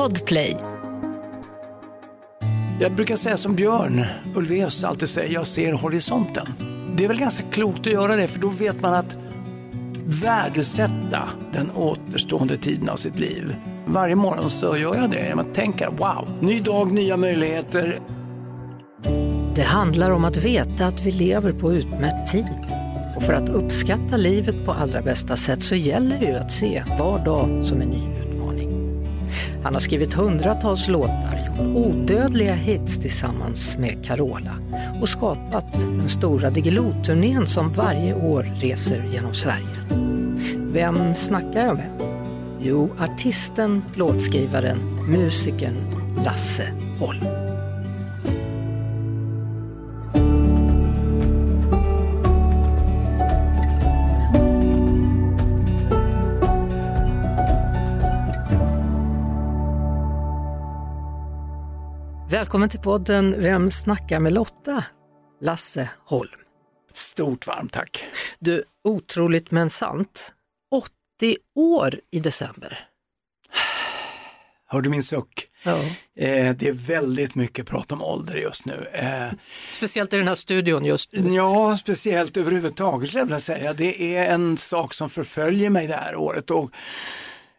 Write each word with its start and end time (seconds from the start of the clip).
Podplay. 0.00 0.56
Jag 2.80 2.94
brukar 2.94 3.16
säga 3.16 3.36
som 3.36 3.54
Björn 3.54 4.04
Ulvaeus 4.34 4.84
alltid 4.84 5.08
säger, 5.08 5.34
jag 5.34 5.46
ser 5.46 5.72
horisonten. 5.72 6.46
Det 6.96 7.04
är 7.04 7.08
väl 7.08 7.18
ganska 7.18 7.42
klokt 7.50 7.78
att 7.78 7.86
göra 7.86 8.16
det, 8.16 8.28
för 8.28 8.40
då 8.40 8.48
vet 8.48 8.82
man 8.82 8.94
att 8.94 9.16
värdesätta 10.22 11.28
den 11.52 11.70
återstående 11.70 12.56
tiden 12.56 12.88
av 12.88 12.96
sitt 12.96 13.18
liv. 13.18 13.56
Varje 13.86 14.14
morgon 14.14 14.50
så 14.50 14.76
gör 14.76 14.94
jag 14.94 15.10
det. 15.10 15.34
Man 15.36 15.52
tänker, 15.52 15.88
wow, 15.88 16.28
ny 16.40 16.60
dag, 16.60 16.92
nya 16.92 17.16
möjligheter. 17.16 17.98
Det 19.54 19.62
handlar 19.62 20.10
om 20.10 20.24
att 20.24 20.36
veta 20.36 20.86
att 20.86 21.02
vi 21.06 21.12
lever 21.12 21.52
på 21.52 21.72
utmätt 21.72 22.26
tid. 22.26 22.66
Och 23.16 23.22
för 23.22 23.32
att 23.32 23.48
uppskatta 23.48 24.16
livet 24.16 24.64
på 24.64 24.72
allra 24.72 25.02
bästa 25.02 25.36
sätt 25.36 25.62
så 25.62 25.74
gäller 25.74 26.18
det 26.18 26.26
ju 26.26 26.36
att 26.36 26.52
se 26.52 26.84
var 26.98 27.24
dag 27.24 27.64
som 27.64 27.80
en 27.80 27.88
ny. 27.88 28.29
Han 29.62 29.74
har 29.74 29.80
skrivit 29.80 30.14
hundratals 30.14 30.88
låtar, 30.88 31.46
gjort 31.46 31.76
odödliga 31.76 32.54
hits 32.54 32.98
tillsammans 32.98 33.76
med 33.78 34.04
Carola 34.04 34.54
och 35.00 35.08
skapat 35.08 35.72
den 35.72 36.08
stora 36.08 36.50
Diggiloo-turnén 36.50 37.46
som 37.46 37.72
varje 37.72 38.14
år 38.14 38.46
reser 38.60 39.08
genom 39.12 39.34
Sverige. 39.34 39.66
Vem 40.72 41.14
snackar 41.14 41.66
jag 41.66 41.76
med? 41.76 41.90
Jo, 42.62 42.90
artisten, 42.98 43.82
låtskrivaren, 43.94 44.78
musikern 45.08 45.76
Lasse 46.24 46.72
Holm. 46.98 47.39
Välkommen 62.50 62.68
till 62.68 62.80
podden 62.80 63.34
Vem 63.42 63.70
snackar 63.70 64.20
med 64.20 64.32
Lotta? 64.32 64.84
Lasse 65.40 65.90
Holm. 66.04 66.30
Stort 66.92 67.46
varmt 67.46 67.72
tack. 67.72 68.04
Du, 68.38 68.64
otroligt 68.84 69.50
men 69.50 69.70
sant. 69.70 70.32
80 70.70 71.36
år 71.54 72.00
i 72.10 72.20
december. 72.20 72.78
Hör 74.66 74.80
du 74.80 74.90
min 74.90 75.02
suck? 75.02 75.46
Ja. 75.64 75.78
Eh, 76.16 76.54
det 76.56 76.68
är 76.68 76.86
väldigt 76.86 77.34
mycket 77.34 77.66
prat 77.66 77.92
om 77.92 78.02
ålder 78.02 78.36
just 78.36 78.66
nu. 78.66 78.86
Eh, 78.92 79.28
Speciellt 79.72 80.12
i 80.12 80.16
den 80.16 80.28
här 80.28 80.34
studion 80.34 80.84
just 80.84 81.12
nu. 81.12 81.34
ja, 81.34 81.76
speciellt 81.76 82.36
överhuvudtaget 82.36 83.14
jag 83.14 83.24
vilja 83.24 83.40
säga. 83.40 83.72
Det 83.72 84.16
är 84.16 84.34
en 84.34 84.58
sak 84.58 84.94
som 84.94 85.10
förföljer 85.10 85.70
mig 85.70 85.86
det 85.86 85.96
här 85.96 86.16
året. 86.16 86.50
Och 86.50 86.70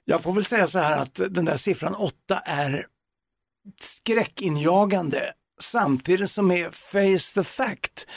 jag 0.06 0.22
får 0.22 0.34
väl 0.34 0.46
säga 0.46 0.68
så 0.68 0.80
här 0.80 0.98
att 0.98 1.20
den 1.30 1.46
där 1.46 1.58
siffran 1.58 1.96
8 1.96 2.40
är 2.46 2.86
skräckinjagande 3.80 5.34
samtidigt 5.62 6.32
som 6.32 6.52
är 6.52 6.70
face 6.70 7.34
the 7.34 7.44
fact. 7.44 8.08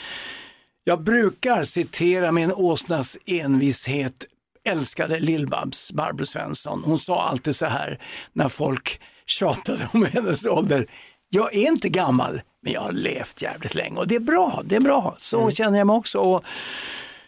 Jag 0.83 1.03
brukar 1.03 1.63
citera 1.63 2.31
min 2.31 2.51
åsnas 2.51 3.17
envishet 3.25 4.25
älskade 4.69 5.19
Lill-Babs, 5.19 5.93
Barbro 5.93 6.25
Svensson. 6.25 6.81
Hon 6.85 6.99
sa 6.99 7.23
alltid 7.23 7.55
så 7.55 7.65
här 7.65 7.99
när 8.33 8.49
folk 8.49 9.01
tjatade 9.25 9.89
om 9.93 10.05
hennes 10.13 10.45
ålder. 10.45 10.87
Jag 11.29 11.55
är 11.55 11.67
inte 11.67 11.89
gammal, 11.89 12.41
men 12.61 12.73
jag 12.73 12.81
har 12.81 12.91
levt 12.91 13.41
jävligt 13.41 13.75
länge 13.75 13.97
och 13.97 14.07
det 14.07 14.15
är 14.15 14.19
bra, 14.19 14.61
det 14.65 14.75
är 14.75 14.79
bra. 14.79 15.15
Så 15.17 15.51
känner 15.51 15.77
jag 15.77 15.87
mig 15.87 15.95
också. 15.95 16.19
Och 16.19 16.45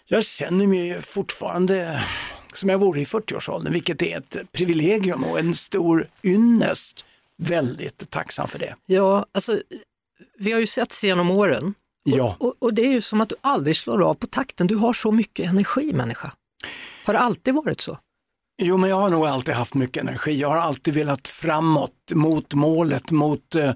jag 0.06 0.26
känner 0.26 0.68
mig 0.68 1.02
fortfarande 1.02 2.04
som 2.54 2.70
jag 2.70 2.78
vore 2.78 3.02
i 3.02 3.06
40-årsåldern, 3.06 3.74
vilket 3.74 4.02
är 4.02 4.18
ett 4.18 4.52
privilegium 4.52 5.24
och 5.24 5.40
en 5.40 5.54
stor 5.54 6.08
ynnest. 6.24 7.06
Väldigt 7.38 8.10
tacksam 8.10 8.48
för 8.48 8.60
det. 8.60 8.76
Ja, 8.86 9.26
alltså, 9.32 9.62
vi 10.38 10.52
har 10.52 10.60
ju 10.60 10.68
setts 10.68 11.04
genom 11.04 11.32
åren 11.32 11.74
Ja. 12.04 12.36
och, 12.40 12.56
och 12.60 12.74
det 12.74 12.82
är 12.82 12.92
ju 12.92 13.02
som 13.02 13.22
att 13.22 13.30
du 13.30 13.36
aldrig 13.42 13.76
slår 13.76 14.02
av 14.04 14.14
på 14.14 14.28
takten. 14.28 14.68
Du 14.68 14.76
har 14.76 14.94
så 14.94 15.12
mycket 15.12 15.46
energi 15.50 15.94
människa. 15.94 16.32
Har 17.06 17.14
det 17.14 17.20
alltid 17.20 17.54
varit 17.54 17.82
så? 17.82 17.98
Jo, 18.62 18.78
men 18.78 18.90
jag 18.90 18.98
har 18.98 19.10
nog 19.10 19.26
alltid 19.28 19.54
haft 19.54 19.74
mycket 19.74 20.04
energi. 20.04 20.32
Jag 20.40 20.48
har 20.50 20.58
alltid 20.58 20.94
velat 20.94 21.28
framåt 21.28 22.12
mot 22.14 22.54
målet, 22.54 23.12
mot 23.12 23.56
eh, 23.56 23.74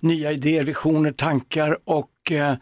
nya 0.00 0.32
idéer, 0.32 0.64
visioner, 0.64 1.12
tankar 1.12 1.78
och 1.84 2.32
eh, 2.32 2.54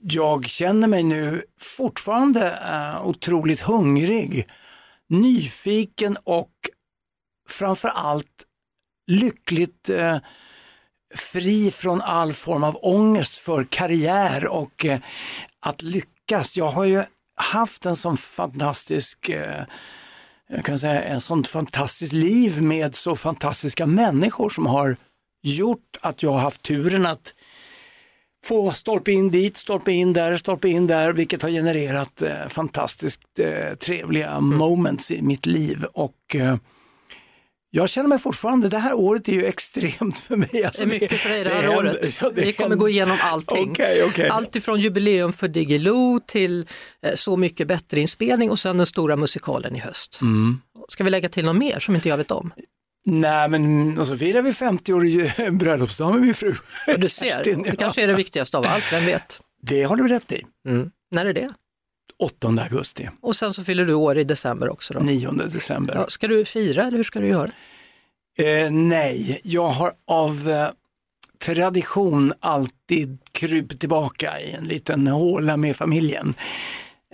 jag 0.00 0.44
känner 0.46 0.88
mig 0.88 1.02
nu 1.02 1.42
fortfarande 1.60 2.58
eh, 2.72 3.06
otroligt 3.06 3.60
hungrig, 3.60 4.48
nyfiken 5.08 6.16
och 6.24 6.52
framför 7.48 7.88
allt 7.88 8.44
lyckligt 9.06 9.88
eh, 9.88 10.18
fri 11.14 11.70
från 11.70 12.00
all 12.00 12.32
form 12.32 12.64
av 12.64 12.78
ångest 12.82 13.36
för 13.36 13.64
karriär 13.64 14.46
och 14.46 14.84
eh, 14.84 14.98
att 15.60 15.82
lyckas. 15.82 16.56
Jag 16.56 16.68
har 16.68 16.84
ju 16.84 17.02
haft 17.36 17.86
en 17.86 17.96
sån 17.96 18.16
fantastisk 18.16 19.28
eh, 19.28 19.64
jag 20.48 20.64
kan 20.64 20.78
säga, 20.78 21.02
en 21.02 21.20
sånt 21.20 21.48
fantastiskt 21.48 22.12
liv 22.12 22.62
med 22.62 22.94
så 22.94 23.16
fantastiska 23.16 23.86
människor 23.86 24.50
som 24.50 24.66
har 24.66 24.96
gjort 25.42 25.96
att 26.00 26.22
jag 26.22 26.32
har 26.32 26.38
haft 26.38 26.62
turen 26.62 27.06
att 27.06 27.34
få 28.44 28.72
stolpe 28.72 29.12
in 29.12 29.30
dit, 29.30 29.56
stolpe 29.56 29.92
in 29.92 30.12
där, 30.12 30.36
stolpe 30.36 30.68
in 30.68 30.86
där, 30.86 31.12
vilket 31.12 31.42
har 31.42 31.50
genererat 31.50 32.22
eh, 32.22 32.48
fantastiskt 32.48 33.38
eh, 33.38 33.74
trevliga 33.74 34.40
moments 34.40 35.10
i 35.10 35.22
mitt 35.22 35.46
liv. 35.46 35.84
Och 35.92 36.36
eh, 36.36 36.56
jag 37.70 37.88
känner 37.88 38.08
mig 38.08 38.18
fortfarande, 38.18 38.68
det 38.68 38.78
här 38.78 38.94
året 38.94 39.28
är 39.28 39.32
ju 39.32 39.44
extremt 39.44 40.18
för 40.18 40.36
mig. 40.36 40.64
Alltså, 40.64 40.84
Det 40.84 40.96
är 40.96 41.00
mycket 41.00 41.18
för 41.20 41.28
dig 41.28 41.44
det 41.44 41.50
här 41.50 41.76
året. 41.78 42.18
ja, 42.20 42.30
det 42.30 42.40
vi 42.44 42.52
kommer 42.52 42.68
händer- 42.68 42.76
gå 42.76 42.88
igenom 42.88 43.18
allting. 43.22 43.70
Okej, 43.70 44.04
okej. 44.04 44.28
Allt 44.28 44.56
ifrån 44.56 44.80
jubileum 44.80 45.32
för 45.32 45.48
Diggiloo 45.48 46.20
till 46.26 46.66
eh, 47.06 47.14
Så 47.14 47.36
mycket 47.36 47.68
bättre 47.68 48.00
inspelning 48.00 48.50
och 48.50 48.58
sen 48.58 48.76
den 48.76 48.86
stora 48.86 49.16
musikalen 49.16 49.76
i 49.76 49.78
höst. 49.78 50.18
Mm. 50.22 50.60
Ska 50.88 51.04
vi 51.04 51.10
lägga 51.10 51.28
till 51.28 51.44
något 51.44 51.56
mer 51.56 51.78
som 51.80 51.94
inte 51.94 52.08
jag 52.08 52.16
vet 52.16 52.30
om? 52.30 52.52
Nej 53.08 53.48
men 53.48 53.98
och 53.98 54.06
så 54.06 54.16
firar 54.16 54.42
vi 54.42 54.50
50-årig 54.50 55.32
bröllopsdag 55.58 56.12
med 56.12 56.20
min 56.22 56.34
fru. 56.34 56.54
Och 56.94 57.00
du 57.00 57.08
ser, 57.08 57.30
Kerstin, 57.30 57.62
det 57.62 57.68
ja. 57.68 57.74
kanske 57.78 58.02
är 58.02 58.06
det 58.06 58.14
viktigaste 58.14 58.58
av 58.58 58.64
allt, 58.66 58.92
vem 58.92 59.04
vet? 59.06 59.40
Det 59.62 59.82
har 59.82 59.96
du 59.96 60.08
rätt 60.08 60.32
i. 60.32 60.42
Mm. 60.68 60.90
När 61.10 61.26
är 61.26 61.32
det? 61.34 61.50
8 62.18 62.48
augusti, 62.48 63.08
Och 63.20 63.36
sen 63.36 63.52
så 63.52 63.64
fyller 63.64 63.84
du 63.84 63.94
år 63.94 64.18
i 64.18 64.24
december 64.24 64.68
också 64.68 64.94
då. 64.94 65.00
9 65.00 65.30
december. 65.30 65.94
Ja, 65.94 66.06
ska 66.08 66.28
du 66.28 66.44
fira 66.44 66.82
eller 66.84 66.96
hur 66.96 67.04
ska 67.04 67.20
du 67.20 67.26
göra? 67.26 67.50
Eh, 68.38 68.70
nej, 68.70 69.40
jag 69.44 69.68
har 69.68 69.92
av 70.06 70.50
eh, 70.50 70.68
tradition 71.38 72.32
alltid 72.40 73.18
krupit 73.32 73.80
tillbaka 73.80 74.40
i 74.40 74.52
en 74.52 74.64
liten 74.64 75.06
håla 75.06 75.56
med 75.56 75.76
familjen. 75.76 76.34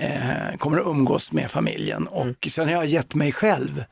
Eh, 0.00 0.56
kommer 0.58 0.78
att 0.78 0.86
umgås 0.86 1.32
med 1.32 1.50
familjen 1.50 2.06
och 2.06 2.48
sen 2.50 2.69
har 2.69 2.74
jag 2.74 2.86
gett 2.86 3.14
mig 3.14 3.32
själv 3.32 3.84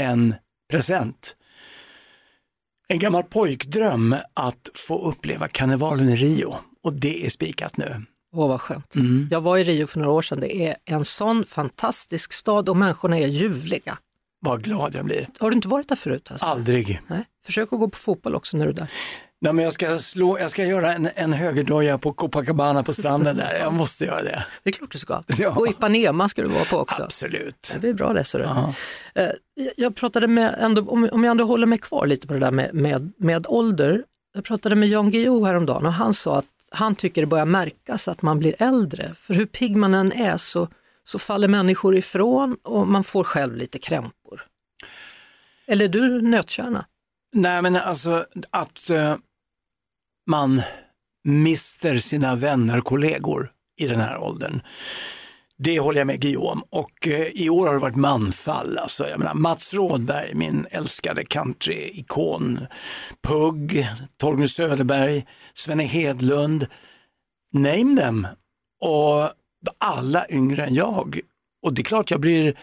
en 0.00 0.34
present. 0.70 1.36
En 2.88 2.98
gammal 2.98 3.22
pojkdröm 3.22 4.16
att 4.34 4.70
få 4.74 5.08
uppleva 5.08 5.48
karnevalen 5.48 6.08
i 6.08 6.16
Rio 6.16 6.54
och 6.82 6.92
det 6.92 7.26
är 7.26 7.28
spikat 7.28 7.76
nu. 7.76 8.02
Åh 8.32 8.48
vad 8.48 8.60
skönt. 8.60 8.94
Mm. 8.94 9.28
Jag 9.30 9.40
var 9.40 9.58
i 9.58 9.64
Rio 9.64 9.86
för 9.86 9.98
några 9.98 10.12
år 10.12 10.22
sedan, 10.22 10.40
det 10.40 10.66
är 10.66 10.76
en 10.84 11.04
sån 11.04 11.44
fantastisk 11.44 12.32
stad 12.32 12.68
och 12.68 12.76
människorna 12.76 13.18
är 13.18 13.26
ljuvliga. 13.26 13.98
Vad 14.42 14.62
glad 14.62 14.94
jag 14.94 15.04
blir. 15.04 15.26
Har 15.38 15.50
du 15.50 15.56
inte 15.56 15.68
varit 15.68 15.88
där 15.88 15.96
förut? 15.96 16.28
Alltså? 16.30 16.46
Aldrig. 16.46 17.00
Nej. 17.06 17.24
Försök 17.46 17.72
att 17.72 17.78
gå 17.78 17.88
på 17.88 17.98
fotboll 17.98 18.34
också 18.34 18.56
när 18.56 18.64
du 18.64 18.70
är 18.70 18.74
där. 18.74 18.90
Nej, 19.42 19.52
men 19.52 19.64
jag, 19.64 19.72
ska 19.72 19.98
slå, 19.98 20.38
jag 20.38 20.50
ska 20.50 20.64
göra 20.64 20.92
en, 20.94 21.08
en 21.14 21.32
högerdoja 21.32 21.98
på 21.98 22.12
Copacabana 22.12 22.82
på 22.82 22.92
stranden 22.92 23.36
där. 23.36 23.58
Jag 23.60 23.72
måste 23.72 24.04
göra 24.04 24.22
det. 24.22 24.44
Det 24.62 24.70
är 24.70 24.72
klart 24.72 24.90
du 24.90 24.98
ska. 24.98 25.22
Ja. 25.38 25.50
Och 25.50 25.68
Ipanema 25.68 26.28
ska 26.28 26.42
du 26.42 26.48
vara 26.48 26.64
på 26.64 26.76
också. 26.78 27.02
Absolut. 27.02 27.70
Det 27.72 27.78
blir 27.78 27.92
bra 27.94 28.12
det. 28.12 28.24
Så 28.24 28.38
du. 28.38 28.44
Ja. 28.44 28.74
Eh, 29.14 29.28
jag- 29.76 29.94
pratade 29.96 30.26
med, 30.28 30.54
ändå, 30.60 30.82
om 30.90 31.08
om 31.12 31.24
jag 31.24 31.30
ändå 31.30 31.44
håller 31.44 31.66
mig 31.66 31.78
kvar 31.78 32.06
lite 32.06 32.26
på 32.26 32.32
det 32.32 32.38
där 32.40 32.50
med, 32.50 32.74
med, 32.74 33.12
med 33.18 33.46
ålder. 33.48 34.04
Jag 34.34 34.44
pratade 34.44 34.74
med 34.76 34.88
Jan 34.88 35.10
Guillou 35.10 35.44
häromdagen 35.46 35.86
och 35.86 35.92
han 35.92 36.14
sa 36.14 36.38
att 36.38 36.44
han 36.70 36.94
tycker 36.94 37.20
det 37.20 37.26
börjar 37.26 37.46
märkas 37.46 38.08
att 38.08 38.22
man 38.22 38.38
blir 38.38 38.54
äldre. 38.58 39.14
För 39.14 39.34
hur 39.34 39.46
pigg 39.46 39.76
man 39.76 39.94
än 39.94 40.12
är 40.12 40.36
så, 40.36 40.68
så 41.04 41.18
faller 41.18 41.48
människor 41.48 41.96
ifrån 41.96 42.56
och 42.62 42.88
man 42.88 43.04
får 43.04 43.24
själv 43.24 43.56
lite 43.56 43.78
krämpor. 43.78 44.46
Eller 45.66 45.84
är 45.84 45.88
du 45.88 46.22
nötkärna? 46.22 46.86
Nej 47.32 47.62
men 47.62 47.76
alltså 47.76 48.24
att 48.50 48.90
uh, 48.90 49.16
man 50.26 50.62
mister 51.24 51.98
sina 51.98 52.36
vänner, 52.36 52.80
kollegor 52.80 53.52
i 53.80 53.86
den 53.86 54.00
här 54.00 54.18
åldern. 54.18 54.62
Det 55.62 55.80
håller 55.80 56.00
jag 56.00 56.06
med 56.06 56.20
Guillaume 56.20 56.62
och 56.70 57.08
eh, 57.08 57.26
i 57.26 57.50
år 57.50 57.66
har 57.66 57.74
det 57.74 57.80
varit 57.80 57.96
manfall. 57.96 58.78
Alltså, 58.78 59.08
jag 59.08 59.18
menar, 59.18 59.34
Mats 59.34 59.74
Rådberg, 59.74 60.34
min 60.34 60.66
älskade 60.70 61.24
countryikon, 61.24 62.66
Pugg, 63.22 63.88
Torgny 64.16 64.48
Söderberg, 64.48 65.26
Svenne 65.60 65.84
Hedlund, 65.84 66.66
name 67.52 68.00
them. 68.00 68.26
Och 68.80 69.30
alla 69.78 70.26
yngre 70.30 70.64
än 70.64 70.74
jag. 70.74 71.20
Och 71.62 71.74
det 71.74 71.82
är 71.82 71.84
klart 71.84 72.10
jag 72.10 72.20
blir 72.20 72.58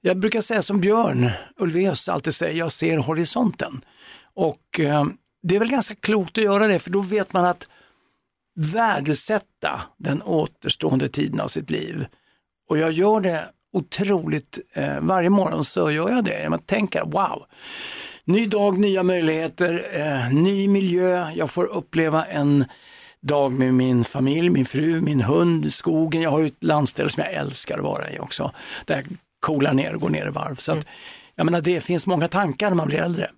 Jag 0.00 0.18
brukar 0.18 0.40
säga 0.40 0.62
som 0.62 0.80
Björn 0.80 1.30
Ulvaeus 1.56 2.08
alltid 2.08 2.34
säger, 2.34 2.58
jag 2.58 2.72
ser 2.72 2.96
horisonten. 2.96 3.84
Och 4.34 4.80
eh, 4.80 5.04
det 5.42 5.56
är 5.56 5.58
väl 5.58 5.70
ganska 5.70 5.94
klokt 5.94 6.38
att 6.38 6.44
göra 6.44 6.66
det, 6.66 6.78
för 6.78 6.90
då 6.90 7.00
vet 7.00 7.32
man 7.32 7.44
att 7.44 7.68
värdesätta 8.54 9.82
den 9.96 10.22
återstående 10.22 11.08
tiden 11.08 11.40
av 11.40 11.48
sitt 11.48 11.70
liv. 11.70 12.06
Och 12.68 12.78
jag 12.78 12.92
gör 12.92 13.20
det 13.20 13.48
otroligt, 13.72 14.58
eh, 14.74 15.00
varje 15.00 15.30
morgon 15.30 15.64
så 15.64 15.90
gör 15.90 16.08
jag 16.08 16.24
det. 16.24 16.42
Jag 16.42 16.66
tänker, 16.66 17.04
wow, 17.04 17.44
ny 18.24 18.46
dag, 18.46 18.78
nya 18.78 19.02
möjligheter, 19.02 19.86
eh, 19.92 20.34
ny 20.34 20.68
miljö, 20.68 21.30
jag 21.34 21.50
får 21.50 21.64
uppleva 21.64 22.24
en 22.24 22.64
dag 23.20 23.52
med 23.52 23.74
min 23.74 24.04
familj, 24.04 24.50
min 24.50 24.66
fru, 24.66 25.00
min 25.00 25.20
hund, 25.20 25.72
skogen. 25.72 26.22
Jag 26.22 26.30
har 26.30 26.40
ju 26.40 26.46
ett 26.46 26.64
landställe 26.64 27.10
som 27.10 27.22
jag 27.26 27.32
älskar 27.32 27.78
att 27.78 27.84
vara 27.84 28.10
i 28.10 28.18
också. 28.18 28.52
Där 28.86 28.94
jag 28.94 29.16
coolar 29.40 29.72
ner 29.72 29.94
och 29.94 30.00
går 30.00 30.10
ner 30.10 30.26
i 30.26 30.30
varv. 30.30 30.56
Så 30.56 30.72
att, 30.72 30.76
mm. 30.76 30.88
jag 31.34 31.44
menar, 31.44 31.60
det 31.60 31.80
finns 31.80 32.06
många 32.06 32.28
tankar 32.28 32.68
när 32.68 32.76
man 32.76 32.88
blir 32.88 32.98
äldre. 32.98 33.30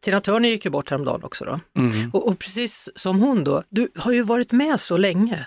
Tina 0.00 0.20
Turner 0.20 0.48
gick 0.48 0.64
ju 0.64 0.70
bort 0.70 0.90
häromdagen 0.90 1.24
också 1.24 1.44
då. 1.44 1.60
Mm. 1.78 2.10
Och, 2.10 2.28
och, 2.28 2.38
precis 2.38 2.88
som 2.96 3.20
hon 3.20 3.44
då, 3.44 3.62
du 3.68 3.88
har 3.96 4.12
ju 4.12 4.22
varit 4.22 4.52
med 4.52 4.80
så 4.80 4.96
länge. 4.96 5.46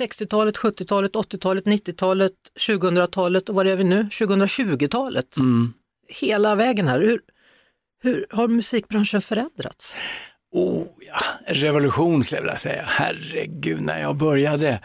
60-talet, 0.00 0.56
70-talet, 0.56 1.12
80-talet, 1.12 1.64
90-talet, 1.64 2.32
2000-talet 2.68 3.48
och 3.48 3.54
vad 3.54 3.66
är 3.66 3.76
vi 3.76 3.84
nu? 3.84 4.02
2020-talet. 4.02 5.36
Mm. 5.36 5.72
Hela 6.08 6.54
vägen 6.54 6.88
här. 6.88 7.00
Hur, 7.00 7.20
hur 8.02 8.26
har 8.30 8.48
musikbranschen 8.48 9.22
förändrats? 9.22 9.96
Oh 10.52 10.86
ja, 11.06 11.20
revolution 11.46 12.24
skulle 12.24 12.38
jag 12.38 12.42
vilja 12.42 12.58
säga. 12.58 12.84
Herregud, 12.86 13.80
när 13.80 14.00
jag 14.00 14.16
började 14.16 14.80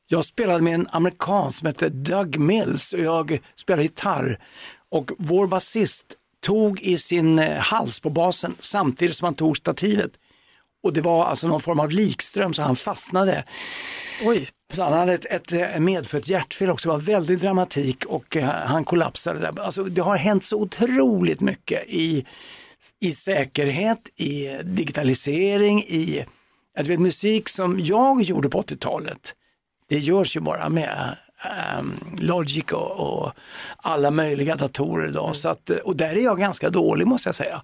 Jag 0.08 0.26
spelade 0.26 0.62
med 0.62 0.74
en 0.74 0.88
amerikan 0.92 1.52
som 1.52 1.66
hette 1.66 1.90
Doug 1.90 2.40
Mills 2.40 2.94
och 2.94 3.00
jag 3.00 3.40
spelade 3.56 3.84
gitarr. 3.84 4.40
Och 4.92 5.12
vår 5.18 5.48
basist 5.48 6.06
tog 6.45 6.81
i 6.81 6.97
sin 6.97 7.39
eh, 7.39 7.57
hals 7.57 8.00
på 8.00 8.09
basen 8.09 8.56
samtidigt 8.59 9.15
som 9.15 9.25
han 9.25 9.33
tog 9.33 9.57
stativet. 9.57 10.12
Och 10.83 10.94
det 10.94 11.01
var 11.01 11.25
alltså 11.25 11.47
någon 11.47 11.62
form 11.62 11.80
av 11.80 11.92
likström 11.92 12.53
så 12.53 12.62
han 12.62 12.75
fastnade. 12.75 13.44
Oj. 14.25 14.50
Så 14.74 14.83
han 14.83 14.94
hade 14.94 15.13
ett, 15.13 15.25
ett 15.25 15.51
eh, 15.51 15.80
medfött 15.80 16.27
hjärtfel 16.27 16.69
också, 16.69 16.89
det 16.89 16.94
var 16.94 17.01
väldigt 17.01 17.42
dramatik 17.42 18.06
och 18.06 18.36
uh, 18.36 18.44
han 18.44 18.83
kollapsade 18.83 19.39
där. 19.39 19.59
Alltså, 19.62 19.83
det 19.83 20.01
har 20.01 20.18
hänt 20.18 20.44
så 20.44 20.62
otroligt 20.62 21.42
mycket 21.42 21.89
i, 21.89 22.25
i 23.01 23.12
säkerhet, 23.12 24.19
i 24.19 24.59
digitalisering, 24.63 25.80
i 25.80 26.25
att 26.77 26.88
vet, 26.88 27.00
musik 27.00 27.50
som 27.50 27.80
jag 27.80 28.21
gjorde 28.21 28.50
på 28.50 28.62
80-talet. 28.62 29.33
Det 29.89 30.00
görs 30.00 30.36
ju 30.36 30.39
bara 30.39 30.69
med 30.69 31.18
um, 31.80 32.00
Logic 32.19 32.71
och, 32.71 33.00
och, 33.00 33.31
alla 33.77 34.12
möjliga 34.12 34.56
datorer 34.56 35.07
idag. 35.07 35.25
Mm. 35.25 35.33
Så 35.33 35.50
att, 35.50 35.69
eh, 35.69 35.77
och 35.77 35.95
där 35.95 36.09
är 36.09 36.24
jag 36.24 36.39
ganska 36.39 36.69
dålig 36.69 37.07
måste 37.07 37.27
jag 37.27 37.36
säga. 37.36 37.62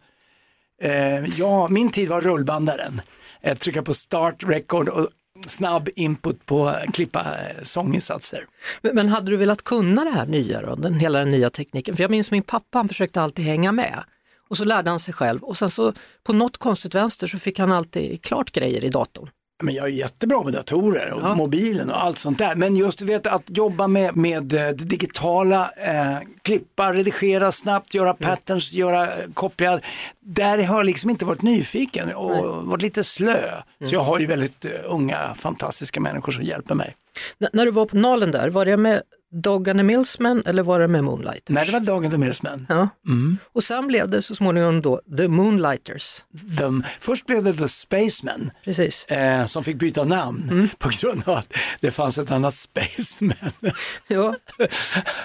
Ehm, 0.82 1.24
uh, 1.24 1.40
ja, 1.40 1.68
min 1.68 1.90
tid 1.90 2.10
var 2.10 2.22
rullbandaren. 2.22 3.02
Uh, 3.48 3.54
trycka 3.54 3.82
på 3.82 3.94
start 3.94 4.44
record 4.44 4.90
och 4.90 5.08
snabb 5.48 5.90
input 5.96 6.46
på 6.46 6.70
eh, 6.70 6.92
klippa 6.92 7.26
sånginsatser. 7.64 8.46
Men, 8.82 8.96
men, 8.96 9.10
hade 9.10 9.32
du 9.32 9.38
velat 9.38 9.64
kunna 9.64 10.04
det 10.04 10.12
här 10.12 10.26
nya 10.26 10.62
då, 10.62 10.76
den, 10.76 10.94
hela 10.94 11.20
den 11.20 11.30
nya 11.30 11.50
tekniken? 11.50 11.96
För 11.96 12.04
jag 12.04 12.12
minns 12.12 12.32
min 12.32 12.44
pappa, 12.44 12.78
han 12.78 12.88
försökte 12.88 13.22
alltid 13.22 13.46
hänga 13.46 13.72
med. 13.72 14.04
Och 14.50 14.58
så 14.58 14.66
lärde 14.66 14.90
han 14.90 15.00
sig 15.00 15.14
själv 15.14 15.44
och 15.44 15.58
sen 15.58 15.70
så 15.70 15.94
på 16.24 16.34
något 16.34 16.58
konstigt 16.58 16.96
vänster 16.96 17.28
så 17.28 17.40
fick 17.40 17.60
han 17.60 17.72
alltid 17.72 18.24
klart 18.24 18.52
grejer 18.52 18.86
i 18.86 18.90
datorn. 18.90 19.30
Men 19.62 19.74
jag 19.74 19.86
är 19.86 19.90
jättebra 19.90 20.44
med 20.44 20.54
datorer 20.54 21.14
och 21.14 21.22
ja. 21.22 21.36
mobilen 21.36 21.90
och 21.90 22.04
allt 22.04 22.18
sånt 22.18 22.38
där. 22.38 22.56
Men 22.56 22.76
just 22.76 23.00
du 23.00 23.06
vet 23.06 23.28
att 23.28 23.44
jobba 23.48 23.88
med, 23.88 24.16
med 24.16 24.54
eh, 24.54 24.60
det 24.60 24.74
digitala, 24.74 25.72
eh, 25.78 26.18
klippa, 26.42 26.94
redigera 26.94 27.52
snabbt, 27.52 27.94
göra 27.94 28.10
mm. 28.10 28.18
patterns, 28.18 28.74
göra 28.74 29.08
eh, 29.08 29.32
kopplingar. 29.34 29.86
Där 30.20 30.64
har 30.64 30.78
jag 30.78 30.86
liksom 30.86 31.10
inte 31.10 31.26
varit 31.26 31.42
nyfiken 31.42 32.16
och 32.16 32.32
Nej. 32.32 32.42
varit 32.44 32.82
lite 32.82 33.04
slö. 33.04 33.38
Mm. 33.38 33.90
Så 33.90 33.96
jag 33.96 34.02
har 34.02 34.20
ju 34.20 34.26
väldigt 34.26 34.66
uh, 34.66 34.72
unga 34.86 35.34
fantastiska 35.36 36.00
människor 36.00 36.32
som 36.32 36.44
hjälper 36.44 36.76
mig. 36.76 36.96
N 37.40 37.48
när 37.54 37.66
du 37.66 37.72
var 37.72 37.86
på 37.86 37.98
Nalen 37.98 38.32
där, 38.32 38.50
var 38.50 38.66
det 38.66 38.78
med 38.78 39.02
Dog 39.34 39.70
and 39.70 39.80
the 39.80 39.84
Millsman 39.84 40.44
eller 40.46 40.64
var 40.64 40.80
det 40.80 40.88
med 40.88 41.04
Moonlighters? 41.04 41.54
Nej, 41.54 41.66
det 41.66 41.72
var 41.72 41.80
Dog 41.80 42.04
and 42.04 42.12
the 42.12 42.18
Millsman. 42.18 42.66
Ja. 42.70 42.90
Mm. 43.08 43.38
Och 43.54 43.64
sen 43.64 43.88
blev 43.88 44.10
det 44.10 44.22
så 44.22 44.36
småningom 44.36 44.82
då 44.82 45.02
The 45.18 45.28
Moonlighters. 45.28 46.24
The, 46.58 46.90
först 47.00 47.26
blev 47.26 47.44
det 47.44 47.54
The 47.54 47.70
Spaceman 47.70 48.52
Precis. 48.64 49.06
Eh, 49.06 49.46
som 49.46 49.64
fick 49.64 49.76
byta 49.76 50.04
namn 50.04 50.50
mm. 50.52 50.70
på 50.78 50.90
grund 51.00 51.24
av 51.26 51.38
att 51.38 51.54
det 51.80 51.92
fanns 51.92 52.18
ett 52.18 52.32
annat 52.32 52.56
Spaceman. 52.56 53.52
ja, 54.08 54.36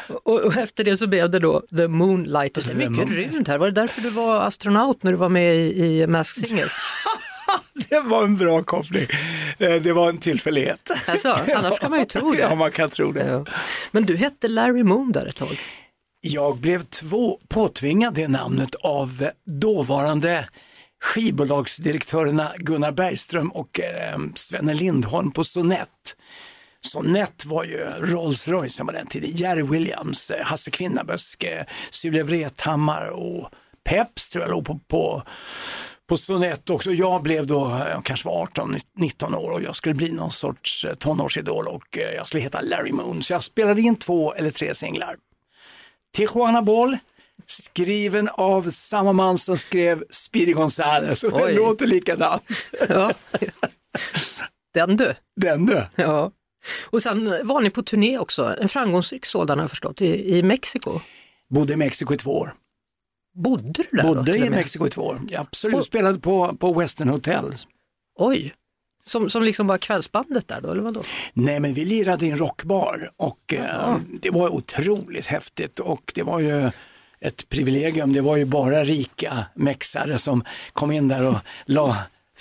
och, 0.08 0.44
och, 0.44 0.56
efter 0.56 0.84
det 0.84 0.96
så 0.96 1.06
blev 1.06 1.30
det 1.30 1.38
då 1.38 1.62
The 1.76 1.88
Moonlighters. 1.88 2.64
Det 2.64 2.84
är 2.84 2.88
mycket 2.90 3.10
rymd 3.10 3.48
här. 3.48 3.58
Var 3.58 3.66
det 3.66 3.80
därför 3.80 4.02
du 4.02 4.10
var 4.10 4.40
astronaut 4.40 5.02
när 5.02 5.12
du 5.12 5.18
var 5.18 5.28
med 5.28 5.56
i, 5.56 5.84
i 5.84 6.06
Masked 6.06 6.46
Singer? 6.46 6.66
det 7.88 8.00
var 8.00 8.24
en 8.24 8.36
bra 8.36 8.62
koppling. 8.62 9.06
Eh, 9.58 9.74
det 9.74 9.92
var 9.92 10.08
en 10.08 10.18
tillfällighet. 10.18 10.90
Alltså, 11.08 11.28
annars 11.56 11.78
kan 11.78 11.90
man 11.90 11.98
ju 11.98 12.04
tro 12.04 12.32
det. 12.32 12.38
Ja, 12.38 12.54
man 12.54 12.72
kan 12.72 12.90
tro 12.90 13.12
det. 13.12 13.26
Ja. 13.26 13.44
Men 13.90 14.06
du 14.06 14.16
hette 14.16 14.48
Larry 14.48 14.82
Moon 14.82 15.12
där 15.12 15.26
ett 15.26 15.36
tag. 15.36 15.58
Jag 16.20 16.56
blev 16.56 16.82
två, 16.82 17.40
påtvingad 17.48 18.14
det 18.14 18.28
namnet 18.28 18.74
av 18.74 19.28
dåvarande 19.60 20.48
skivbolagsdirektörerna 21.04 22.52
Gunnar 22.56 22.92
Bergström 22.92 23.50
och 23.50 23.80
eh, 23.80 24.18
Svenne 24.34 24.74
Lindholm 24.74 25.32
på 25.32 25.44
Sonett. 25.44 26.16
Sonett 26.80 27.44
var 27.44 27.64
ju 27.64 27.78
Rolls 28.00 28.48
Royce 28.48 28.84
på 28.84 28.92
den 28.92 29.06
tiden, 29.06 29.30
Jerry 29.30 29.62
Williams, 29.62 30.30
eh, 30.30 30.44
Hasse 30.44 30.70
Kvinnaböske, 30.70 31.66
Sylvia 31.90 32.24
Vrethammar 32.24 33.06
och 33.06 33.50
Peps 33.84 34.28
tror 34.28 34.44
jag 34.44 34.50
låg 34.50 34.66
på, 34.66 34.78
på 34.88 35.22
på 36.08 36.16
Sonett 36.16 36.70
också. 36.70 36.92
Jag 36.92 37.22
blev 37.22 37.46
då, 37.46 37.82
jag 37.90 38.04
kanske 38.04 38.28
var 38.28 38.46
18-19 38.46 39.34
år 39.34 39.50
och 39.50 39.62
jag 39.62 39.76
skulle 39.76 39.94
bli 39.94 40.12
någon 40.12 40.32
sorts 40.32 40.84
eh, 40.84 40.94
tonårsidol 40.94 41.68
och 41.68 41.98
eh, 41.98 42.14
jag 42.14 42.26
skulle 42.26 42.42
heta 42.42 42.60
Larry 42.60 42.92
Moon. 42.92 43.22
Så 43.22 43.32
jag 43.32 43.44
spelade 43.44 43.80
in 43.80 43.96
två 43.96 44.34
eller 44.34 44.50
tre 44.50 44.74
singlar. 44.74 45.16
Tijuana 46.16 46.62
Boll, 46.62 46.96
skriven 47.46 48.28
av 48.28 48.70
samma 48.70 49.12
man 49.12 49.38
som 49.38 49.56
skrev 49.56 50.04
Speedy 50.10 50.52
Gonzales 50.52 51.24
och 51.24 51.32
den 51.32 51.54
låter 51.54 51.86
likadant. 51.86 52.70
Ja. 52.88 53.12
Den 54.74 54.96
du. 54.96 55.14
Den 55.40 55.66
du. 55.66 55.86
Ja. 55.96 56.32
Och 56.90 57.02
sen 57.02 57.46
var 57.46 57.60
ni 57.60 57.70
på 57.70 57.82
turné 57.82 58.18
också, 58.18 58.56
en 58.60 58.68
framgångsrik 58.68 59.26
sådan 59.26 59.58
har 59.58 59.62
jag 59.62 59.70
förstått, 59.70 60.00
i, 60.00 60.38
i 60.38 60.42
Mexiko. 60.42 61.00
Bodde 61.48 61.72
i 61.72 61.76
Mexiko 61.76 62.14
i 62.14 62.16
två 62.16 62.38
år. 62.38 62.54
Bodde 63.36 63.82
du 63.90 63.96
där 63.96 64.02
Bodde 64.02 64.32
då, 64.32 64.44
i 64.44 64.50
Mexiko 64.50 64.86
i 64.86 64.90
två 64.90 65.02
år, 65.02 65.20
ja, 65.28 65.40
absolut. 65.40 65.76
Och... 65.76 65.84
Spelade 65.84 66.18
på, 66.18 66.56
på 66.56 66.72
Western 66.72 67.08
Hotel. 67.08 67.54
Oj, 68.18 68.54
som, 69.04 69.30
som 69.30 69.42
liksom 69.42 69.66
var 69.66 69.78
kvällsbandet 69.78 70.48
där 70.48 70.60
då, 70.60 70.70
eller 70.70 70.82
vadå? 70.82 71.02
Nej, 71.32 71.60
men 71.60 71.74
vi 71.74 71.84
lirade 71.84 72.26
i 72.26 72.30
en 72.30 72.38
rockbar 72.38 73.10
och 73.16 73.54
eh, 73.54 73.96
det 74.20 74.30
var 74.30 74.48
otroligt 74.48 75.26
häftigt 75.26 75.78
och 75.78 76.12
det 76.14 76.22
var 76.22 76.40
ju 76.40 76.70
ett 77.20 77.48
privilegium. 77.48 78.12
Det 78.12 78.20
var 78.20 78.36
ju 78.36 78.44
bara 78.44 78.84
rika 78.84 79.46
mexare 79.54 80.18
som 80.18 80.44
kom 80.72 80.92
in 80.92 81.08
där 81.08 81.28
och 81.28 81.36
la 81.64 81.96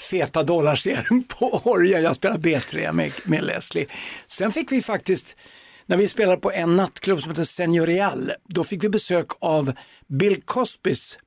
feta 0.09 0.43
dollarserum 0.43 1.23
på 1.23 1.61
orgen. 1.63 2.03
Jag 2.03 2.15
spelade 2.15 2.49
B3 2.49 2.91
med, 2.91 3.11
med 3.23 3.43
Leslie. 3.43 3.87
Sen 4.27 4.51
fick 4.51 4.71
vi 4.71 4.81
faktiskt 4.81 5.37
när 5.85 5.97
vi 5.97 6.07
spelade 6.07 6.37
på 6.37 6.51
en 6.51 6.75
nattklubb 6.75 7.21
som 7.21 7.31
heter 7.31 7.43
Senorial, 7.43 8.31
då 8.43 8.63
fick 8.63 8.83
vi 8.83 8.89
besök 8.89 9.27
av 9.39 9.73
Bill 10.07 10.41
Cosbys 10.41 11.17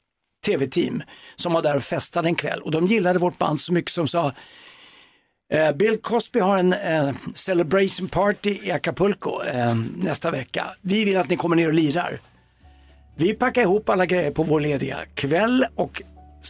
tv-team 0.46 1.02
som 1.36 1.52
var 1.52 1.62
där 1.62 1.76
och 1.76 1.82
festade 1.82 2.28
en 2.28 2.34
kväll 2.34 2.60
och 2.60 2.70
de 2.70 2.86
gillade 2.86 3.18
vårt 3.18 3.38
band 3.38 3.60
så 3.60 3.72
mycket 3.72 3.90
som 3.90 4.08
sa 4.08 4.32
eh, 5.52 5.72
Bill 5.72 5.98
Cosby 5.98 6.40
har 6.40 6.58
en 6.58 6.72
eh, 6.72 7.10
celebration 7.34 8.08
party 8.08 8.58
i 8.62 8.70
Acapulco 8.72 9.42
eh, 9.42 9.74
nästa 9.96 10.30
vecka. 10.30 10.66
Vi 10.80 11.04
vill 11.04 11.16
att 11.16 11.28
ni 11.28 11.36
kommer 11.36 11.56
ner 11.56 11.66
och 11.66 11.74
lirar. 11.74 12.20
Vi 13.16 13.34
packar 13.34 13.62
ihop 13.62 13.88
alla 13.88 14.06
grejer 14.06 14.30
på 14.30 14.42
vår 14.42 14.60
lediga 14.60 14.98
kväll 15.14 15.64
och 15.74 16.02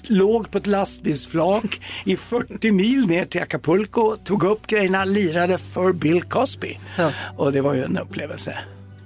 låg 0.07 0.51
på 0.51 0.59
ett 0.59 0.67
lastbilsflak 0.67 1.81
i 2.05 2.17
40 2.17 2.73
mil 2.73 3.07
ner 3.07 3.25
till 3.25 3.43
Acapulco, 3.43 4.17
tog 4.25 4.45
upp 4.45 4.67
grejerna, 4.67 5.05
lirade 5.05 5.59
för 5.59 5.93
Bill 5.93 6.23
Cosby. 6.23 6.79
Ja. 6.99 7.13
Och 7.37 7.53
det 7.53 7.61
var 7.61 7.75
ju 7.75 7.85
en 7.85 7.99
upplevelse. 7.99 8.59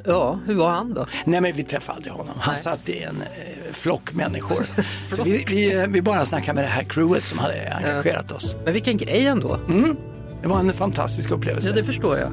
Ja, 0.05 0.39
hur 0.47 0.55
var 0.55 0.71
han 0.71 0.95
då? 0.95 1.07
Nej 1.25 1.41
men 1.41 1.53
vi 1.53 1.63
träffade 1.63 1.97
aldrig 1.97 2.13
honom. 2.13 2.35
Han 2.39 2.55
Nej. 2.55 2.63
satt 2.63 2.89
i 2.89 3.03
en 3.03 3.17
eh, 3.23 3.73
flock 3.73 4.13
människor. 4.13 4.67
Så 5.17 5.23
vi, 5.23 5.45
vi, 5.49 5.75
eh, 5.75 5.87
vi, 5.87 6.03
bara 6.03 6.27
snackade 6.27 6.55
med 6.55 6.65
det 6.65 6.69
här 6.69 6.83
crewet 6.85 7.25
som 7.25 7.39
hade 7.39 7.75
engagerat 7.75 8.27
ja. 8.29 8.37
oss. 8.37 8.57
Men 8.65 8.73
vilken 8.73 8.97
grej 8.97 9.27
ändå. 9.27 9.55
Mm. 9.55 9.97
Det 10.43 10.49
var 10.49 10.61
en 10.61 10.73
fantastisk 10.73 11.31
upplevelse. 11.31 11.69
Ja, 11.69 11.75
det 11.75 11.85
förstår 11.85 12.19
jag. 12.19 12.33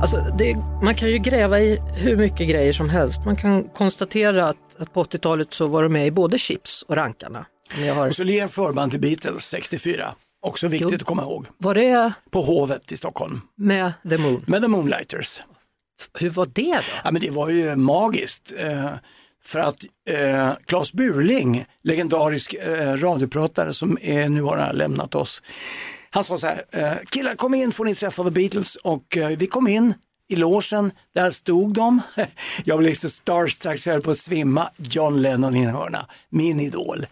Alltså 0.00 0.16
det, 0.38 0.56
man 0.82 0.94
kan 0.94 1.08
ju 1.10 1.18
gräva 1.18 1.60
i 1.60 1.78
hur 1.94 2.16
mycket 2.16 2.48
grejer 2.48 2.72
som 2.72 2.88
helst. 2.88 3.24
Man 3.24 3.36
kan 3.36 3.64
konstatera 3.64 4.48
att, 4.48 4.76
att 4.78 4.92
på 4.92 5.04
80-talet 5.04 5.54
så 5.54 5.66
var 5.66 5.82
de 5.82 5.92
med 5.92 6.06
i 6.06 6.10
både 6.10 6.38
Chips 6.38 6.82
och 6.82 6.96
Rankarna. 6.96 7.46
Har, 7.94 8.08
Och 8.08 8.14
så 8.14 8.24
ler 8.24 8.48
förband 8.48 8.90
till 8.90 9.00
Beatles 9.00 9.44
64. 9.44 10.14
Också 10.42 10.68
viktigt 10.68 10.88
Jo. 10.90 10.96
att 10.96 11.02
komma 11.02 11.22
ihåg. 11.22 11.46
var 11.58 11.74
det 11.74 12.12
På 12.30 12.40
Hovet 12.42 12.92
i 12.92 12.96
Stockholm. 12.96 13.40
med 13.56 13.92
The 14.10 14.18
Moon? 14.18 14.44
Med 14.46 14.62
The 14.62 14.68
Moonlighters. 14.68 15.42
Hur 16.18 16.30
var 16.30 16.46
det 16.46 16.72
då? 16.74 16.80
Ja, 17.04 17.10
men 17.10 17.22
det 17.22 17.30
var 17.30 17.48
ju 17.48 17.76
magiskt. 17.76 18.52
Eh, 18.58 18.90
för 19.44 19.58
att 19.58 19.76
eh, 20.10 20.50
Claes 20.66 20.92
Burling, 20.92 21.64
legendarisk 21.84 22.54
eh, 22.54 22.96
radiopratare 22.96 23.74
som 23.74 23.98
är, 24.02 24.28
nu 24.28 24.42
har 24.42 24.72
lämnat 24.72 25.14
oss. 25.14 25.42
Han 26.10 26.24
sa 26.24 26.38
så 26.38 26.46
här, 26.46 26.64
eh, 26.72 26.96
killar 27.10 27.34
kom 27.34 27.54
in 27.54 27.72
får 27.72 27.84
ni 27.84 27.94
träffa 27.94 28.24
The 28.24 28.30
Beatles 28.30 28.76
och 28.76 29.16
eh, 29.16 29.28
vi 29.28 29.46
kom 29.46 29.68
in 29.68 29.94
i 30.28 30.36
logen, 30.36 30.92
där 31.14 31.30
stod 31.30 31.74
de. 31.74 32.00
Jag 32.64 32.78
blev 32.78 32.94
så 32.94 33.08
starstruck 33.08 33.80
så 33.80 33.88
jag 33.88 33.94
höll 33.94 34.02
på 34.02 34.10
att 34.10 34.18
svimma. 34.18 34.70
John 34.78 35.22
Lennon 35.22 35.56
i 35.56 35.62
en 35.62 35.70
hörna, 35.70 36.06
min 36.28 36.60
idol. 36.60 37.06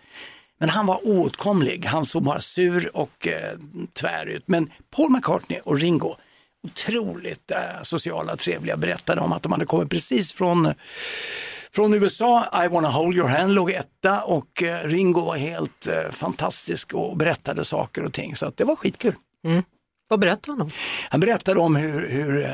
Men 0.60 0.68
han 0.68 0.86
var 0.86 1.06
oåtkomlig, 1.06 1.84
han 1.84 2.04
såg 2.04 2.22
bara 2.22 2.40
sur 2.40 2.96
och 2.96 3.26
eh, 3.26 3.58
tvär 4.00 4.26
ut. 4.26 4.42
Men 4.46 4.70
Paul 4.90 5.10
McCartney 5.10 5.60
och 5.64 5.78
Ringo, 5.78 6.16
otroligt 6.64 7.50
eh, 7.50 7.82
sociala, 7.82 8.36
trevliga, 8.36 8.76
berättade 8.76 9.20
om 9.20 9.32
att 9.32 9.42
de 9.42 9.52
hade 9.52 9.66
kommit 9.66 9.90
precis 9.90 10.32
från, 10.32 10.74
från 11.72 11.94
USA. 11.94 12.64
I 12.64 12.68
wanna 12.68 12.88
hold 12.88 13.16
your 13.16 13.28
hand 13.28 13.54
låg 13.54 13.70
etta 13.70 14.22
och 14.22 14.62
eh, 14.62 14.88
Ringo 14.88 15.20
var 15.20 15.36
helt 15.36 15.86
eh, 15.86 16.10
fantastisk 16.10 16.94
och 16.94 17.16
berättade 17.16 17.64
saker 17.64 18.04
och 18.04 18.12
ting. 18.12 18.36
Så 18.36 18.46
att 18.46 18.56
det 18.56 18.64
var 18.64 18.76
skitkul. 18.76 19.14
Vad 20.08 20.20
berättade 20.20 20.52
han 20.52 20.60
om? 20.60 20.70
Han 21.08 21.20
berättade 21.20 21.60
om 21.60 21.76
hur, 21.76 22.08
hur 22.08 22.44
eh, 22.44 22.50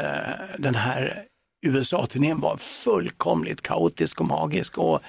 den 0.59 0.75
här 0.75 1.25
USA-turnén 1.67 2.41
var 2.41 2.57
fullkomligt 2.57 3.63
kaotisk 3.63 4.21
och 4.21 4.27
magisk 4.27 4.79
och 4.79 5.01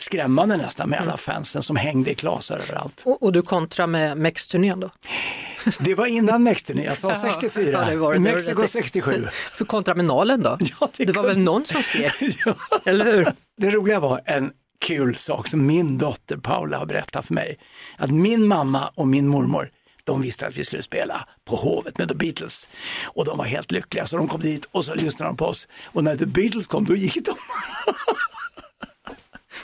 skrämmande 0.00 0.56
nästan 0.56 0.88
med 0.90 1.00
alla 1.00 1.16
fansen 1.16 1.62
som 1.62 1.76
hängde 1.76 2.10
i 2.10 2.14
klasar 2.14 2.56
överallt. 2.58 3.02
Och, 3.06 3.22
och 3.22 3.32
du 3.32 3.42
kontra 3.42 3.86
med 3.86 4.18
Mex-turnén 4.18 4.80
då? 4.80 4.90
Det 5.78 5.94
var 5.94 6.06
innan 6.06 6.42
Mexturnén, 6.42 6.84
jag 6.84 6.98
sa 6.98 7.14
64, 7.14 7.70
Ja, 7.72 7.84
det 7.90 7.96
var 7.96 8.12
det. 8.14 8.18
Mexiko 8.20 8.62
rätt. 8.62 8.70
67. 8.70 9.26
För 9.32 9.64
kontraminalen 9.64 10.42
då? 10.42 10.56
Ja, 10.80 10.88
det 10.96 11.04
det 11.04 11.12
var 11.12 11.22
kunde- 11.22 11.28
väl 11.28 11.38
någon 11.38 11.66
som 11.66 11.82
skrek? 11.82 12.12
Ja. 12.46 12.54
Eller 12.84 13.04
hur? 13.04 13.26
Det 13.56 13.70
roliga 13.70 14.00
var 14.00 14.20
en 14.24 14.50
kul 14.86 15.14
sak 15.16 15.48
som 15.48 15.66
min 15.66 15.98
dotter 15.98 16.36
Paula 16.36 16.78
har 16.78 16.86
berättat 16.86 17.26
för 17.26 17.34
mig. 17.34 17.58
Att 17.96 18.10
min 18.10 18.46
mamma 18.46 18.90
och 18.94 19.08
min 19.08 19.28
mormor, 19.28 19.70
de 20.04 20.22
visste 20.22 20.46
att 20.46 20.56
vi 20.56 20.64
skulle 20.64 20.82
spela 20.82 21.28
på 21.44 21.56
Hovet 21.56 21.98
med 21.98 22.08
The 22.08 22.14
Beatles. 22.14 22.68
Och 23.06 23.24
de 23.24 23.38
var 23.38 23.44
helt 23.44 23.70
lyckliga 23.72 24.06
så 24.06 24.16
de 24.16 24.28
kom 24.28 24.40
dit 24.40 24.68
och 24.70 24.84
så 24.84 24.94
lyssnade 24.94 25.30
de 25.30 25.36
på 25.36 25.44
oss. 25.46 25.68
Och 25.84 26.04
när 26.04 26.16
The 26.16 26.26
Beatles 26.26 26.66
kom 26.66 26.84
då 26.84 26.94
gick 26.96 27.14
de. 27.24 27.32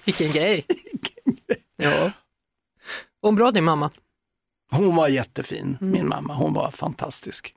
Vilken 0.06 0.32
grej. 0.32 0.66
Ja. 1.76 2.12
Och 3.22 3.34
bra 3.34 3.50
din 3.50 3.64
mamma. 3.64 3.90
Hon 4.70 4.96
var 4.96 5.08
jättefin, 5.08 5.78
min 5.80 6.08
mamma. 6.08 6.34
Hon 6.34 6.52
var 6.54 6.70
fantastisk. 6.70 7.54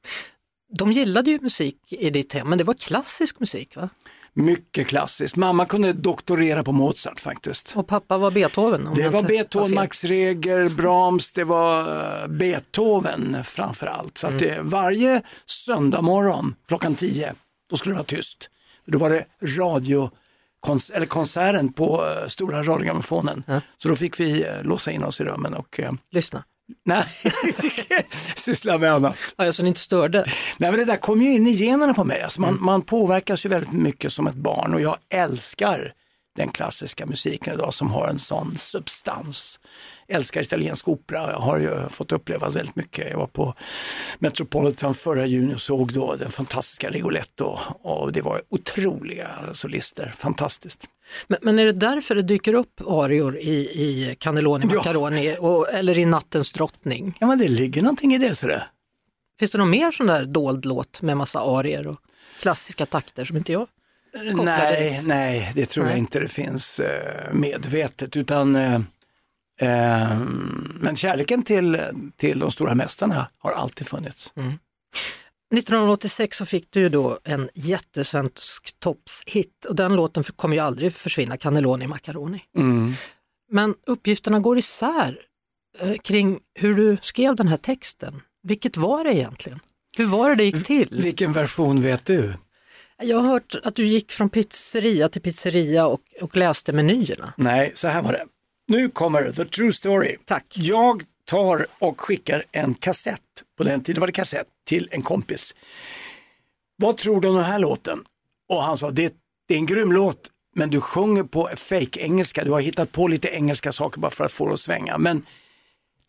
De 0.73 0.91
gillade 0.91 1.31
ju 1.31 1.39
musik 1.41 1.77
i 1.89 2.09
ditt 2.09 2.33
hem, 2.33 2.49
men 2.49 2.57
det 2.57 2.63
var 2.63 2.73
klassisk 2.73 3.39
musik 3.39 3.75
va? 3.75 3.89
Mycket 4.33 4.87
klassiskt. 4.87 5.35
Mamma 5.35 5.65
kunde 5.65 5.93
doktorera 5.93 6.63
på 6.63 6.71
Mozart 6.71 7.19
faktiskt. 7.19 7.73
Och 7.75 7.87
pappa 7.87 8.17
var 8.17 8.31
Beethoven? 8.31 8.89
Det 8.95 9.09
var 9.09 9.23
Beethoven, 9.23 9.67
fel. 9.69 9.75
Max 9.75 10.03
Reger, 10.03 10.69
Brahms, 10.69 11.31
det 11.31 11.43
var 11.43 11.79
eh, 12.23 12.27
Beethoven 12.27 13.43
framför 13.43 13.87
allt. 13.87 14.17
Så 14.17 14.27
Mm. 14.27 14.35
att 14.37 14.43
det, 14.43 14.61
varje 14.61 15.21
söndag 15.45 16.01
morgon 16.01 16.55
klockan 16.67 16.95
10, 16.95 17.33
då 17.69 17.77
skulle 17.77 17.93
det 17.93 17.97
vara 17.97 18.05
tyst. 18.05 18.49
Då 18.85 18.97
var 18.97 19.09
det 19.09 19.25
radio, 19.57 20.11
kons- 20.67 20.91
eller 20.93 21.05
konserten 21.05 21.73
på 21.73 22.05
eh, 22.05 22.27
stora 22.27 22.63
radiogrammofonen. 22.63 23.43
Så 23.77 23.89
då 23.89 23.95
fick 23.95 24.19
vi 24.19 24.43
eh, 24.47 24.63
låsa 24.63 24.91
in 24.91 25.03
oss 25.03 25.21
i 25.21 25.23
rummen 25.23 25.53
och 25.53 25.79
eh, 25.79 25.91
Lyssna. 26.11 26.43
nej, 26.85 27.03
vi 27.43 27.51
fick 27.53 27.91
syssla 28.35 28.77
med 28.77 28.93
annat. 28.93 29.17
Ja, 29.37 29.53
så 29.53 29.63
ni 29.63 29.67
inte 29.69 29.79
störde. 29.81 30.25
Nej, 30.57 30.71
men 30.71 30.79
det 30.79 30.85
där 30.85 30.97
kom 30.97 31.21
ju 31.21 31.33
in 31.33 31.47
i 31.47 31.51
generna 31.51 31.93
på 31.93 32.03
mig. 32.03 32.21
Alltså 32.21 32.41
man, 32.41 32.49
Mm. 32.49 32.65
man 32.65 32.81
påverkas 32.81 33.45
ju 33.45 33.49
väldigt 33.49 33.71
mycket 33.71 34.13
som 34.13 34.27
ett 34.27 34.35
barn 34.35 34.73
och 34.73 34.81
jag 34.81 34.95
älskar 35.13 35.93
den 36.39 36.49
klassiska 36.49 37.05
musiken 37.05 37.53
idag 37.53 37.73
som 37.73 37.91
har 37.91 38.07
en 38.07 38.19
sån 38.19 38.57
substans. 38.57 39.59
Älskar 40.07 40.41
italiensk 40.41 40.87
opera, 40.87 41.31
jag 41.31 41.39
har 41.39 41.57
ju 41.57 41.89
fått 41.89 42.11
uppleva 42.11 42.49
väldigt 42.49 42.75
mycket. 42.75 43.11
Jag 43.11 43.17
var 43.17 43.27
på 43.27 43.53
Metropolitan 44.19 44.93
förra 44.93 45.25
juni 45.25 45.55
och 45.55 45.61
såg 45.61 45.93
då 45.93 46.15
den 46.15 46.31
fantastiska 46.31 46.89
Rigoletto 46.89 47.57
och 47.81 48.11
det 48.11 48.21
var 48.21 48.41
otroliga 48.49 49.29
solister, 49.53 50.13
fantastiskt. 50.17 50.85
Men, 51.27 51.39
men 51.41 51.59
är 51.59 51.65
det 51.65 51.71
därför 51.71 52.15
det 52.15 52.21
dyker 52.21 52.53
upp 52.53 52.81
arior 52.87 53.37
i, 53.37 53.55
i 53.55 54.15
Cannelloni 54.19 54.65
Ja. 54.69 54.75
Macaroni 54.75 55.35
och, 55.39 55.73
eller 55.73 55.97
i 55.97 56.05
Nattens 56.05 56.51
drottning? 56.51 57.17
Ja 57.19 57.27
men 57.27 57.37
det 57.37 57.47
ligger 57.47 57.81
någonting 57.81 58.13
i 58.13 58.17
det. 58.17 58.35
Så 58.35 58.47
det. 58.47 58.65
Finns 59.39 59.51
det 59.51 59.57
någon 59.57 59.69
mer 59.69 59.91
sån 59.91 60.07
där 60.07 60.25
dold 60.25 60.65
låt 60.65 61.01
med 61.01 61.17
massa 61.17 61.39
arior 61.39 61.87
och 61.87 61.99
klassiska 62.41 62.85
takter 62.85 63.25
som 63.25 63.37
inte 63.37 63.51
jag 63.51 63.67
kopplar 64.11 64.45
Nej, 64.45 65.01
nej, 65.03 65.51
det 65.55 65.65
tror 65.65 65.85
jag 65.85 65.91
Nej. 65.91 65.99
inte 65.99 66.19
det 66.19 66.27
finns 66.27 66.79
eh, 66.79 67.33
medvetet 67.33 68.17
utan 68.17 68.55
eh, 68.55 68.81
eh, 69.61 70.19
men 70.79 70.95
kärleken 70.95 71.43
till, 71.43 71.81
till 72.17 72.39
de 72.39 72.51
stora 72.51 72.75
mästarna 72.75 73.29
har 73.37 73.51
alltid 73.51 73.87
funnits. 73.87 74.33
1986 75.55 76.37
så 76.37 76.45
fick 76.45 76.67
du 76.71 76.79
ju 76.79 76.89
då 76.89 77.19
en 77.23 77.49
jättesvensk 77.53 78.79
toppshit 78.79 79.65
och 79.65 79.75
den 79.75 79.95
låten 79.95 80.23
kommer 80.23 80.55
ju 80.55 80.61
aldrig 80.61 80.93
försvinna, 80.93 81.37
Cannelloni 81.37 81.87
Macaroni. 81.87 82.41
Mm. 82.57 82.93
Men 83.51 83.75
uppgifterna 83.87 84.39
går 84.39 84.57
isär 84.57 85.19
kring 86.03 86.39
hur 86.55 86.73
du 86.73 86.97
skrev 87.01 87.35
den 87.35 87.47
här 87.47 87.57
texten. 87.57 88.21
Vilket 88.43 88.77
var 88.77 89.03
det 89.03 89.13
egentligen? 89.13 89.59
Hur 89.97 90.05
var 90.05 90.29
det 90.29 90.35
det 90.35 90.43
gick 90.43 90.65
till? 90.65 90.99
Vilken 91.03 91.33
version 91.33 91.81
vet 91.81 92.05
du? 92.05 92.33
Jag 93.01 93.17
har 93.17 93.29
hört 93.29 93.55
att 93.63 93.75
du 93.75 93.87
gick 93.87 94.11
från 94.11 94.29
pizzeria 94.29 95.09
till 95.09 95.21
pizzeria 95.21 95.87
och, 95.87 96.01
och 96.21 96.37
läste 96.37 96.73
menyerna. 96.73 97.33
Nej, 97.37 97.71
så 97.75 97.87
här 97.87 98.01
var 98.01 98.11
det. 98.11 98.25
Nu 98.67 98.89
kommer 98.89 99.31
the 99.31 99.45
true 99.45 99.73
story. 99.73 100.17
Tack. 100.25 100.45
Jag 100.55 101.03
tar 101.25 101.65
och 101.79 102.01
skickar 102.01 102.43
en 102.51 102.73
kassett, 102.73 103.21
på 103.57 103.63
den 103.63 103.83
tiden 103.83 103.99
var 103.99 104.07
det 104.07 104.13
kassett, 104.13 104.47
till 104.67 104.87
en 104.91 105.01
kompis. 105.01 105.55
Vad 106.77 106.97
tror 106.97 107.21
du 107.21 107.27
om 107.27 107.35
den 107.35 107.43
här 107.43 107.59
låten? 107.59 108.03
Och 108.49 108.63
han 108.63 108.77
sa, 108.77 108.91
det, 108.91 109.13
det 109.47 109.53
är 109.53 109.57
en 109.57 109.65
grym 109.65 109.91
låt, 109.91 110.29
men 110.55 110.69
du 110.69 110.81
sjunger 110.81 111.23
på 111.23 111.49
fake 111.55 111.99
engelska 111.99 112.43
du 112.43 112.51
har 112.51 112.61
hittat 112.61 112.91
på 112.91 113.07
lite 113.07 113.27
engelska 113.27 113.71
saker 113.71 113.99
bara 113.99 114.11
för 114.11 114.23
att 114.23 114.31
få 114.31 114.47
det 114.47 114.53
att 114.53 114.59
svänga. 114.59 114.97
Men 114.97 115.25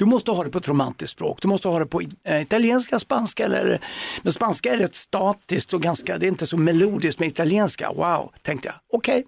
du 0.01 0.07
måste 0.07 0.31
ha 0.31 0.45
det 0.45 0.51
på 0.51 0.59
ett 0.59 0.69
romantiskt 0.69 1.13
språk, 1.13 1.43
du 1.43 1.49
måste 1.49 1.69
ha 1.69 1.79
det 1.79 1.87
på 1.87 2.01
eh, 2.25 2.43
italienska, 2.43 2.99
spanska 2.99 3.45
eller, 3.45 3.81
men 4.23 4.33
spanska 4.33 4.75
är 4.75 4.79
rätt 4.79 4.95
statiskt 4.95 5.73
och 5.75 5.83
ganska, 5.83 6.19
det 6.19 6.27
är 6.27 6.29
inte 6.29 6.47
så 6.47 6.57
melodiskt 6.57 7.21
med 7.21 7.29
italienska, 7.29 7.93
wow, 7.93 8.33
tänkte 8.43 8.69
jag, 8.69 8.77
okej. 8.93 9.25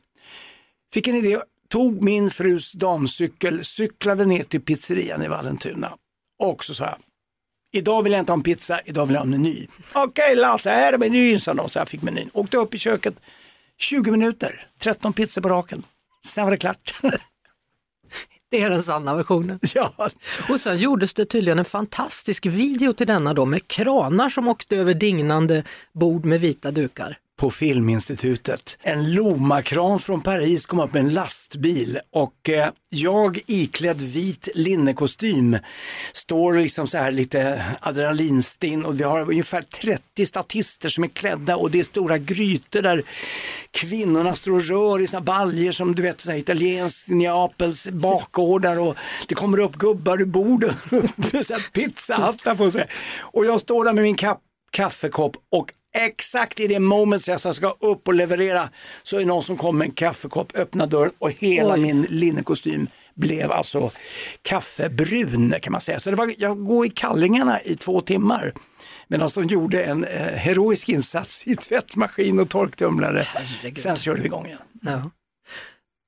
Fick 0.93 1.09
en 1.09 1.17
idé, 1.17 1.39
tog 1.69 2.03
min 2.03 2.31
frus 2.31 2.73
damcykel, 2.73 3.65
cyklade 3.65 4.27
ner 4.27 4.45
till 4.45 4.61
pizzerian 4.61 5.23
i 5.23 5.29
Vallentuna 5.29 5.93
och 6.39 6.65
så 6.65 6.75
sa 6.75 6.85
jag, 6.85 6.99
idag 7.73 8.03
vill 8.03 8.13
jag 8.13 8.21
inte 8.21 8.33
ha 8.33 8.37
en 8.37 8.43
pizza, 8.43 8.81
idag 8.85 9.07
vill 9.07 9.15
jag 9.15 9.21
ha 9.21 9.25
en 9.25 9.31
meny. 9.31 9.67
Okej 9.93 10.37
Lasse, 10.37 10.71
här 10.71 10.93
är 10.93 10.99
menyn, 10.99 11.41
sa 11.41 11.55
de, 11.55 11.69
så 11.69 11.79
jag 11.79 11.89
fick 11.89 12.03
menyn. 12.03 12.31
Åkte 12.33 12.57
upp 12.57 12.75
i 12.75 12.79
köket, 12.79 13.15
20 13.79 14.11
minuter, 14.11 14.67
13 14.79 15.13
pizzor 15.13 15.43
på 15.43 15.49
raken. 15.49 15.83
Sen 16.27 16.45
var 16.45 16.51
det 16.51 16.59
klart. 16.59 16.95
Det 18.53 18.63
är 18.63 18.71
den 18.71 18.83
sanna 18.83 19.17
versionen. 19.17 19.59
ja, 19.75 19.93
Och 20.51 20.61
sen 20.61 20.79
gjordes 20.79 21.15
det 21.15 21.25
tydligen 21.25 21.59
en 21.59 21.65
fantastisk 21.65 22.47
video 22.47 22.93
till 22.93 23.07
denna 23.07 23.35
då 23.35 23.45
med 23.45 23.69
kranar 23.69 24.29
som 24.29 24.49
åkte 24.49 24.77
över 24.77 24.95
dignande 24.95 25.65
bord 25.93 26.25
med 26.25 26.41
vita 26.41 26.71
dukar 26.71 27.19
på 27.43 27.51
Filminstitutet. 27.51 28.79
En 28.83 29.15
Lomakran 29.15 29.99
från 29.99 30.21
Paris 30.21 30.67
kom 30.67 30.81
upp 30.81 30.93
med 30.93 31.03
en 31.03 31.15
lastbil 31.15 31.99
och 32.13 32.49
eh, 32.49 32.69
jag 32.89 33.41
iklädd 33.47 34.01
vit 34.01 34.49
linnekostym 34.55 35.59
står 36.13 36.55
liksom 36.55 36.87
så 36.87 36.99
här 36.99 37.13
lite 37.13 37.65
adrenalinstinn 37.81 38.85
och 38.85 39.01
vi 39.01 39.05
har 39.05 39.31
ungefär 39.31 39.63
30 39.63 40.27
statister 40.27 40.89
som 40.89 41.05
är 41.05 41.09
klädda 41.09 41.57
och 41.57 41.71
det 41.71 41.81
är 41.81 41.85
stora 41.85 42.19
grytor 42.19 42.83
där 42.83 43.03
kvinnorna 43.71 44.35
står 44.35 44.53
och 44.53 44.65
rör 44.65 45.01
i 45.01 45.07
sina 45.07 45.21
baljer 45.21 45.73
som 45.73 45.95
du 45.95 46.03
vet 46.03 46.21
så 46.21 46.31
här, 46.31 46.39
italiensk 46.39 47.09
Neapels 47.09 47.89
bakgårdar 47.89 48.79
och 48.79 48.97
det 49.29 49.35
kommer 49.35 49.61
upp 49.61 49.77
gubbar 49.77 50.21
ur 50.21 50.27
borden 50.27 50.75
med 50.91 51.45
pizzahattar 51.73 52.55
på 52.55 52.71
sig. 52.71 52.87
Och 53.23 53.47
jag 53.47 53.61
står 53.61 53.85
där 53.85 53.93
med 53.93 54.03
min 54.03 54.17
kapp 54.17 54.41
kaffekopp 54.73 55.37
och 55.51 55.73
exakt 55.93 56.61
i 56.61 56.67
det 56.67 56.79
moment 56.79 57.29
jag 57.29 57.41
ska 57.41 57.71
upp 57.81 58.09
och 58.09 58.15
leverera 58.15 58.69
så 59.03 59.19
är 59.19 59.25
någon 59.25 59.43
som 59.43 59.57
kommer 59.57 59.79
med 59.79 59.85
en 59.85 59.95
kaffekopp, 59.95 60.57
öppnar 60.57 60.87
dörren 60.87 61.13
och 61.19 61.31
hela 61.31 61.75
Oj. 61.75 61.81
min 61.81 62.03
linnekostym 62.03 62.89
blev 63.15 63.53
alltså 63.53 63.91
kaffebrun 64.43 65.55
kan 65.63 65.73
man 65.73 65.81
säga. 65.81 66.01
Så 66.01 66.11
det 66.11 66.17
var, 66.17 66.33
jag 66.39 66.65
går 66.65 66.87
i 66.87 66.91
kallingarna 66.91 67.63
i 67.63 67.75
två 67.75 68.01
timmar 68.01 68.53
medan 69.09 69.31
de 69.35 69.47
gjorde 69.47 69.85
en 69.85 70.05
eh, 70.05 70.21
heroisk 70.21 70.89
insats 70.89 71.47
i 71.47 71.57
tvättmaskin 71.57 72.39
och 72.39 72.49
torktumlare. 72.49 73.27
Herregud. 73.29 73.79
Sen 73.79 73.97
körde 73.97 74.21
vi 74.21 74.27
igång 74.27 74.47
igen. 74.47 74.59
Ja. 74.83 75.11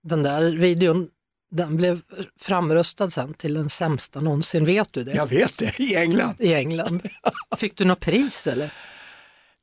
Den 0.09 0.23
där 0.23 0.57
videon 0.57 1.09
den 1.51 1.77
blev 1.77 2.01
framröstad 2.41 3.11
sen 3.11 3.35
till 3.35 3.55
den 3.55 3.69
sämsta 3.69 4.21
någonsin, 4.21 4.65
vet 4.65 4.93
du 4.93 5.05
det? 5.05 5.13
Jag 5.13 5.27
vet 5.27 5.59
det, 5.59 5.81
i 5.81 5.95
England. 5.95 6.35
I 6.39 6.55
England. 6.55 7.03
Fick 7.57 7.77
du 7.77 7.85
något 7.85 8.01
pris 8.01 8.47
eller? 8.47 8.73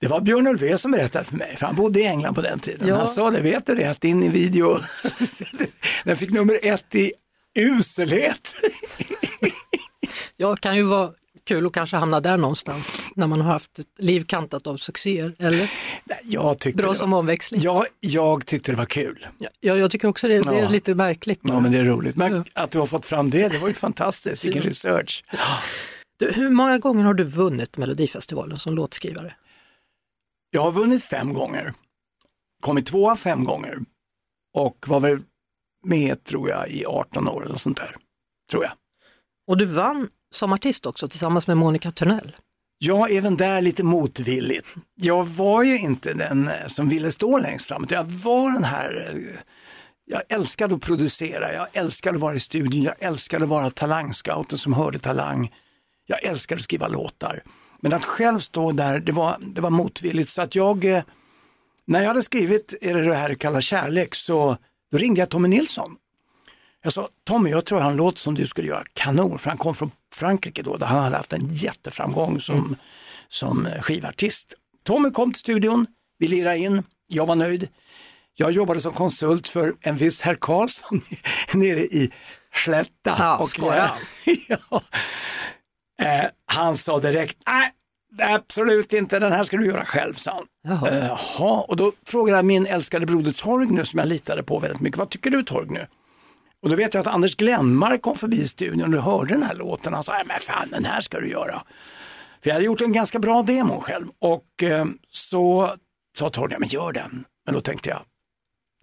Det 0.02 0.08
var 0.08 0.22
Björn 0.22 0.48
Ulvaeus 0.48 0.82
som 0.82 0.92
berättade 0.92 1.26
för 1.26 1.38
mig, 1.38 1.56
för 1.58 1.66
han 1.66 1.76
bodde 1.76 2.00
i 2.00 2.06
England 2.06 2.36
på 2.36 2.42
den 2.42 2.60
tiden. 2.60 2.88
Ja. 2.88 2.96
Han 2.96 3.08
sa 3.08 3.32
det, 3.32 3.42
vet 3.42 3.66
du 3.66 3.76
det, 3.76 3.86
att 3.86 4.02
din 4.02 4.32
video, 4.32 4.80
den 6.04 6.18
fick 6.18 6.30
nummer 6.30 6.60
ett 6.64 6.96
i 6.96 7.14
uselhet. 7.60 8.56
Jag 10.38 10.60
kan 10.60 10.76
ju 10.76 10.84
vara 10.84 11.12
kul 11.44 11.66
att 11.66 11.74
kanske 11.74 11.98
hamna 11.98 12.20
där 12.20 12.38
någonstans 12.38 13.00
när 13.16 13.28
man 13.28 13.42
har 13.42 13.52
haft 13.54 13.80
ett 13.80 13.88
liv 13.98 14.24
kantat 14.28 14.68
av 14.68 14.78
succéer, 14.78 15.36
eller? 15.40 15.72
Jag 16.24 16.58
Bra 16.74 16.88
var, 16.88 16.94
som 16.94 17.14
omväxling. 17.14 17.62
Ja, 17.64 17.86
jag 18.00 18.46
tyckte 18.46 18.72
det 18.72 18.78
var 18.78 18.86
kul. 18.86 19.28
Ja, 19.38 19.50
jag 19.60 19.92
tycker 19.92 20.08
också 20.08 20.28
det, 20.28 20.42
det 20.42 20.60
är 20.60 20.70
lite 20.70 20.96
märkligt. 20.96 21.40
Ja, 21.44 21.60
men 21.60 21.72
det 21.72 21.78
är 21.78 21.86
roligt. 21.86 22.16
Men 22.16 22.34
ja. 22.34 22.44
att 22.54 22.72
du 22.72 22.80
har 22.80 22.86
fått 22.86 23.06
fram 23.06 23.30
det, 23.30 23.48
det 23.48 23.58
var 23.58 23.68
ju 23.68 23.74
fantastiskt, 23.74 24.46
vilken 24.46 24.62
research. 24.62 25.24
Du, 26.20 26.32
hur 26.32 26.50
många 26.50 26.78
gånger 26.78 27.04
har 27.04 27.14
du 27.14 27.24
vunnit 27.24 27.78
Melodifestivalen 27.78 28.60
som 28.60 28.76
låtskrivare? 28.76 29.34
Jag 30.54 30.62
har 30.62 30.72
vunnit 30.72 31.04
fem 31.04 31.34
gånger, 31.34 31.74
kommit 32.62 32.86
tvåa 32.86 33.16
fem 33.16 33.44
gånger 33.44 33.80
och 34.54 34.86
var 34.88 35.00
väl 35.00 35.20
med 35.86 36.24
tror 36.24 36.50
jag 36.50 36.70
i 36.70 36.86
18 36.86 37.28
år 37.28 37.46
eller 37.46 37.58
sånt 37.58 37.78
där. 37.78 37.96
Tror 38.52 38.64
jag. 38.64 38.72
Och 39.48 39.58
du 39.58 39.66
vann 39.66 40.10
som 40.32 40.54
artist 40.54 40.86
också 40.86 41.08
tillsammans 41.08 41.48
med 41.48 41.58
Monica 41.58 41.92
Törnell. 41.92 42.36
Ja, 42.78 43.08
även 43.08 43.38
där 43.38 43.62
lite 43.62 43.84
motvilligt. 43.84 44.76
Jag 44.96 45.26
var 45.26 45.64
ju 45.64 45.80
inte 45.80 46.14
den 46.14 46.48
eh, 46.48 46.68
som 46.68 46.90
ville 46.90 47.12
stå 47.12 47.38
längst 47.38 47.68
fram, 47.68 47.88
jag 47.90 48.04
var 48.04 48.52
den 48.52 48.64
här 48.64 49.16
eh, 49.16 49.40
jag 50.06 50.22
älskade 50.30 50.76
att 50.76 50.82
producera, 50.82 51.54
jag 51.54 51.68
älskade 51.74 52.16
att 52.16 52.22
vara 52.22 52.36
i 52.36 52.40
studion, 52.40 52.84
jag 52.84 52.96
älskade 53.00 53.44
att 53.44 53.50
vara 53.50 53.70
talangscouten 53.70 54.58
som 54.58 54.74
hörde 54.74 55.00
talang. 55.00 55.52
Jag 56.06 56.26
älskade 56.26 56.60
att 56.60 56.64
skriva 56.64 56.88
låtar. 56.88 57.44
Men 57.82 57.94
att 57.94 58.06
själv 58.06 58.40
stå 58.40 58.72
där, 58.72 59.00
det 59.00 59.12
var, 59.12 59.38
det 59.42 59.62
var 59.62 59.70
motvilligt. 59.70 60.30
Så 60.30 60.42
att 60.42 60.56
jag, 60.56 60.86
eh, 60.86 61.04
när 61.86 62.02
jag 62.02 62.08
hade 62.08 62.24
skrivit 62.24 62.74
Är 62.82 62.94
det 62.94 63.02
det 63.02 63.16
här 63.16 63.34
kallar 63.34 63.62
kärlek 63.62 64.16
så 64.16 64.58
ringde 64.94 65.20
jag 65.20 65.30
Tommy 65.30 65.48
Nilsson. 65.48 65.96
Jag 66.84 66.94
sa, 66.94 67.10
Tommy 67.24 67.50
jag 67.50 67.66
tror 67.66 67.80
han 67.80 67.96
låter 67.96 68.20
som 68.20 68.36
du 68.36 68.48
skulle 68.48 68.68
göra 68.68 68.84
kanon, 68.94 69.40
för 69.40 69.50
han 69.50 69.58
kom 69.58 69.76
från 69.76 69.92
Frankrike 70.14 70.62
då, 70.62 70.78
där 70.78 70.86
han 70.86 71.04
hade 71.04 71.18
haft 71.18 71.34
en 71.34 71.48
jätteframgång 71.50 72.40
som, 72.40 72.58
mm. 72.58 72.76
som 73.28 73.68
skivartist. 73.82 74.54
Tommy 74.84 75.12
kom 75.12 75.32
till 75.32 75.40
studion, 75.40 75.88
vi 76.18 76.28
lirade 76.28 76.58
in, 76.58 76.84
jag 77.08 77.26
var 77.26 77.36
nöjd. 77.36 77.68
Jag 78.34 78.52
jobbade 78.52 78.82
som 78.82 78.94
konsult 78.94 79.48
för 79.48 79.74
en 79.82 79.98
viss 79.98 80.22
herr 80.22 80.36
Karlsson 80.36 81.02
nere 81.54 81.80
i 81.80 82.12
Slätta. 82.54 83.16
Ja, 83.20 83.38
och, 83.38 83.50
ja, 84.48 84.82
eh, 86.02 86.26
han 86.46 86.78
sa 86.78 87.00
direkt, 87.00 87.38
nej 87.48 87.72
absolut 88.20 88.94
inte, 88.94 89.20
den 89.20 89.32
här 89.32 89.44
ska 89.44 89.58
du 89.58 89.66
göra 89.66 89.86
själv, 89.86 90.14
sa 90.14 90.32
han. 90.32 90.46
Jaha. 90.64 90.90
Eh, 90.90 91.06
jaha, 91.08 91.62
och 91.62 91.76
då 91.76 91.92
frågade 92.06 92.38
jag 92.38 92.46
min 92.46 92.66
älskade 92.66 93.06
broder 93.06 93.32
Torgny 93.32 93.86
som 93.86 94.00
jag 94.00 94.08
litade 94.08 94.44
på 94.44 94.60
väldigt 94.60 94.82
mycket, 94.82 95.00
vad 95.00 95.10
tycker 95.10 95.30
du 95.30 95.44
Torgny? 95.44 95.80
Och 96.62 96.70
då 96.70 96.76
vet 96.76 96.94
jag 96.94 97.02
att 97.02 97.14
Anders 97.14 97.36
Glenmark 97.36 98.02
kom 98.02 98.18
förbi 98.18 98.48
studion 98.48 98.94
och 98.94 99.04
hörde 99.04 99.34
den 99.34 99.44
här 99.44 99.56
låten. 99.56 99.94
Han 99.94 100.04
sa, 100.04 100.14
men 100.26 100.40
fan 100.40 100.70
den 100.72 100.86
här 100.86 101.02
ska 101.02 101.20
du 101.20 101.30
göra. 101.30 101.64
För 102.42 102.50
jag 102.50 102.54
hade 102.54 102.66
gjort 102.66 102.82
en 102.82 102.94
ganska 102.94 103.20
bra 103.20 103.44
demo 103.44 103.80
själv 103.80 104.08
och 104.20 104.64
eh, 104.64 104.86
så 105.12 105.76
sa 106.18 106.30
Torgny, 106.30 106.56
men 106.60 106.70
gör 106.70 106.92
den. 106.92 107.26
Men 107.46 107.54
då 107.54 107.62
tänkte 107.62 107.90
jag, 107.90 108.02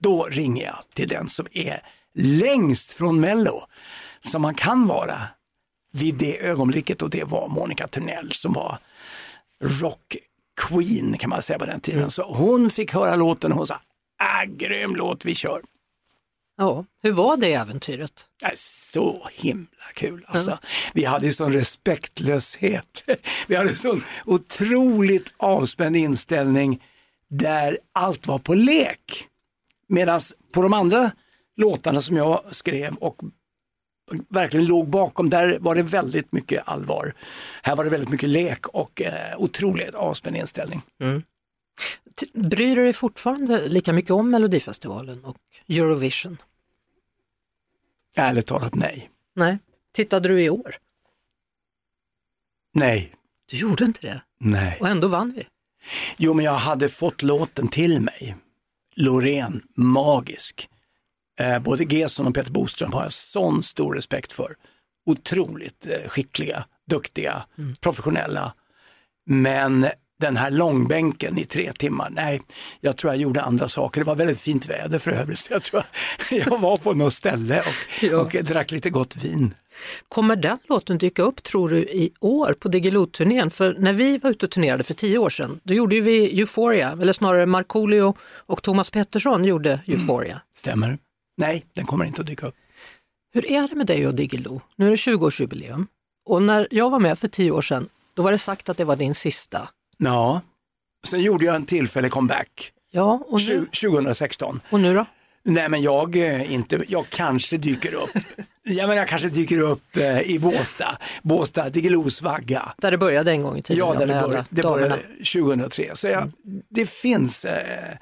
då 0.01 0.25
ringer 0.25 0.65
jag 0.65 0.79
till 0.95 1.09
den 1.09 1.29
som 1.29 1.47
är 1.51 1.81
längst 2.15 2.93
från 2.93 3.21
Mello 3.21 3.61
som 4.21 4.43
man 4.43 4.55
kan 4.55 4.87
vara 4.87 5.23
vid 5.93 6.15
det 6.15 6.47
ögonblicket 6.47 7.03
och 7.03 7.11
det 7.11 7.25
var 7.25 7.49
Monica 7.49 7.89
Törnell 7.89 8.33
som 8.33 8.53
var 8.53 8.79
rock 9.65 10.17
queen 10.61 11.19
kan 11.19 11.31
man 11.31 11.43
säga 11.43 11.59
på 11.59 11.67
den 11.67 11.81
tiden. 11.81 11.99
Mm. 11.99 12.11
Så 12.11 12.23
hon 12.23 12.71
fick 12.71 12.95
höra 12.95 13.17
låten 13.17 13.53
och 13.53 13.59
hon 13.59 13.67
sa, 13.67 13.81
ah, 14.19 14.45
grym 14.45 14.97
låt, 14.97 15.25
vi 15.25 15.35
kör. 15.35 15.63
Ja, 16.57 16.85
hur 17.03 17.13
var 17.13 17.37
det 17.37 17.53
äventyret? 17.55 18.27
Så 18.55 19.29
himla 19.33 19.85
kul 19.95 20.25
alltså. 20.27 20.51
Mm. 20.51 20.61
Vi 20.95 21.05
hade 21.05 21.33
sån 21.33 21.53
respektlöshet. 21.53 23.05
Vi 23.47 23.57
hade 23.57 23.77
sån 23.77 24.03
otroligt 24.25 25.35
avspänd 25.37 25.97
inställning 25.97 26.83
där 27.29 27.79
allt 27.93 28.27
var 28.27 28.39
på 28.39 28.55
lek. 28.55 29.29
Medan 29.89 30.21
på 30.55 30.63
de 30.63 30.73
andra 30.73 31.11
låtarna 31.57 32.01
som 32.01 32.17
jag 32.17 32.43
skrev 32.51 32.95
och 32.95 33.23
verkligen 34.29 34.67
låg 34.67 34.89
bakom, 34.89 35.31
där 35.31 35.59
var 35.61 35.75
det 35.75 35.83
väldigt 35.83 36.33
mycket 36.33 36.69
allvar. 36.69 37.13
Här 37.63 37.77
var 37.77 37.85
det 37.85 37.91
väldigt 37.91 38.09
mycket 38.09 38.29
lek 38.29 38.67
och 38.69 39.03
eh, 39.03 39.39
otroligt 39.39 39.95
avspänd 39.95 40.37
inställning. 40.37 40.83
Mm. 41.01 41.23
Bryr 42.35 42.77
du 42.77 42.85
dig 42.85 42.93
fortfarande 42.93 43.69
lika 43.69 43.93
mycket 43.93 44.11
om 44.11 44.31
Melodifestivalen 44.31 45.25
och 45.25 45.37
Eurovision? 45.69 46.37
Ärligt 48.17 48.47
talat 48.47 48.75
nej. 48.75 49.11
Nej. 49.35 49.59
Tittade 49.93 50.29
du 50.29 50.43
i 50.43 50.51
år? 50.51 50.77
Nej. 52.75 53.15
Du 53.51 53.57
gjorde 53.57 53.85
inte 53.85 54.01
det? 54.01 54.23
Nej. 54.39 54.77
Och 54.81 54.89
ändå 54.89 55.09
vann 55.09 55.33
vi? 55.37 55.47
Jo, 56.17 56.35
men 56.35 56.45
jag 56.45 56.55
hade 56.55 56.89
fått 56.89 57.23
låten 57.23 57.69
till 57.69 58.01
mig. 58.01 58.37
Loreen, 58.95 59.63
magisk. 59.75 60.69
Eh, 61.39 61.59
både 61.59 61.85
Gesson 61.85 62.27
och 62.27 62.35
Peter 62.35 62.51
Boström 62.51 62.93
har 62.93 63.03
jag 63.03 63.13
sån 63.13 63.63
stor 63.63 63.95
respekt 63.95 64.33
för. 64.33 64.55
Otroligt 65.07 65.87
eh, 65.87 66.09
skickliga, 66.09 66.65
duktiga, 66.91 67.45
mm. 67.59 67.77
professionella. 67.81 68.53
Men 69.27 69.87
den 70.21 70.37
här 70.37 70.51
långbänken 70.51 71.39
i 71.39 71.45
tre 71.45 71.73
timmar, 71.73 72.11
nej, 72.11 72.41
jag 72.81 72.97
tror 72.97 73.13
jag 73.13 73.21
gjorde 73.21 73.43
andra 73.43 73.69
saker. 73.69 74.01
Det 74.01 74.05
var 74.05 74.17
väldigt 74.17 74.41
fint 74.41 74.71
väder 74.71 74.99
för 74.99 75.11
övrigt, 75.11 75.39
så 75.39 75.53
jag 75.53 75.63
tror 75.63 75.83
jag 76.31 76.59
var 76.59 76.77
på 76.77 76.93
något 76.93 77.15
ställe 77.15 77.61
och, 77.61 78.03
ja. 78.03 78.17
och 78.17 78.31
drack 78.31 78.71
lite 78.71 78.91
gott 78.91 79.17
vin. 79.17 79.55
Kommer 80.09 80.37
den 80.37 80.59
låten 80.69 80.99
dyka 80.99 81.23
upp 81.23 81.43
tror 81.43 81.69
du 81.69 81.79
i 81.79 82.11
år 82.21 82.53
på 82.53 82.69
Diggiloo-turnén? 82.69 83.51
För 83.51 83.77
när 83.79 83.93
vi 83.93 84.19
var 84.19 84.31
ute 84.31 84.47
och 84.47 84.53
turnerade 84.53 84.85
för 84.85 84.95
tio 84.95 85.19
år 85.19 85.31
sedan, 85.31 85.61
då 85.63 85.75
gjorde 85.75 86.01
vi 86.01 86.41
Euphoria, 86.41 86.99
eller 87.01 87.13
snarare 87.13 87.47
Markoolio 87.47 88.15
och 88.47 88.63
Thomas 88.63 88.91
Pettersson 88.91 89.45
gjorde 89.45 89.81
Euphoria. 89.87 90.33
Mm, 90.33 90.43
stämmer. 90.55 90.99
Nej, 91.39 91.67
den 91.73 91.87
kommer 91.87 92.05
inte 92.05 92.21
att 92.21 92.27
dyka 92.27 92.47
upp. 92.47 92.55
Hur 93.33 93.51
är 93.51 93.69
det 93.69 93.75
med 93.75 93.87
dig 93.87 94.07
och 94.07 94.15
Diggiloo? 94.15 94.61
Nu 94.77 94.87
är 94.87 94.91
det 94.91 94.97
20-årsjubileum 94.97 95.87
och 96.29 96.43
när 96.43 96.69
jag 96.71 96.91
var 96.91 96.99
med 96.99 97.19
för 97.19 97.29
tio 97.29 97.51
år 97.51 97.63
sedan, 97.63 97.89
då 98.15 98.23
var 98.23 98.33
det 98.33 98.39
sagt 98.39 98.69
att 98.69 98.77
det 98.77 98.85
var 98.85 98.97
din 98.97 99.15
sista. 99.15 99.69
Ja, 99.99 100.41
sen 101.07 101.21
gjorde 101.21 101.45
jag 101.45 101.55
en 101.55 101.67
tillfällig 101.67 102.11
comeback. 102.11 102.73
Ja, 102.91 103.23
och 103.27 103.41
nu? 103.49 103.67
2016. 103.67 104.61
Och 104.71 104.81
nu 104.81 104.95
då? 104.95 105.07
Nej 105.43 105.69
men 105.69 105.83
jag 105.83 106.17
eh, 106.17 106.53
inte, 106.53 106.85
jag 106.89 107.09
kanske 107.09 107.57
dyker 107.57 107.95
upp. 107.95 108.11
ja 108.63 108.87
men 108.87 108.97
jag 108.97 109.09
kanske 109.09 109.29
dyker 109.29 109.61
upp 109.61 109.97
eh, 109.97 110.21
i 110.21 110.39
Båstad, 110.39 110.99
Båstad, 111.23 111.71
Diggelos 111.71 112.23
vagga. 112.23 112.73
Där 112.79 112.91
det 112.91 112.99
började 112.99 113.31
en 113.31 113.43
gång 113.43 113.57
i 113.57 113.63
tiden. 113.63 113.79
Ja, 113.79 113.95
där 113.95 114.07
det, 114.07 114.21
började, 114.21 114.45
det 114.51 114.63
började 114.63 114.99
2003. 115.35 115.91
Så 115.95 116.07
jag, 116.07 116.23
mm. 116.23 116.33
det 116.69 116.91
finns 116.91 117.45
eh, 117.45 117.97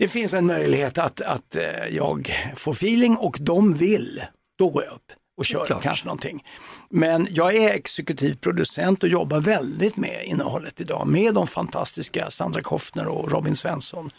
det 0.00 0.08
finns 0.08 0.34
en 0.34 0.46
möjlighet 0.46 0.98
att, 0.98 1.20
att 1.20 1.56
eh, 1.56 1.62
jag 1.90 2.32
får 2.56 2.72
feeling 2.72 3.16
och 3.16 3.36
de 3.40 3.74
vill, 3.74 4.22
då 4.58 4.68
går 4.68 4.84
jag 4.84 4.92
upp. 4.92 5.12
och 5.36 5.44
köra 5.44 5.80
kanske 5.80 6.06
någonting. 6.06 6.44
Men 6.90 7.26
jag 7.30 7.56
är 7.56 7.70
exekutiv 7.70 8.34
producent 8.34 9.02
och 9.02 9.08
jobbar 9.08 9.40
väldigt 9.40 9.96
med 9.96 10.24
innehållet 10.24 10.80
idag 10.80 11.06
med 11.06 11.34
de 11.34 11.46
fantastiska 11.46 12.30
Sandra 12.30 12.62
Koffner 12.62 13.06
och 13.06 13.32
Robin 13.32 13.56
Svensson. 13.56 14.10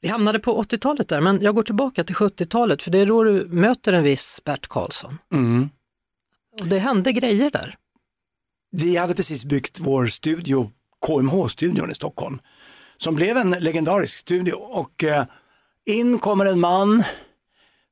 Vi 0.00 0.08
hamnade 0.08 0.38
på 0.38 0.62
80-talet 0.62 1.08
där, 1.08 1.20
men 1.20 1.40
jag 1.42 1.54
går 1.54 1.62
tillbaka 1.62 2.04
till 2.04 2.14
70-talet 2.16 2.82
för 2.82 2.90
det 2.90 2.98
är 2.98 3.06
då 3.06 3.24
du 3.24 3.46
möter 3.50 3.92
en 3.92 4.02
viss 4.02 4.40
Bert 4.44 4.68
Karlsson. 4.68 5.18
Mm. 5.32 5.68
Och 6.60 6.66
det 6.66 6.78
hände 6.78 7.12
grejer 7.12 7.50
där. 7.50 7.76
Vi 8.70 8.96
hade 8.96 9.14
precis 9.14 9.44
byggt 9.44 9.80
vår 9.80 10.06
studio, 10.06 10.70
KMH-studion 11.06 11.90
i 11.90 11.94
Stockholm, 11.94 12.38
som 12.98 13.14
blev 13.14 13.36
en 13.36 13.50
legendarisk 13.50 14.18
studio 14.18 14.54
och 14.54 15.04
eh, 15.04 15.24
in 15.86 16.18
kommer 16.18 16.46
en 16.46 16.60
man 16.60 17.04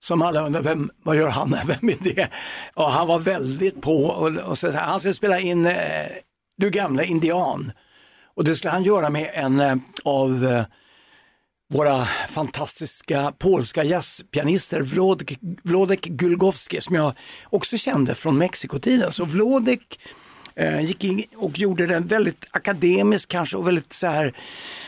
som 0.00 0.22
alla 0.22 0.46
undrar, 0.46 0.62
vem, 0.62 0.90
vad 1.02 1.16
gör 1.16 1.28
han, 1.28 1.50
vem 1.66 1.88
är 1.88 2.14
det? 2.14 2.28
Och 2.74 2.90
han 2.90 3.06
var 3.06 3.18
väldigt 3.18 3.82
på 3.82 4.04
och, 4.04 4.36
och 4.36 4.58
så, 4.58 4.72
han 4.72 5.00
skulle 5.00 5.14
spela 5.14 5.40
in 5.40 5.66
eh, 5.66 6.06
Du 6.56 6.70
gamla 6.70 7.04
indian. 7.04 7.72
Och 8.34 8.44
det 8.44 8.54
skulle 8.54 8.70
han 8.70 8.82
göra 8.82 9.10
med 9.10 9.30
en 9.34 9.60
eh, 9.60 9.76
av 10.04 10.46
eh, 10.46 10.64
våra 11.70 12.04
fantastiska 12.28 13.32
polska 13.38 13.84
jazzpianister, 13.84 14.80
Wlodek, 15.62 16.04
Gulgowski, 16.04 16.80
som 16.80 16.96
jag 16.96 17.12
också 17.44 17.76
kände 17.76 18.14
från 18.14 18.38
Mexikotiden. 18.38 19.12
Så 19.12 19.24
Vlodek 19.24 19.98
gick 20.82 21.04
in 21.04 21.24
och 21.36 21.58
gjorde 21.58 21.86
den 21.86 22.06
väldigt 22.06 22.44
akademisk 22.50 23.28
kanske 23.28 23.56
och 23.56 23.66
väldigt 23.66 23.92
så 23.92 24.06
här 24.06 24.34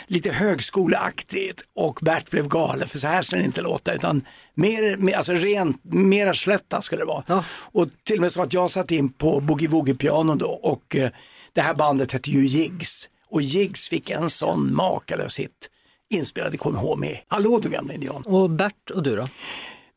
lite 0.06 0.30
högskoleaktigt 0.30 1.62
och 1.74 1.98
Bert 2.02 2.30
blev 2.30 2.48
galen 2.48 2.88
för 2.88 2.98
så 2.98 3.06
här 3.06 3.22
ska 3.22 3.36
det 3.36 3.44
inte 3.44 3.62
låta 3.62 3.94
utan 3.94 4.24
mer, 4.54 4.96
mer 4.96 5.16
alltså 5.16 5.32
rent, 5.32 5.84
mera 5.84 6.34
slätta 6.34 6.82
ska 6.82 6.96
det 6.96 7.04
vara. 7.04 7.24
Ja. 7.26 7.44
Och 7.48 7.88
till 8.04 8.16
och 8.16 8.20
med 8.20 8.32
så 8.32 8.42
att 8.42 8.52
jag 8.52 8.70
satt 8.70 8.90
in 8.90 9.12
på 9.12 9.40
boogie 9.40 9.68
woogie 9.68 9.94
piano 9.94 10.34
då 10.34 10.50
och 10.50 10.96
eh, 10.96 11.10
det 11.52 11.60
här 11.60 11.74
bandet 11.74 12.12
hette 12.12 12.30
ju 12.30 12.46
Jigs 12.46 13.08
och 13.30 13.42
Jigs 13.42 13.88
fick 13.88 14.10
en 14.10 14.30
sån 14.30 14.74
makalös 14.74 15.38
hit 15.38 15.70
inspelad 16.10 16.54
i 16.54 16.58
KMH 16.58 16.96
med 16.96 17.18
Hallå 17.28 17.58
du 17.58 17.68
gamla 17.68 17.94
indian. 17.94 18.22
Och 18.22 18.50
Bert 18.50 18.90
och 18.90 19.02
du 19.02 19.16
då? 19.16 19.28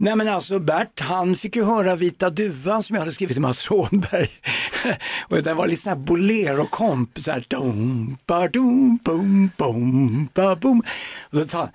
Nej 0.01 0.15
men 0.15 0.27
alltså 0.27 0.59
Bert, 0.59 0.99
han 0.99 1.35
fick 1.35 1.55
ju 1.55 1.63
höra 1.63 1.95
Vita 1.95 2.29
Duvan 2.29 2.83
som 2.83 2.93
jag 2.93 3.01
hade 3.01 3.11
skrivit 3.11 3.35
till 3.35 3.41
Mats 3.41 3.71
Rådberg. 3.71 4.27
och 5.27 5.43
den 5.43 5.57
var 5.57 5.67
lite 5.67 5.81
sån 5.81 5.89
här 5.89 5.99
bolero-komp, 5.99 7.19
så 7.19 7.31
här 7.31 7.45
dum, 7.47 8.17
ba, 8.25 8.47
dum, 8.47 8.99
bum, 9.03 9.51
bum, 9.57 10.29
ba, 10.33 10.55
bum. 10.55 10.83
Och 11.29 11.37
då 11.37 11.47
sa 11.47 11.57
han, 11.57 11.69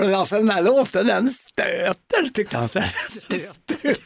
alltså 0.00 0.36
den 0.36 0.50
här 0.50 0.62
låten, 0.62 1.06
den 1.06 1.28
stöter, 1.28 2.28
tyckte 2.34 2.56
han. 2.56 2.68
Så. 2.68 2.82
Stöter. 3.08 3.96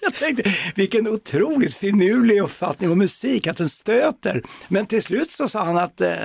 Jag 0.00 0.14
tänkte, 0.14 0.50
vilken 0.74 1.08
otroligt 1.08 1.74
finurlig 1.74 2.42
uppfattning 2.42 2.90
om 2.90 2.98
musik, 2.98 3.46
att 3.46 3.56
den 3.56 3.68
stöter. 3.68 4.42
Men 4.68 4.86
till 4.86 5.02
slut 5.02 5.30
så 5.30 5.48
sa 5.48 5.64
han 5.64 5.76
att, 5.76 6.00
eh, 6.00 6.16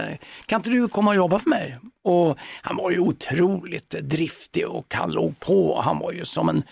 kan 0.45 0.60
inte 0.60 0.69
du 0.69 0.88
komma 0.88 1.12
och 1.12 1.15
jobba 1.15 1.39
för 1.39 1.49
mig? 1.49 1.79
Och 2.03 2.38
han 2.62 2.75
var 2.75 2.91
ju 2.91 2.99
otroligt 2.99 3.89
driftig 3.89 4.67
och 4.67 4.93
han 4.93 5.12
låg 5.12 5.39
på. 5.39 5.82
Han 5.82 5.99
var 5.99 6.12
ju 6.12 6.25
som 6.25 6.49
en 6.49 6.63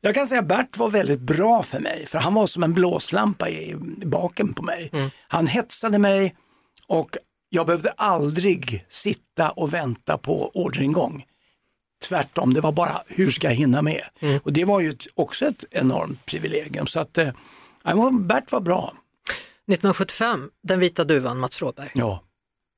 jag 0.00 0.14
kan 0.14 0.26
säga 0.26 0.40
att 0.40 0.48
Bert 0.48 0.76
var 0.76 0.90
väldigt 0.90 1.20
bra 1.20 1.62
för 1.62 1.80
mig, 1.80 2.06
för 2.06 2.18
han 2.18 2.34
var 2.34 2.46
som 2.46 2.62
en 2.62 2.74
blåslampa 2.74 3.48
i 3.48 3.76
baken 4.04 4.54
på 4.54 4.62
mig. 4.62 4.90
Han 5.28 5.46
hetsade 5.46 5.98
mig 5.98 6.34
och 6.88 7.16
jag 7.48 7.66
behövde 7.66 7.90
aldrig 7.90 8.84
sitta 8.88 9.50
och 9.50 9.74
vänta 9.74 10.18
på 10.18 10.50
orderingång. 10.54 11.24
Tvärtom, 12.08 12.54
det 12.54 12.60
var 12.60 12.72
bara 12.72 13.02
hur 13.06 13.30
ska 13.30 13.46
jag 13.46 13.54
hinna 13.54 13.82
med? 13.82 14.02
Och 14.42 14.52
det 14.52 14.64
var 14.64 14.80
ju 14.80 14.96
också 15.14 15.46
ett 15.46 15.64
enormt 15.70 16.26
privilegium. 16.26 16.86
Så 16.86 17.00
att 17.00 17.18
eh, 17.18 17.28
Bert 18.20 18.52
var 18.52 18.60
bra. 18.60 18.94
1975, 19.66 20.50
Den 20.62 20.80
vita 20.80 21.04
duvan, 21.04 21.38
Mats 21.38 21.62
Råberg. 21.62 21.90
Ja, 21.94 22.22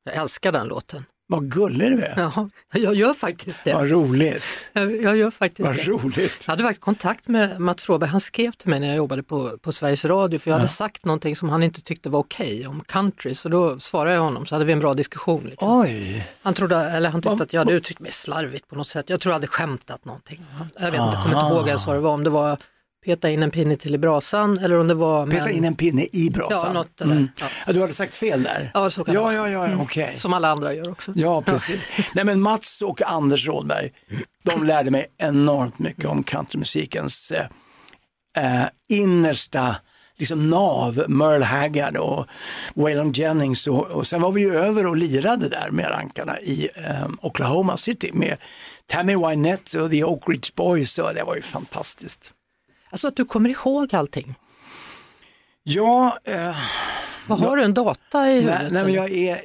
Jag 0.05 0.15
älskar 0.15 0.53
den 0.53 0.67
låten. 0.67 1.05
Vad 1.29 1.51
gullig 1.53 1.93
du 1.93 2.03
är. 2.03 2.15
Ja, 2.17 2.49
jag 2.75 2.95
gör 2.95 3.15
faktiskt 3.15 3.65
det. 3.65 3.73
Vad 3.75 3.91
roligt. 3.91 4.71
Jag, 4.73 5.03
jag 5.03 5.17
gör 5.17 5.31
faktiskt 5.31 5.69
Vad 5.69 5.77
det. 5.77 5.83
roligt. 5.83 6.45
Jag 6.47 6.53
hade 6.53 6.63
faktiskt 6.63 6.81
kontakt 6.81 7.29
med 7.29 7.61
Mats 7.61 7.89
Råberg, 7.89 8.11
han 8.11 8.21
skrev 8.21 8.53
till 8.53 8.71
mig 8.71 8.81
när 8.81 8.87
jag 8.89 8.97
jobbade 8.97 9.23
på, 9.23 9.59
på 9.63 9.73
Sveriges 9.73 10.05
Radio 10.05 10.39
för 10.39 10.51
jag 10.51 10.57
hade 10.57 10.69
sagt 10.69 11.05
någonting 11.05 11.37
som 11.37 11.49
han 11.49 11.63
inte 11.63 11.81
tyckte 11.83 12.09
var 12.09 12.21
okej 12.21 12.67
om 12.67 12.81
country 12.87 13.35
så 13.35 13.49
då 13.49 13.79
svarade 13.79 14.15
jag 14.15 14.23
honom 14.23 14.47
så 14.47 14.55
hade 14.55 14.65
vi 14.65 14.73
en 14.73 14.81
bra 14.81 14.95
diskussion. 14.95 15.45
Liksom. 15.51 15.81
Oj, 15.81 16.27
Han, 16.43 16.55
trodde, 16.55 16.77
eller 16.77 17.11
han 17.11 17.23
tyckte 17.23 17.37
Va- 17.37 17.43
att 17.45 17.53
jag 17.53 17.61
hade 17.61 17.73
uttryckt 17.73 18.01
mig 18.01 18.13
slarvigt 18.13 18.69
på 18.69 18.77
något 18.77 18.89
sätt. 18.89 19.11
Jag 19.11 19.21
tror 19.21 19.31
jag 19.31 19.35
hade 19.37 19.47
skämtat 19.47 20.05
någonting. 20.05 20.45
Jag 20.79 20.85
vet 20.91 20.95
jag 20.95 21.23
kommer 21.23 21.41
inte 21.43 21.55
ihåg 21.55 21.67
ens 21.67 21.87
vad 21.87 21.97
det 21.97 22.01
var, 22.01 22.11
om 22.13 22.25
det 22.25 22.31
var 22.31 22.59
peta 23.07 23.31
in 23.31 23.43
en 23.43 23.51
pinne 23.51 23.77
till 23.77 23.95
i 23.95 23.99
brasan 23.99 24.59
eller 24.59 24.79
om 24.79 24.89
det 24.89 24.95
var... 24.95 25.27
peta 25.27 25.51
in 25.51 25.65
en 25.65 25.75
pinne 25.75 26.07
i 26.13 26.31
brasan. 26.31 26.61
Ja, 26.63 26.73
något 26.73 26.97
där. 26.97 27.05
Mm. 27.05 27.29
Ja. 27.67 27.73
Du 27.73 27.81
hade 27.81 27.93
sagt 27.93 28.15
fel 28.15 28.43
där. 28.43 28.71
Ja, 28.75 28.91
så 28.91 29.05
kan 29.05 29.15
det 29.15 29.19
ja, 29.19 29.23
vara. 29.23 29.51
ja, 29.51 29.69
ja, 29.69 29.77
okej. 29.81 30.15
Som 30.17 30.33
alla 30.33 30.49
andra 30.49 30.75
gör 30.75 30.91
också. 30.91 31.13
Ja, 31.15 31.43
precis. 31.43 32.11
Nej, 32.15 32.25
men 32.25 32.43
Mats 32.43 32.83
och 32.83 33.03
Anders 33.03 33.47
Rådberg, 33.47 33.93
de 34.43 34.65
lärde 34.65 34.91
mig 34.91 35.07
enormt 35.19 35.79
mycket 35.79 36.05
om 36.05 36.23
countrymusikens 36.23 37.33
eh, 37.33 38.63
eh, 38.63 38.69
innersta 38.89 39.77
liksom 40.19 40.51
nav, 40.51 41.05
Merle 41.09 41.45
Haggard 41.45 41.97
och 41.97 42.27
Waylon 42.75 43.13
Jennings 43.13 43.67
och, 43.67 43.87
och 43.87 44.07
sen 44.07 44.23
var 44.23 44.33
vi 44.33 44.41
ju 44.41 44.57
över 44.57 44.87
och 44.87 44.97
lirade 44.97 45.49
där 45.49 45.71
med 45.71 45.91
rankarna 45.91 46.41
i 46.41 46.69
eh, 46.75 47.09
Oklahoma 47.23 47.77
City 47.77 48.11
med 48.13 48.37
Tammy 48.87 49.17
Wynette 49.17 49.81
och 49.81 49.91
The 49.91 50.05
Oak 50.05 50.29
Ridge 50.29 50.49
Boys 50.55 50.99
och 50.99 51.15
det 51.15 51.25
var 51.25 51.37
ju 51.37 51.43
fantastiskt. 51.43 52.33
Alltså 52.91 53.09
att 53.09 53.17
du 53.17 53.25
kommer 53.25 53.51
ihåg 53.51 53.95
allting. 53.95 54.35
Ja, 55.63 56.19
eh, 56.25 56.57
Vad 57.27 57.39
har 57.41 57.57
du 57.57 57.63
en 57.63 57.75
data 57.75 58.31
i 58.31 58.35
huvudet? 58.35 58.59
Nej, 58.61 58.71
nej, 58.73 58.85
men 58.85 58.93
jag 58.93 59.11
är 59.11 59.39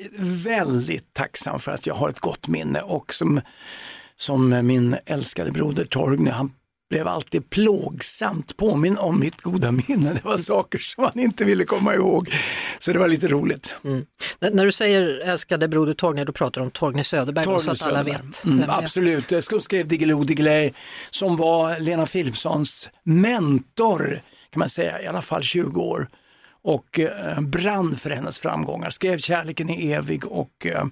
väldigt 0.43 1.13
tacksam 1.13 1.60
för 1.60 1.71
att 1.71 1.86
jag 1.86 1.95
har 1.95 2.10
ett 2.10 2.19
gott 2.19 2.47
minne 2.47 2.82
och 2.82 3.13
som, 3.13 3.41
som 4.17 4.67
min 4.67 4.95
älskade 5.06 5.51
broder 5.51 5.86
Torgny, 5.86 6.30
han 6.32 6.54
blev 6.91 7.08
alltid 7.08 7.49
plågsamt 7.49 8.58
påminn 8.58 8.97
om 8.97 9.19
mitt 9.19 9.41
goda 9.41 9.71
minne. 9.71 10.13
Det 10.13 10.23
var 10.25 10.38
saker 10.38 10.80
som 10.80 11.04
han 11.04 11.19
inte 11.19 11.45
ville 11.45 11.65
komma 11.65 11.93
ihåg. 11.95 12.30
Så 12.80 12.93
det 12.93 12.99
var 12.99 13.08
lite 13.08 13.27
roligt. 13.27 13.75
När, 14.39 14.51
när 14.51 14.65
du 14.65 14.71
säger 14.71 15.19
älskade 15.19 15.67
broder 15.67 15.93
Torgny, 15.93 16.23
då 16.23 16.34
pratar 16.34 16.62
du 16.62 16.65
om 16.65 16.71
Torgny 16.71 17.04
Söderberg, 17.04 17.45
Torgny 17.45 17.60
så 17.62 17.71
att 17.71 17.82
alla 17.82 18.04
Söderberg. 18.04 18.25
vet. 18.27 18.45
Mm, 18.45 18.69
absolut, 18.69 19.32
jag 19.32 19.62
skrev 19.62 19.88
Diggiloo 19.88 20.23
Diggiley 20.23 20.71
som 21.10 21.36
var 21.38 21.80
Lena 21.80 22.06
Philipssons 22.06 22.89
mentor 23.04 24.21
kan 24.51 24.60
man 24.60 24.69
säga, 24.69 25.01
i 25.01 25.08
alla 25.08 25.21
fall 25.21 25.43
20 25.43 25.82
år. 25.82 26.08
Och 26.63 26.99
eh, 26.99 27.41
brann 27.41 27.95
för 27.95 28.10
hennes 28.10 28.39
framgångar, 28.39 28.89
skrev 28.89 29.17
Kärleken 29.17 29.69
är 29.69 29.97
evig 29.97 30.25
och 30.25 30.65
eh, 30.65 30.84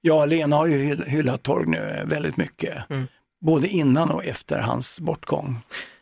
ja, 0.00 0.26
Lena 0.26 0.56
har 0.56 0.66
ju 0.66 0.76
hyll- 0.94 1.06
hyllat 1.08 1.42
Torgny 1.42 1.78
väldigt 2.04 2.36
mycket. 2.36 2.74
Både 3.40 3.68
innan 3.68 4.10
och 4.10 4.24
efter 4.24 4.58
hans 4.58 5.00
bortgång. 5.00 5.60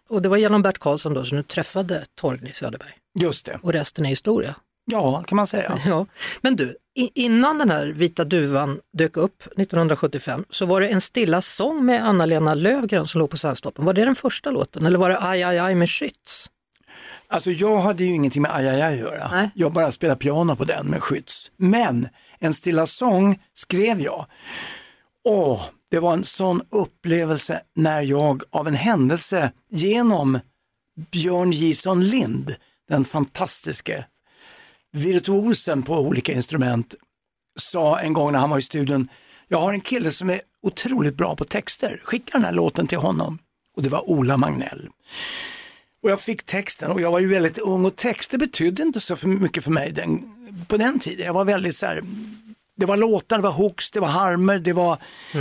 Och 0.09 0.22
det 0.22 0.29
var 0.29 0.37
genom 0.37 0.62
Bert 0.62 0.79
Karlsson 0.79 1.14
då 1.14 1.24
som 1.24 1.37
du 1.37 1.42
träffade 1.42 2.05
Torgny 2.14 2.53
Söderberg 2.53 2.92
Just 3.20 3.46
det, 3.46 3.59
och 3.62 3.72
resten 3.72 4.05
är 4.05 4.09
historia. 4.09 4.55
ja 4.85 5.22
kan 5.27 5.37
man 5.37 5.46
säga. 5.46 5.79
Ja. 5.87 6.07
Men 6.40 6.57
du, 6.57 6.77
innan 6.94 7.59
den 7.59 7.70
här 7.70 7.87
Vita 7.87 8.24
Duvan 8.24 8.81
dök 8.92 9.16
upp 9.16 9.42
1975 9.42 10.44
så 10.51 10.66
var 10.66 10.81
det 10.81 10.88
en 10.88 11.01
stilla 11.01 11.40
sång 11.40 11.85
med 11.85 12.09
Anna-Lena 12.09 12.55
Lövgren 12.55 13.07
som 13.07 13.18
låg 13.18 13.31
på 13.31 13.37
Svensktoppen. 13.37 13.85
Var 13.85 13.92
det 13.92 14.05
den 14.05 14.14
första 14.14 14.51
låten 14.51 14.87
eller 14.87 14.98
var 14.98 15.09
det 15.09 15.18
Aj 15.20 15.42
aj 15.42 15.59
aj 15.59 15.74
med 15.74 15.88
Schütz? 15.88 16.48
Alltså 17.31 17.51
jag 17.51 17.79
hade 17.79 18.05
ju 18.05 18.14
ingenting 18.14 18.42
med 18.42 18.55
Aj, 18.55 18.68
aj, 18.68 18.83
aj 18.83 18.92
att 18.94 18.98
göra. 19.01 19.29
Nej. 19.31 19.51
Jag 19.55 19.72
bara 19.72 19.92
spelade 19.92 20.18
piano 20.20 20.57
på 20.57 20.64
den 20.64 20.87
med 20.87 21.01
Schütz. 21.01 21.51
Men 21.57 22.09
en 22.38 22.55
stilla 22.55 22.87
sång 22.87 23.42
skrev 23.55 24.01
jag. 24.01 24.27
Åh, 25.24 25.62
det 25.90 25.98
var 25.98 26.12
en 26.12 26.24
sån 26.24 26.62
upplevelse 26.70 27.62
när 27.74 28.03
jag 28.03 28.42
av 28.51 28.68
en 28.68 28.74
händelse 28.74 29.53
genom 29.70 30.38
Björn 31.11 31.53
Jison 31.53 32.05
Lind, 32.05 32.55
den 32.88 33.05
fantastiske 33.05 34.05
virtuosen 34.92 35.83
på 35.83 35.98
olika 35.98 36.33
instrument, 36.33 36.94
sa 37.59 38.01
en 38.01 38.12
gång 38.12 38.33
när 38.33 38.38
han 38.38 38.51
var 38.51 38.59
i 38.59 38.62
studion, 38.62 39.09
jag 39.48 39.61
har 39.61 39.72
en 39.72 39.81
kille 39.81 40.11
som 40.11 40.31
är 40.31 40.40
otroligt 40.62 41.14
bra 41.14 41.37
på 41.37 41.44
texter, 41.44 42.01
skicka 42.05 42.31
den 42.33 42.44
här 42.44 42.53
låten 42.53 42.87
till 42.87 42.98
honom. 42.98 43.38
Och 43.77 43.83
det 43.83 43.88
var 43.88 44.11
Ola 44.11 44.37
Magnell. 44.37 44.88
Och 46.03 46.11
jag 46.11 46.20
fick 46.20 46.42
texten 46.42 46.90
och 46.90 47.01
jag 47.01 47.11
var 47.11 47.20
ju 47.20 47.29
väldigt 47.29 47.59
ung 47.59 47.85
och 47.85 47.96
texter 47.96 48.38
betydde 48.38 48.83
inte 48.83 49.01
så 49.01 49.27
mycket 49.27 49.64
för 49.64 49.70
mig 49.70 49.92
den, 49.92 50.22
på 50.68 50.77
den 50.77 50.98
tiden. 50.98 51.27
Jag 51.27 51.33
var 51.33 51.44
väldigt 51.44 51.77
så 51.77 51.87
här, 51.87 52.03
det 52.79 52.87
var 52.87 52.97
låtar, 52.97 53.37
det 53.37 53.43
var 53.43 53.53
hooks, 53.53 53.91
det 53.91 54.01
var 54.01 54.09
harmer, 54.09 54.59
det 54.59 54.73
var 54.73 54.99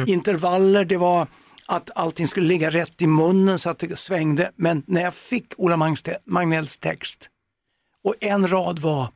intervaller, 0.07 0.85
det 0.85 0.97
var 0.97 1.27
att 1.65 1.89
allting 1.95 2.27
skulle 2.27 2.47
ligga 2.47 2.69
rätt 2.69 3.01
i 3.01 3.07
munnen 3.07 3.59
så 3.59 3.69
att 3.69 3.79
det 3.79 3.99
svängde. 3.99 4.51
Men 4.55 4.83
när 4.87 5.01
jag 5.01 5.13
fick 5.13 5.53
Ola 5.57 5.95
Magnells 6.25 6.77
text 6.77 7.29
och 8.03 8.15
en 8.19 8.47
rad 8.47 8.79
var 8.79 9.09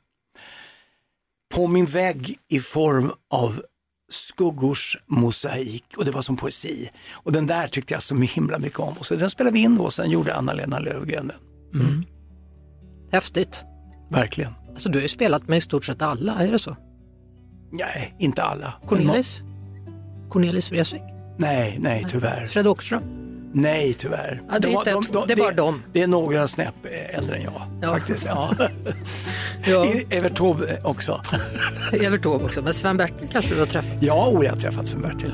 på 1.54 1.68
min 1.68 1.86
vägg 1.86 2.38
i 2.48 2.60
form 2.60 3.12
av 3.30 3.62
skuggors 4.10 4.98
mosaik 5.08 5.86
och 5.98 6.06
det 6.06 6.12
var 6.12 6.22
som 6.22 6.38
poesi. 6.38 6.90
Och 7.12 7.32
den 7.32 7.48
där 7.48 7.68
tyckte 7.68 7.94
jag 7.94 8.04
så 8.04 8.16
himla 8.16 8.60
mycket 8.60 8.80
om. 8.80 8.94
Och 9.00 9.06
så 9.06 9.16
den 9.16 9.30
spelade 9.30 9.54
vi 9.54 9.60
in 9.60 9.76
då 9.76 9.84
och 9.84 9.94
sen 9.94 10.10
gjorde 10.10 10.36
Anna-Lena 10.36 10.80
Löfgren 10.80 11.28
den. 11.28 11.40
Häftigt. 13.12 13.66
Verkligen. 14.10 14.54
Alltså 14.70 14.90
du 14.90 14.98
har 14.98 15.02
ju 15.02 15.08
spelat 15.08 15.48
med 15.48 15.58
i 15.58 15.62
stort 15.62 15.86
sett 15.86 16.02
alla, 16.02 16.34
är 16.34 16.52
det 16.52 16.60
så? 16.60 16.76
Nej, 17.72 18.16
inte 18.18 18.44
alla. 18.44 18.74
Cornelis? 18.88 19.42
Cornelis 20.30 20.72
Vreeswijk? 20.72 21.02
Nej, 21.38 21.78
nej 21.80 22.06
tyvärr. 22.10 22.46
Fred 22.46 22.68
Åkerström? 22.68 23.02
Nej, 23.54 23.94
tyvärr. 23.94 24.42
Ja, 24.52 24.60
det 24.60 24.68
är 24.68 24.72
De- 24.72 24.84
de- 24.92 25.04
de- 25.12 25.28
det 25.28 25.36
bara 25.36 25.52
dem. 25.54 25.84
Det 25.94 26.02
är 26.02 26.08
några 26.08 26.48
snäpp 26.48 26.76
äldre 27.14 27.36
än 27.36 27.44
jag 27.44 27.62
Ja. 27.82 27.88
faktiskt. 27.88 28.26
Ja. 28.26 28.50
Ja. 29.66 29.86
Evert 30.10 30.36
Taube 30.38 30.78
också. 30.84 31.22
Evert 32.04 32.24
Taube 32.24 32.46
också, 32.46 32.62
men 32.62 32.74
Sven-Bertil 32.74 33.28
kanske 33.32 33.54
du 33.54 33.60
har 33.60 33.68
träffat? 33.68 33.98
Ja, 34.00 34.26
och 34.28 34.46
jag 34.46 34.50
har 34.52 34.58
träffat 34.58 34.88
Sven-Bertil. 34.88 35.34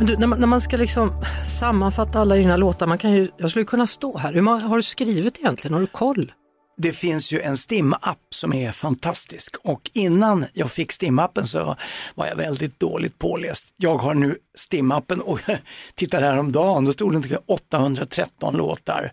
Men 0.00 0.06
du, 0.06 0.16
när, 0.16 0.26
man, 0.26 0.40
när 0.40 0.46
man 0.46 0.60
ska 0.60 0.76
liksom 0.76 1.12
sammanfatta 1.60 2.20
alla 2.20 2.34
dina 2.34 2.56
låtar, 2.56 2.86
man 2.86 2.98
kan 2.98 3.12
ju, 3.12 3.28
jag 3.36 3.50
skulle 3.50 3.64
kunna 3.64 3.86
stå 3.86 4.18
här. 4.18 4.32
Hur 4.32 4.40
många 4.40 4.60
har 4.60 4.76
du 4.76 4.82
skrivit 4.82 5.38
egentligen? 5.38 5.74
Har 5.74 5.80
du 5.80 5.86
koll? 5.86 6.32
Det 6.76 6.92
finns 6.92 7.32
ju 7.32 7.40
en 7.40 7.56
STIM-app 7.56 8.18
som 8.34 8.52
är 8.52 8.72
fantastisk 8.72 9.56
och 9.62 9.90
innan 9.94 10.44
jag 10.52 10.70
fick 10.70 10.92
STIM-appen 10.92 11.44
så 11.44 11.76
var 12.14 12.26
jag 12.26 12.36
väldigt 12.36 12.80
dåligt 12.80 13.18
påläst. 13.18 13.74
Jag 13.76 13.96
har 13.96 14.14
nu 14.14 14.36
STIM-appen 14.58 15.20
och 15.20 15.40
tittade 15.94 16.26
häromdagen, 16.26 16.84
då 16.84 16.92
stod 16.92 17.28
det 17.28 17.38
813 17.46 18.56
låtar 18.56 19.12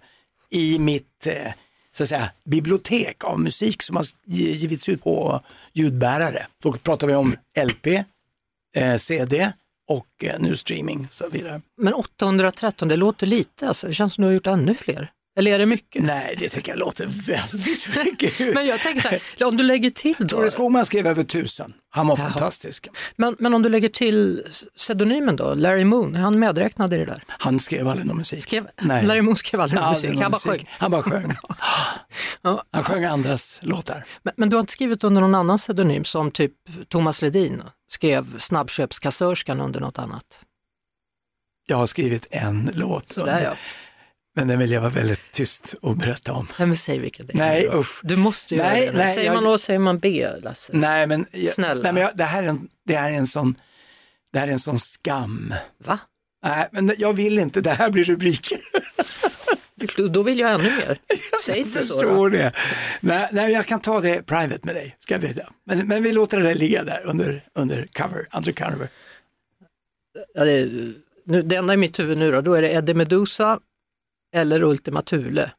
i 0.52 0.80
mitt 0.80 1.28
eh, 1.28 1.54
så 1.98 2.04
att 2.04 2.10
säga, 2.10 2.32
bibliotek 2.44 3.24
av 3.24 3.40
musik 3.40 3.82
som 3.82 3.96
har 3.96 4.06
givits 4.26 4.90
ut 4.90 5.04
på 5.04 5.42
ljudbärare. 5.74 6.48
Då 6.64 6.72
pratar 6.72 7.08
vi 7.08 7.16
om 7.16 7.36
LP, 7.66 7.88
eh, 8.76 8.98
CD 8.98 9.52
och 9.88 10.08
eh, 10.24 10.40
nu 10.40 10.56
streaming 10.56 11.08
och 11.10 11.14
så 11.14 11.30
vidare. 11.30 11.62
Men 11.78 11.94
813, 11.94 12.88
det 12.88 12.96
låter 12.96 13.28
lite 13.28 13.68
alltså. 13.68 13.88
Det 13.88 13.94
känns 13.94 14.14
som 14.14 14.22
du 14.22 14.28
har 14.28 14.34
gjort 14.34 14.48
ännu 14.48 14.74
fler. 14.74 15.12
Eller 15.38 15.52
är 15.52 15.60
det 15.60 15.66
mycket? 15.66 16.04
Nej, 16.04 16.36
det 16.40 16.50
tycker 16.50 16.72
jag 16.72 16.80
låter 16.80 17.06
väldigt 17.06 17.96
mycket. 18.06 18.54
Men 18.56 18.66
jag 18.66 18.80
tänker 18.80 19.02
så 19.02 19.08
här, 19.08 19.48
om 19.48 19.58
du 19.58 19.64
lägger 19.64 19.90
till 19.90 20.16
då. 20.20 20.28
Tore 20.28 20.50
Skogman 20.52 20.86
skrev 20.86 21.08
över 21.08 21.24
tusen. 21.24 21.74
Han 21.90 22.08
var 22.08 22.16
fantastisk. 22.16 22.88
Men, 23.16 23.36
men 23.40 23.54
om 23.54 23.62
du 23.64 23.70
lägger 23.70 23.90
till 23.90 24.44
pseudonymen 24.78 25.36
då, 25.36 25.54
Larry 25.54 25.84
Moon, 25.84 26.16
är 26.16 26.20
han 26.20 26.40
medräknad 26.40 26.94
i 26.94 26.98
det 26.98 27.06
där? 27.06 27.24
Han 27.28 27.60
skrev 27.60 27.88
aldrig 27.88 28.08
någon 28.08 28.18
musik. 28.18 28.44
Skrev, 28.44 28.68
Nej. 28.82 29.06
Larry 29.06 29.22
Moon 29.22 29.36
skrev 29.36 29.62
aldrig 29.62 29.80
någon 29.82 29.90
musik, 29.90 30.10
han 30.10 30.20
bara 30.20 30.30
musik. 30.30 30.52
sjöng. 30.52 30.66
Han 30.70 30.92
bara 30.92 31.04
sjöng. 31.04 31.36
Ja. 32.42 32.64
Han 32.72 32.84
sjöng 32.84 33.04
andras 33.06 33.60
låtar. 33.64 34.06
Men, 34.24 34.34
men 34.38 34.50
du 34.50 34.56
har 34.56 34.62
inte 34.62 34.74
skrivit 34.74 35.04
under 35.04 35.22
någon 35.22 35.36
annan 35.36 35.58
pseudonym 35.58 36.04
som 36.04 36.32
typ 36.32 36.54
Thomas 36.88 37.22
Ledin 37.22 37.64
skrev 37.90 38.38
Snabbköpskassörskan 38.40 39.62
under 39.62 39.80
något 39.80 40.00
annat? 40.00 40.24
Jag 41.68 41.78
har 41.78 41.88
skrivit 41.88 42.28
en 42.32 42.72
låt, 42.74 43.12
Sådär 43.12 43.42
ja. 43.44 43.54
Men 44.38 44.48
den 44.48 44.60
vill 44.60 44.72
jag 44.72 44.82
vara 44.82 44.92
väldigt 44.92 45.32
tyst 45.32 45.76
och 45.82 45.98
berätta 45.98 46.34
om. 46.34 46.48
Nej 46.60 46.68
men 46.68 46.78
säg 46.78 47.00
vilken 47.00 47.26
det 47.26 47.34
är. 47.34 47.38
Nej, 47.38 47.68
då. 47.72 47.80
usch. 47.80 48.00
Du 48.04 48.16
måste 48.16 48.56
göra 48.56 48.70
Nej, 48.70 48.92
nej, 48.94 49.16
säger 49.16 49.34
jag- 49.34 49.44
man 49.44 49.54
A 49.54 49.58
säger 49.58 49.80
man 49.80 50.00
B, 50.00 50.28
Lasse. 50.42 50.74
Nej, 50.76 51.08
men, 51.08 51.26
jag, 51.32 51.54
Snälla. 51.54 51.82
Nej, 51.84 51.94
men 51.94 52.02
jag, 52.04 52.12
det, 52.18 52.24
här 52.24 52.44
är 52.44 52.48
en, 52.48 52.68
det 52.86 52.96
här 52.96 53.12
är 53.12 53.16
en 53.16 53.28
sån 53.28 53.56
det 54.34 54.40
här 54.40 54.48
är 54.48 54.52
en 54.52 54.60
sån 54.60 54.80
skam. 54.80 55.54
Va? 55.86 56.00
Nej, 56.44 56.68
men 56.72 56.92
jag 56.98 57.14
vill 57.14 57.40
inte, 57.40 57.62
det 57.62 57.72
här 57.72 57.90
blir 57.90 58.04
rubriker. 58.04 58.58
Då 60.10 60.24
vill 60.24 60.40
jag 60.40 60.54
ännu 60.54 60.64
mer. 60.64 61.00
Säg 61.46 61.60
inte 61.60 61.86
så 61.86 61.94
då. 61.94 62.02
Förstår 62.02 62.30
det. 62.30 62.52
Nej, 63.02 63.30
nej, 63.32 63.54
jag 63.54 63.66
kan 63.66 63.80
ta 63.82 64.02
det 64.02 64.26
private 64.26 64.60
med 64.64 64.76
dig, 64.76 64.96
ska 65.00 65.14
jag 65.14 65.20
veta. 65.20 65.50
Men, 65.66 65.88
men 65.88 66.04
vi 66.04 66.12
låter 66.12 66.38
det 66.38 66.44
där 66.44 66.56
ligga 66.56 66.84
där 66.84 67.02
under, 67.06 67.44
under 67.54 67.88
cover, 67.94 68.28
undercover. 68.34 68.90
Ja, 70.34 70.44
det, 70.44 70.70
nu, 71.26 71.42
det 71.42 71.56
enda 71.56 71.74
i 71.74 71.78
mitt 71.78 72.00
huvud 72.00 72.18
nu 72.18 72.32
då, 72.32 72.42
då 72.42 72.54
är 72.54 72.62
det 72.62 72.70
Eddie 72.74 72.94
Meduza 72.94 73.60
eller 74.36 74.64
Ultima 74.64 75.02
Thule. 75.02 75.52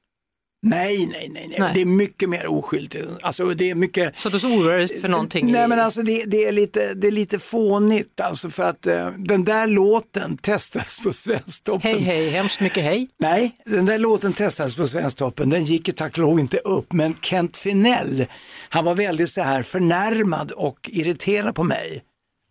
Nej, 0.63 1.07
nej, 1.07 1.29
nej, 1.33 1.47
nej, 1.49 1.57
Nej. 1.61 1.71
det 1.75 1.81
är 1.81 1.85
mycket 1.85 2.29
mer 2.29 2.47
oskyldigt. 2.47 3.07
Alltså 3.23 3.45
det 3.55 3.71
är 3.71 3.75
mycket... 3.75 4.19
Så 4.19 4.29
du 4.29 4.37
oroar 4.47 4.77
dig 4.79 5.01
för 5.01 5.09
någonting? 5.09 5.53
Nej 5.53 5.65
i- 5.65 5.69
men 5.69 5.81
alltså 5.81 6.03
det, 6.03 6.25
det, 6.25 6.45
är 6.49 6.53
lite, 6.53 6.95
det 6.95 7.07
är 7.07 7.11
lite 7.11 7.39
fånigt 7.39 8.21
alltså 8.21 8.51
för 8.51 8.63
att 8.63 8.87
eh, 8.87 9.11
den 9.19 9.45
där 9.45 9.67
låten 9.67 10.37
testades 10.37 11.01
på 11.01 11.13
Svensktoppen. 11.13 11.91
Hej 11.91 12.01
hej, 12.01 12.29
hemskt 12.31 12.61
mycket 12.61 12.85
hej. 12.85 13.09
Nej, 13.19 13.57
den 13.65 13.87
där 13.87 13.99
låten 13.99 14.33
testades 14.33 14.77
på 14.77 14.87
Svensktoppen, 14.89 15.51
den 15.51 15.65
gick 15.65 15.89
ju 15.89 15.95
tack 15.95 16.13
och 16.13 16.19
lov 16.19 16.41
inte 16.41 16.57
upp, 16.59 16.93
men 16.93 17.15
Kent 17.23 17.57
Finell, 17.57 18.27
han 18.69 18.85
var 18.85 18.95
väldigt 18.95 19.31
så 19.31 19.43
här 19.43 19.63
förnärmad 19.63 20.53
och 20.53 20.91
irriterad 20.93 21.55
på 21.55 21.65
mig 21.65 22.03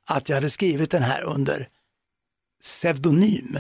att 0.10 0.30
jag 0.30 0.36
hade 0.38 0.50
skrivit 0.50 0.92
den 0.92 1.04
här 1.04 1.24
under 1.24 1.68
pseudonym. 2.62 3.60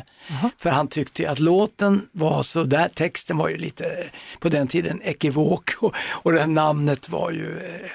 För 0.58 0.70
han 0.70 0.88
tyckte 0.88 1.30
att 1.30 1.40
låten 1.40 2.08
var 2.12 2.44
så 2.44 2.64
där, 2.64 2.90
texten 2.90 3.38
var 3.38 3.50
ju 3.50 3.58
lite 3.58 4.10
på 4.40 4.50
den 4.50 4.68
tiden 4.68 5.02
ekivok 5.04 5.72
och, 5.82 5.96
och 6.24 6.32
det 6.32 6.40
här 6.40 6.48
namnet 6.48 7.10
var 7.10 7.32
ju, 7.32 7.60
eh, 7.60 7.90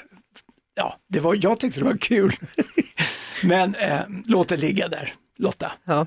ja, 0.75 0.97
det 1.09 1.21
var, 1.21 1.39
jag 1.43 1.61
tyckte 1.61 1.81
det 1.81 1.87
var 1.87 1.97
kul. 1.97 2.33
men 3.43 3.75
eh, 3.75 4.01
låt 4.27 4.49
det 4.49 4.57
ligga 4.57 4.89
där, 4.89 5.13
Lotta, 5.39 5.73
Ja, 5.85 6.07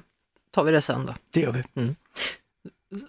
tar 0.52 0.64
vi 0.64 0.72
det 0.72 0.82
sen 0.82 1.06
då. 1.06 1.16
det 1.34 1.40
gör 1.40 1.52
vi. 1.52 1.64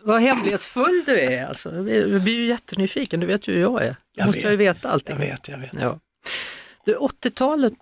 Vad 0.03 0.20
hemlighetsfull 0.22 1.03
du 1.07 1.20
är 1.20 1.46
alltså. 1.46 1.75
Jag 1.90 2.22
blir 2.22 2.35
ju 2.35 2.46
jättenyfiken, 2.46 3.20
du 3.20 3.27
vet 3.27 3.49
ju 3.49 3.53
hur 3.53 3.61
jag 3.61 3.83
är. 3.85 3.90
Då 3.90 3.96
Jag 4.14 4.27
måste 4.27 4.40
jag 4.40 4.51
ju 4.51 4.57
vet. 4.57 4.77
veta 4.77 4.88
allting. 4.88 5.16
Jag 5.18 5.27
vet, 5.27 5.49
jag 5.49 5.59
vet. 5.59 5.70
Ja. 5.81 6.01
Du, 6.85 6.96
80-talet 6.96 7.72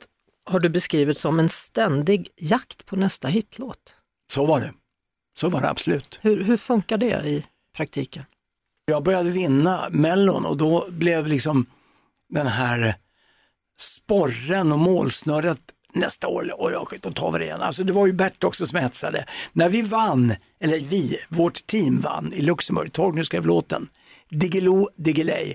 har 0.45 0.61
du 0.61 0.69
beskrivit 0.69 1.19
som 1.19 1.41
en 1.41 1.49
ständig 1.49 2.29
jakt 2.37 2.87
på 2.87 2.97
nästa 2.97 3.29
hitlåt. 3.29 3.95
Så 4.33 4.47
var 4.47 4.61
det. 4.61 4.73
Så 5.39 5.49
var 5.49 5.61
det 5.61 5.71
absolut. 5.71 6.19
Hur, 6.23 6.45
hur 6.45 6.57
funkar 6.57 6.99
det 6.99 7.27
i 7.27 7.45
praktiken? 7.77 8.25
Jag 8.87 9.03
började 9.03 9.31
vinna 9.31 9.89
Mellon 9.91 10.47
och 10.47 10.57
då 10.57 10.87
blev 10.91 11.27
liksom 11.27 11.67
den 12.29 12.47
här 12.47 12.95
sporren 13.81 14.73
och 14.73 14.79
målsnöret 14.79 15.61
nästa 15.95 16.29
år, 16.29 16.53
oj, 16.59 16.77
oj, 16.77 16.99
då 17.03 17.11
tar 17.11 17.33
vi 17.33 17.39
det 17.39 17.45
igen. 17.45 17.63
Alltså 17.63 17.85
det 17.85 17.93
var 17.93 18.07
ju 18.07 18.13
Bert 18.13 18.45
också 18.45 18.67
som 18.67 18.79
hetsade. 18.79 19.27
När 19.53 19.69
vi 19.69 19.83
vann, 19.83 20.35
eller 20.61 20.79
vi, 20.79 21.19
vårt 21.29 21.67
team 21.67 22.01
vann 22.01 22.33
i 22.33 22.41
Luxemburg, 22.41 22.93
Torgny 22.93 23.25
skrev 23.25 23.47
låten, 23.47 23.89
Diggiloo 24.31 24.89
Diggiley. 24.97 25.55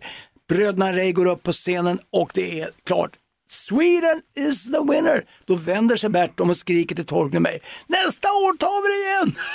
Bröderna 0.50 0.94
Ray 0.94 1.12
går 1.12 1.26
upp 1.26 1.44
på 1.44 1.52
scenen 1.52 2.00
och 2.10 2.32
det 2.34 2.62
är 2.62 2.70
klart, 2.86 3.12
Sweden 3.52 4.22
is 4.36 4.72
the 4.72 4.80
winner. 4.92 5.24
Då 5.46 5.56
vänder 5.56 5.98
sig 5.98 6.10
Bert 6.10 6.40
om 6.40 6.50
och 6.50 6.58
skriker 6.58 6.96
till 6.96 7.06
Torgny 7.06 7.40
mig, 7.40 7.60
nästa 7.88 8.28
år 8.28 8.58
tar 8.58 8.82
vi 8.84 8.90
det 8.90 9.10
igen. 9.10 9.36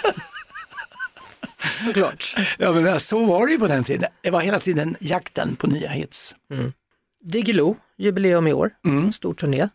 Såklart. 1.84 2.34
Ja 2.58 2.72
men 2.72 3.00
så 3.00 3.24
var 3.24 3.46
det 3.46 3.52
ju 3.52 3.58
på 3.58 3.66
den 3.66 3.84
tiden. 3.84 4.08
Det 4.22 4.30
var 4.30 4.40
hela 4.40 4.60
tiden 4.60 4.96
jakten 5.00 5.56
på 5.56 5.66
nya 5.66 5.88
hits. 5.88 6.36
Diggiloo, 7.24 7.76
jubileum 7.98 8.46
i 8.46 8.52
år, 8.52 8.70
stor 9.12 9.34
turné. 9.34 9.68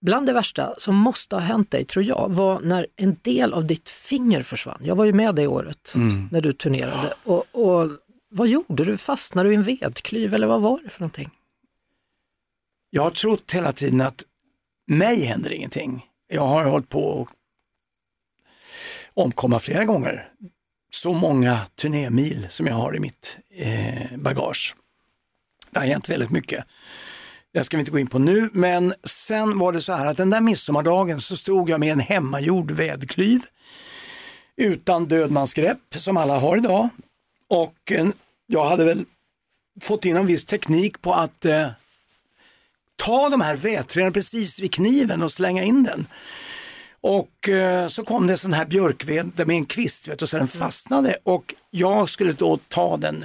Bland 0.00 0.26
det 0.26 0.32
värsta 0.32 0.74
som 0.78 0.96
måste 0.96 1.36
ha 1.36 1.40
hänt 1.40 1.70
dig, 1.70 1.84
tror 1.84 2.04
jag, 2.04 2.26
var 2.30 2.60
när 2.60 2.86
en 2.96 3.16
del 3.22 3.52
av 3.52 3.64
ditt 3.66 3.88
finger 3.88 4.42
försvann. 4.42 4.80
Jag 4.82 4.96
var 4.96 5.04
ju 5.04 5.12
med 5.12 5.34
det 5.34 5.46
året 5.46 5.92
när 6.30 6.40
du 6.40 6.52
turnerade. 6.52 7.14
Och, 7.24 7.44
och 7.52 7.90
vad 8.30 8.48
gjorde 8.48 8.84
du? 8.84 8.96
Fastnade 8.96 9.48
du 9.48 9.52
i 9.52 9.56
en 9.56 9.62
vedklyv 9.62 10.34
eller 10.34 10.46
vad 10.46 10.62
var 10.62 10.80
det 10.84 10.90
för 10.90 11.00
någonting? 11.00 11.30
Jag 12.94 13.02
har 13.02 13.10
trott 13.10 13.52
hela 13.52 13.72
tiden 13.72 14.00
att 14.00 14.24
mig 14.86 15.24
händer 15.24 15.52
ingenting. 15.52 16.06
Jag 16.28 16.46
har 16.46 16.64
hållit 16.64 16.88
på 16.88 17.22
att 17.22 17.28
omkomma 19.14 19.60
flera 19.60 19.84
gånger. 19.84 20.28
Så 20.90 21.12
många 21.12 21.60
turnémil 21.76 22.46
som 22.48 22.66
jag 22.66 22.74
har 22.74 22.96
i 22.96 23.00
mitt 23.00 23.38
eh, 23.50 24.18
bagage. 24.18 24.76
Det 25.70 25.78
har 25.78 25.86
hänt 25.86 26.08
väldigt 26.08 26.30
mycket. 26.30 26.64
Det 27.52 27.64
ska 27.64 27.76
vi 27.76 27.80
inte 27.80 27.90
gå 27.90 27.98
in 27.98 28.06
på 28.06 28.18
nu, 28.18 28.50
men 28.52 28.94
sen 29.04 29.58
var 29.58 29.72
det 29.72 29.80
så 29.80 29.92
här 29.92 30.06
att 30.06 30.16
den 30.16 30.30
där 30.30 30.40
midsommardagen 30.40 31.20
så 31.20 31.36
stod 31.36 31.70
jag 31.70 31.80
med 31.80 31.92
en 31.92 32.00
hemmagjord 32.00 32.70
vädklyv 32.70 33.42
utan 34.56 35.06
dödmansgrepp 35.06 35.94
som 35.96 36.16
alla 36.16 36.38
har 36.38 36.56
idag. 36.56 36.88
Och 37.48 37.92
eh, 37.92 38.08
jag 38.46 38.64
hade 38.64 38.84
väl 38.84 39.04
fått 39.80 40.04
in 40.04 40.16
en 40.16 40.26
viss 40.26 40.44
teknik 40.44 41.02
på 41.02 41.14
att 41.14 41.44
eh, 41.44 41.68
ta 42.96 43.28
de 43.28 43.40
här 43.40 43.56
vedträden 43.56 44.12
precis 44.12 44.60
vid 44.60 44.74
kniven 44.74 45.22
och 45.22 45.32
slänga 45.32 45.62
in 45.62 45.82
den. 45.82 46.06
Och 47.00 47.48
eh, 47.48 47.88
så 47.88 48.04
kom 48.04 48.26
det 48.26 48.36
sån 48.36 48.52
här 48.52 48.66
björkved 48.66 49.46
med 49.46 49.56
en 49.56 49.64
kvist 49.64 50.08
vet, 50.08 50.22
och 50.22 50.28
så 50.28 50.38
den 50.38 50.48
fastnade 50.48 51.16
och 51.24 51.54
jag 51.70 52.10
skulle 52.10 52.32
då 52.32 52.58
ta 52.68 52.96
den 52.96 53.24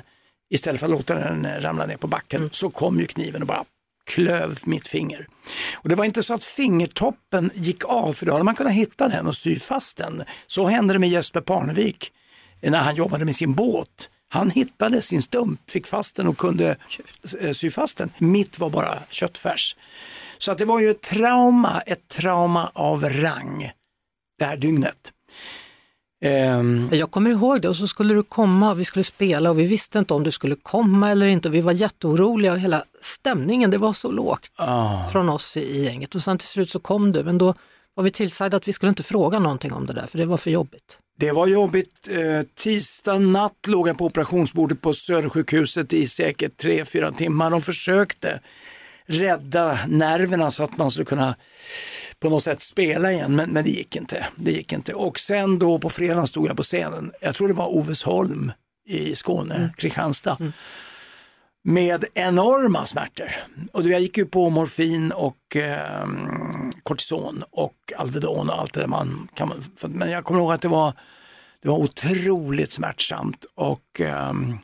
istället 0.50 0.80
för 0.80 0.88
att 0.88 0.92
låta 0.92 1.16
den 1.16 1.46
eh, 1.46 1.62
ramla 1.62 1.86
ner 1.86 1.98
på 1.98 2.08
backen. 2.08 2.50
Så 2.54 2.70
kom 2.70 3.00
ju 3.00 3.06
kniven 3.06 3.42
och 3.42 3.48
bara 3.48 3.66
klöv 4.06 4.60
mitt 4.66 4.88
finger. 4.88 5.28
Och 5.76 5.90
det 5.90 5.96
var 5.96 6.06
inte 6.06 6.24
så 6.24 6.34
att 6.34 6.44
fingertoppen 6.44 7.52
gick 7.54 7.86
av 7.86 8.14
för 8.14 8.26
då 8.26 8.32
hade 8.32 8.44
man 8.44 8.56
kunnat 8.56 8.74
hitta 8.74 9.08
den 9.08 9.28
och 9.28 9.36
sy 9.36 9.60
fast 9.60 9.98
den. 9.98 10.24
Så 10.48 10.68
hände 10.68 10.94
det 10.94 11.00
med 11.00 11.10
Jesper 11.10 11.42
Parnevik 11.42 12.12
när 12.62 12.80
han 12.80 12.96
jobbade 12.96 13.26
med 13.26 13.36
sin 13.36 13.54
båt. 13.54 14.10
Han 14.30 14.50
hittade 14.50 15.02
sin 15.02 15.22
stump, 15.22 15.70
fick 15.70 15.88
fast 15.88 16.16
den 16.16 16.28
och 16.28 16.38
kunde 16.38 16.76
eh, 17.42 17.54
sy 17.54 17.72
fast 17.72 17.98
den. 17.98 18.10
Mitt 18.18 18.60
var 18.60 18.70
bara 18.70 19.00
köttfärs. 19.10 19.76
Så 20.38 20.52
att 20.52 20.58
det 20.58 20.66
var 20.66 20.80
ju 20.80 20.90
ett 20.92 21.02
trauma, 21.02 21.82
ett 21.82 22.08
trauma 22.08 22.72
av 22.74 23.10
rang 23.10 23.72
det 24.40 24.46
här 24.46 24.58
dygnet. 24.58 25.12
Ehm, 26.26 26.90
Jag 26.92 27.12
kommer 27.12 27.30
ihåg 27.30 27.62
det 27.62 27.70
och 27.70 27.76
så 27.76 27.88
skulle 27.88 28.14
du 28.14 28.24
komma 28.24 28.72
och 28.72 28.80
vi 28.80 28.86
skulle 28.86 29.04
spela 29.04 29.50
och 29.50 29.60
vi 29.60 29.66
visste 29.66 30.00
inte 30.00 30.14
om 30.14 30.24
du 30.24 30.32
skulle 30.32 30.56
komma 30.56 31.12
eller 31.12 31.28
inte 31.28 31.50
vi 31.50 31.62
var 31.62 31.72
jätteoroliga 31.72 32.52
och 32.54 32.60
hela 32.60 32.84
stämningen, 33.02 33.72
det 33.72 33.78
var 33.78 33.94
så 33.94 34.12
lågt 34.12 34.52
från 35.12 35.30
oss 35.30 35.58
i, 35.58 35.62
i 35.62 35.84
gänget 35.84 36.16
och 36.16 36.24
sen 36.24 36.38
till 36.38 36.48
slut 36.48 36.70
så 36.70 36.80
kom 36.80 37.12
du 37.12 37.24
men 37.24 37.38
då 37.38 37.54
var 37.94 38.04
vi 38.04 38.12
tillsagda 38.12 38.58
att 38.58 38.68
vi 38.68 38.74
skulle 38.74 38.90
inte 38.90 39.04
fråga 39.04 39.40
någonting 39.40 39.74
om 39.74 39.86
det 39.86 39.94
där 39.94 40.08
för 40.08 40.18
det 40.18 40.26
var 40.26 40.38
för 40.38 40.52
jobbigt. 40.52 41.00
Det 41.20 41.32
var 41.32 41.48
jobbigt. 41.48 42.08
Eh, 42.10 42.42
tisdag 42.56 43.20
natt 43.20 43.68
låg 43.68 43.88
jag 43.88 43.98
på 43.98 44.06
operationsbordet 44.06 44.82
på 44.82 44.94
Södersjukhuset 44.94 45.94
i 45.94 46.08
säkert 46.08 46.64
3-4 46.64 47.16
timmar. 47.16 47.50
De 47.50 47.62
försökte 47.62 48.40
rädda 49.06 49.80
nerverna 49.88 50.52
så 50.52 50.64
att 50.64 50.78
man 50.78 50.92
skulle 50.92 51.06
kunna 51.06 51.36
på 52.20 52.30
något 52.30 52.44
sätt 52.44 52.62
spela 52.62 53.12
igen, 53.12 53.36
men, 53.36 53.50
men 53.50 53.64
det 53.64 53.70
gick 53.70 53.96
inte. 53.96 54.28
Det 54.36 54.52
gick 54.52 54.74
inte. 54.74 54.94
Och 54.94 55.20
sen 55.20 55.60
då 55.60 55.80
på 55.80 55.90
fredagen 55.90 56.28
stod 56.28 56.48
jag 56.50 56.58
på 56.58 56.64
scenen, 56.64 57.12
jag 57.22 57.36
tror 57.36 57.48
det 57.48 57.54
var 57.54 57.68
Ovesholm 57.68 58.52
i 58.90 59.16
Skåne, 59.16 59.70
Kristianstad, 59.78 60.38
med 61.64 62.06
enorma 62.14 62.86
smärtor. 62.86 63.30
Och 63.74 63.84
jag 63.84 64.02
gick 64.02 64.18
ju 64.18 64.26
på 64.26 64.50
morfin 64.50 65.12
och 65.12 65.56
eh, 65.56 66.08
kortison 66.84 67.44
och 67.52 67.76
Alvedon 67.98 68.50
och 68.50 68.60
allt 68.60 68.74
det 68.74 68.80
där 68.80 68.88
man 68.88 69.28
kan. 69.34 69.64
för- 69.78 69.88
Men 69.88 70.12
jag 70.12 70.24
kommer 70.24 70.40
ihåg 70.40 70.52
att 70.52 70.62
det 70.62 70.68
var, 70.68 70.94
det 71.62 71.68
var 71.70 71.78
otroligt 71.78 72.72
smärtsamt 72.72 73.46
och 73.56 74.02
ehm, 74.02 74.50
eh, 74.52 74.56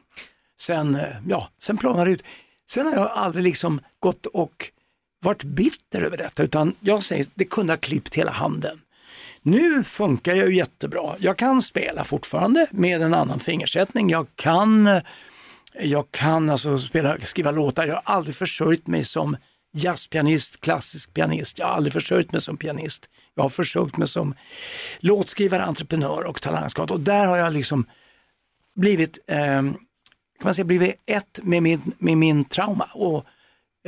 sen, 0.62 0.97
ja, 1.27 1.49
sen 1.62 1.77
planade 1.77 2.06
det 2.10 2.12
ut. 2.13 2.23
Sen 2.71 2.86
har 2.88 2.93
jag 2.93 3.12
aldrig 3.12 3.43
liksom 3.43 3.79
gått 3.99 4.25
och 4.25 4.69
varit 5.23 5.43
bitter 5.43 6.01
över 6.01 6.17
detta 6.17 6.43
utan 6.43 6.75
jag 6.79 7.03
säger 7.03 7.25
det 7.36 7.45
kunde 7.45 7.73
ha 7.73 7.77
klippt 7.77 8.15
hela 8.15 8.32
handen. 8.32 8.79
Nu 9.41 9.84
funkar 9.84 10.34
jag 10.36 10.47
ju 10.49 10.56
jättebra. 10.56 11.15
Jag 11.19 11.38
kan 11.38 11.62
spela 11.62 12.03
fortfarande 12.03 12.67
med 12.71 13.01
en 13.01 13.13
annan 13.13 13.39
fingersättning. 13.39 14.10
Jag 14.10 14.27
kan, 14.36 14.88
eh, 14.88 15.01
jag 15.79 16.12
kan 16.12 16.49
alltså 16.49 16.77
spela, 16.77 17.17
skriva 17.23 17.51
låtar. 17.51 17.86
Jag 17.88 17.95
har 17.95 18.01
aldrig 18.15 18.36
försörjt 18.36 18.88
mig 18.88 19.03
som 19.05 19.38
jazzpianist, 19.75 20.62
klassisk 20.62 21.13
pianist. 21.13 21.59
Jag 21.59 21.65
har 21.65 21.73
aldrig 21.73 21.93
försörjt 21.93 22.31
mig 22.31 22.41
som 22.41 22.57
pianist. 22.57 23.09
Jag 23.36 23.43
har 23.43 23.49
försörjt 23.49 23.97
mig 23.97 24.07
som 24.07 24.36
låtskrivare, 24.99 25.63
entreprenör 25.63 26.23
och 26.23 26.41
talangscout. 26.41 26.91
Och 26.91 26.99
där 26.99 27.25
har 27.25 27.38
jag 27.38 27.53
liksom 27.53 27.86
blivit, 28.75 29.19
eh, 29.27 29.38
kan 29.38 29.75
man 30.43 30.55
säga, 30.55 30.65
blivit 30.65 30.95
ett 31.05 31.39
med 31.43 31.63
min, 31.63 31.81
med 31.97 32.17
min 32.17 32.45
trauma. 32.45 32.89
Och 32.93 33.25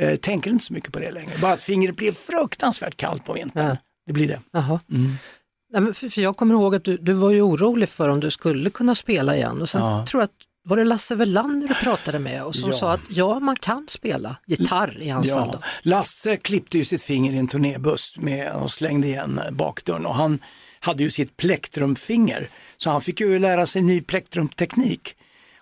eh, 0.00 0.16
tänker 0.16 0.50
inte 0.50 0.64
så 0.64 0.72
mycket 0.72 0.92
på 0.92 0.98
det 0.98 1.10
längre. 1.10 1.38
Bara 1.40 1.52
att 1.52 1.62
fingret 1.62 1.96
blir 1.96 2.12
fruktansvärt 2.12 2.96
kallt 2.96 3.24
på 3.24 3.32
vintern. 3.32 3.66
Ja. 3.66 3.76
Det 4.06 4.12
blir 4.12 4.28
det. 4.28 4.40
Jaha. 4.50 4.80
Nej, 5.72 5.82
men 5.82 5.94
för, 5.94 6.08
för 6.08 6.20
jag 6.20 6.36
kommer 6.36 6.54
ihåg 6.54 6.74
att 6.74 6.84
du, 6.84 6.96
du 6.96 7.12
var 7.12 7.30
ju 7.30 7.40
orolig 7.42 7.88
för 7.88 8.08
om 8.08 8.20
du 8.20 8.30
skulle 8.30 8.70
kunna 8.70 8.94
spela 8.94 9.36
igen 9.36 9.62
och 9.62 9.68
sen 9.68 9.80
Ja. 9.80 10.06
tror 10.08 10.22
jag 10.22 10.24
att 10.26 10.32
var 10.68 10.76
det 10.76 10.84
Lasse 10.84 11.14
Welander 11.14 11.68
du 11.68 11.74
pratade 11.74 12.18
med 12.18 12.42
och 12.44 12.54
som 12.54 12.70
Ja. 12.70 12.76
sa 12.76 12.92
att 12.92 13.00
ja, 13.10 13.40
man 13.40 13.56
kan 13.56 13.86
spela 13.88 14.36
gitarr 14.46 14.98
i 15.02 15.08
hans 15.08 15.28
fall. 15.28 15.50
Då. 15.52 15.58
Lasse 15.82 16.36
klippte 16.36 16.78
ju 16.78 16.84
sitt 16.84 17.02
finger 17.02 17.32
i 17.32 17.36
en 17.36 17.48
turnébuss 17.48 18.16
med, 18.18 18.52
och 18.52 18.70
slängde 18.72 19.06
igen 19.06 19.40
bakdörren 19.52 20.06
och 20.06 20.14
han 20.14 20.38
hade 20.80 21.02
ju 21.02 21.10
sitt 21.10 21.36
plektrumfinger 21.36 22.48
så 22.76 22.90
han 22.90 23.00
fick 23.00 23.20
ju 23.20 23.38
lära 23.38 23.66
sig 23.66 23.82
ny 23.82 24.00
plektrumteknik. 24.00 25.16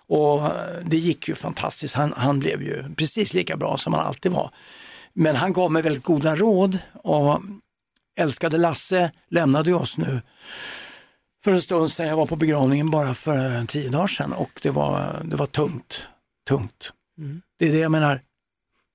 Och 0.07 0.41
det 0.85 0.97
gick 0.97 1.27
ju 1.27 1.35
fantastiskt, 1.35 1.95
han, 1.95 2.13
han 2.17 2.39
blev 2.39 2.61
ju 2.63 2.95
precis 2.95 3.33
lika 3.33 3.57
bra 3.57 3.77
som 3.77 3.93
han 3.93 4.05
alltid 4.05 4.31
var. 4.31 4.51
Men 5.13 5.35
han 5.35 5.53
gav 5.53 5.71
mig 5.71 5.81
väldigt 5.81 6.03
goda 6.03 6.35
råd 6.35 6.77
och 6.93 7.41
älskade 8.19 8.57
Lasse 8.57 9.11
lämnade 9.29 9.73
oss 9.73 9.97
nu 9.97 10.21
för 11.45 11.51
en 11.51 11.61
stund 11.61 11.91
sedan. 11.91 12.07
Jag 12.07 12.15
var 12.15 12.25
på 12.25 12.35
begravningen 12.35 12.91
bara 12.91 13.13
för 13.13 13.55
eh, 13.55 13.65
tio 13.65 13.89
dagar 13.89 14.07
sedan 14.07 14.33
och 14.33 14.59
det 14.61 14.69
var, 14.69 15.21
det 15.23 15.35
var 15.35 15.45
tungt. 15.45 16.07
tungt. 16.47 16.93
Det 17.59 17.67
är 17.67 17.71
det 17.71 17.77
jag 17.77 17.91
menar, 17.91 18.21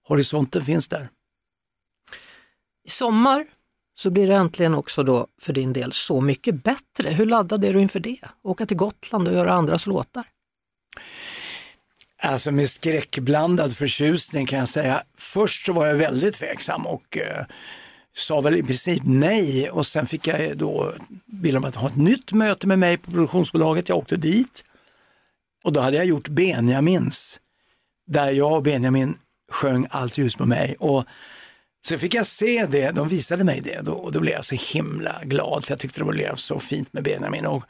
horisonten 0.09 0.65
finns 0.65 0.89
där. 0.89 1.09
I 2.87 2.91
sommar 2.91 3.47
så 3.95 4.11
blir 4.11 4.27
det 4.27 4.35
äntligen 4.35 4.75
också 4.75 5.03
då 5.03 5.27
för 5.41 5.53
din 5.53 5.73
del 5.73 5.93
Så 5.93 6.21
mycket 6.21 6.63
bättre. 6.63 7.11
Hur 7.11 7.27
laddad 7.27 7.65
är 7.65 7.73
du 7.73 7.81
inför 7.81 8.01
det? 8.01 8.19
Åka 8.43 8.67
till 8.67 8.77
Gotland 8.77 9.29
och 9.29 9.35
göra 9.35 9.53
andras 9.53 9.87
låtar? 9.87 10.25
Alltså 12.23 12.53
med 12.53 12.71
skräckblandad 12.71 13.77
förtjusning 13.77 14.47
kan 14.47 14.59
jag 14.59 14.69
säga. 14.69 15.03
Först 15.19 15.67
så 15.67 15.73
var 15.73 15.87
jag 15.87 15.95
väldigt 15.95 16.35
tveksam 16.35 16.87
och 16.87 17.19
eh, 17.19 17.45
sa 18.17 18.41
väl 18.41 18.57
i 18.57 18.63
princip 18.63 19.03
nej 19.05 19.71
och 19.71 19.87
sen 19.87 20.07
fick 20.07 20.27
jag 20.27 20.59
då, 20.59 20.93
ville 21.27 21.57
de 21.57 21.65
att 21.65 21.75
ha 21.75 21.89
ett 21.89 21.97
nytt 21.97 22.33
möte 22.33 22.67
med 22.67 22.79
mig 22.79 22.99
på 22.99 23.11
produktionsbolaget. 23.11 23.89
Jag 23.89 23.99
åkte 23.99 24.17
dit 24.17 24.65
och 25.65 25.73
då 25.73 25.81
hade 25.81 25.97
jag 25.97 26.07
gjort 26.07 26.29
Benjamins 26.29 27.41
där 28.07 28.31
jag 28.31 28.53
och 28.53 28.63
Benjamin 28.63 29.19
sjöng 29.53 29.87
Allt 29.91 30.19
ljus 30.19 30.37
på 30.37 30.47
mig. 30.47 30.77
Och 30.79 31.05
så 31.87 31.99
fick 31.99 32.15
jag 32.15 32.27
se 32.27 32.67
det, 32.67 32.91
de 32.91 33.09
visade 33.09 33.45
mig 33.45 33.61
det 33.61 33.81
då, 33.85 33.93
och 33.93 34.13
då 34.13 34.21
blev 34.21 34.35
jag 34.35 34.45
så 34.45 34.55
himla 34.55 35.21
glad 35.25 35.65
för 35.65 35.73
jag 35.73 35.79
tyckte 35.79 36.01
det 36.01 36.05
blev 36.05 36.35
så 36.35 36.61
fint 36.61 36.93
med 36.93 37.05
Benjamin. 37.05 37.47
Och 37.47 37.65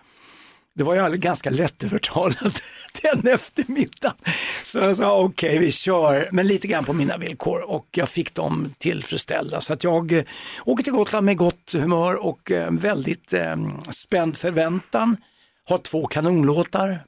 det 0.74 0.84
var 0.84 0.94
jag 0.94 1.18
ganska 1.18 1.50
lättövertalad 1.50 2.60
den 3.02 3.28
eftermiddagen. 3.28 4.16
Så 4.64 4.78
jag 4.78 4.96
sa 4.96 5.22
okej 5.22 5.58
vi 5.58 5.72
kör, 5.72 6.28
men 6.32 6.46
lite 6.46 6.66
grann 6.66 6.84
på 6.84 6.92
mina 6.92 7.16
villkor 7.16 7.60
och 7.60 7.86
jag 7.90 8.08
fick 8.08 8.34
dem 8.34 8.74
tillfredsställda. 8.78 9.60
Så 9.60 9.72
att 9.72 9.84
jag 9.84 10.12
eh, 10.12 10.24
åker 10.64 10.84
till 10.84 10.92
Gotland 10.92 11.26
med 11.26 11.36
gott 11.36 11.72
humör 11.72 12.26
och 12.26 12.50
eh, 12.50 12.70
väldigt 12.70 13.32
eh, 13.32 13.56
spänd 13.90 14.36
förväntan. 14.36 15.16
Har 15.64 15.78
två 15.78 16.06
kanonlåtar 16.06 16.98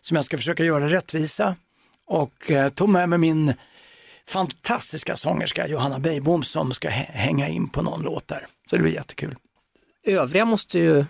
som 0.00 0.16
jag 0.16 0.24
ska 0.24 0.36
försöka 0.36 0.64
göra 0.64 0.90
rättvisa 0.90 1.56
och 2.06 2.50
eh, 2.50 2.68
tog 2.68 2.88
med 2.88 3.08
mig 3.08 3.18
min 3.18 3.54
fantastiska 4.26 5.16
sångerska 5.16 5.68
Johanna 5.68 5.98
Beijbom 5.98 6.42
som 6.42 6.72
ska 6.72 6.88
hänga 6.88 7.48
in 7.48 7.68
på 7.68 7.82
någon 7.82 8.02
låt 8.02 8.28
där. 8.28 8.46
Så 8.70 8.76
det 8.76 8.82
blir 8.82 8.94
jättekul. 8.94 9.34
Övriga 10.06 10.44
måste 10.44 10.78
ju 10.78 11.04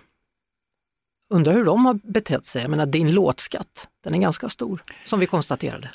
undra 1.31 1.53
hur 1.53 1.65
de 1.65 1.85
har 1.87 1.95
betett 1.95 2.47
sig. 2.47 2.63
Jag 2.63 2.71
menar 2.71 2.87
din 2.87 3.13
låtskatt, 3.13 3.89
den 4.05 4.15
är 4.15 4.19
ganska 4.19 4.49
stor 4.49 4.83
som 5.07 5.21
vi 5.21 5.27
konstaterade. 5.27 5.91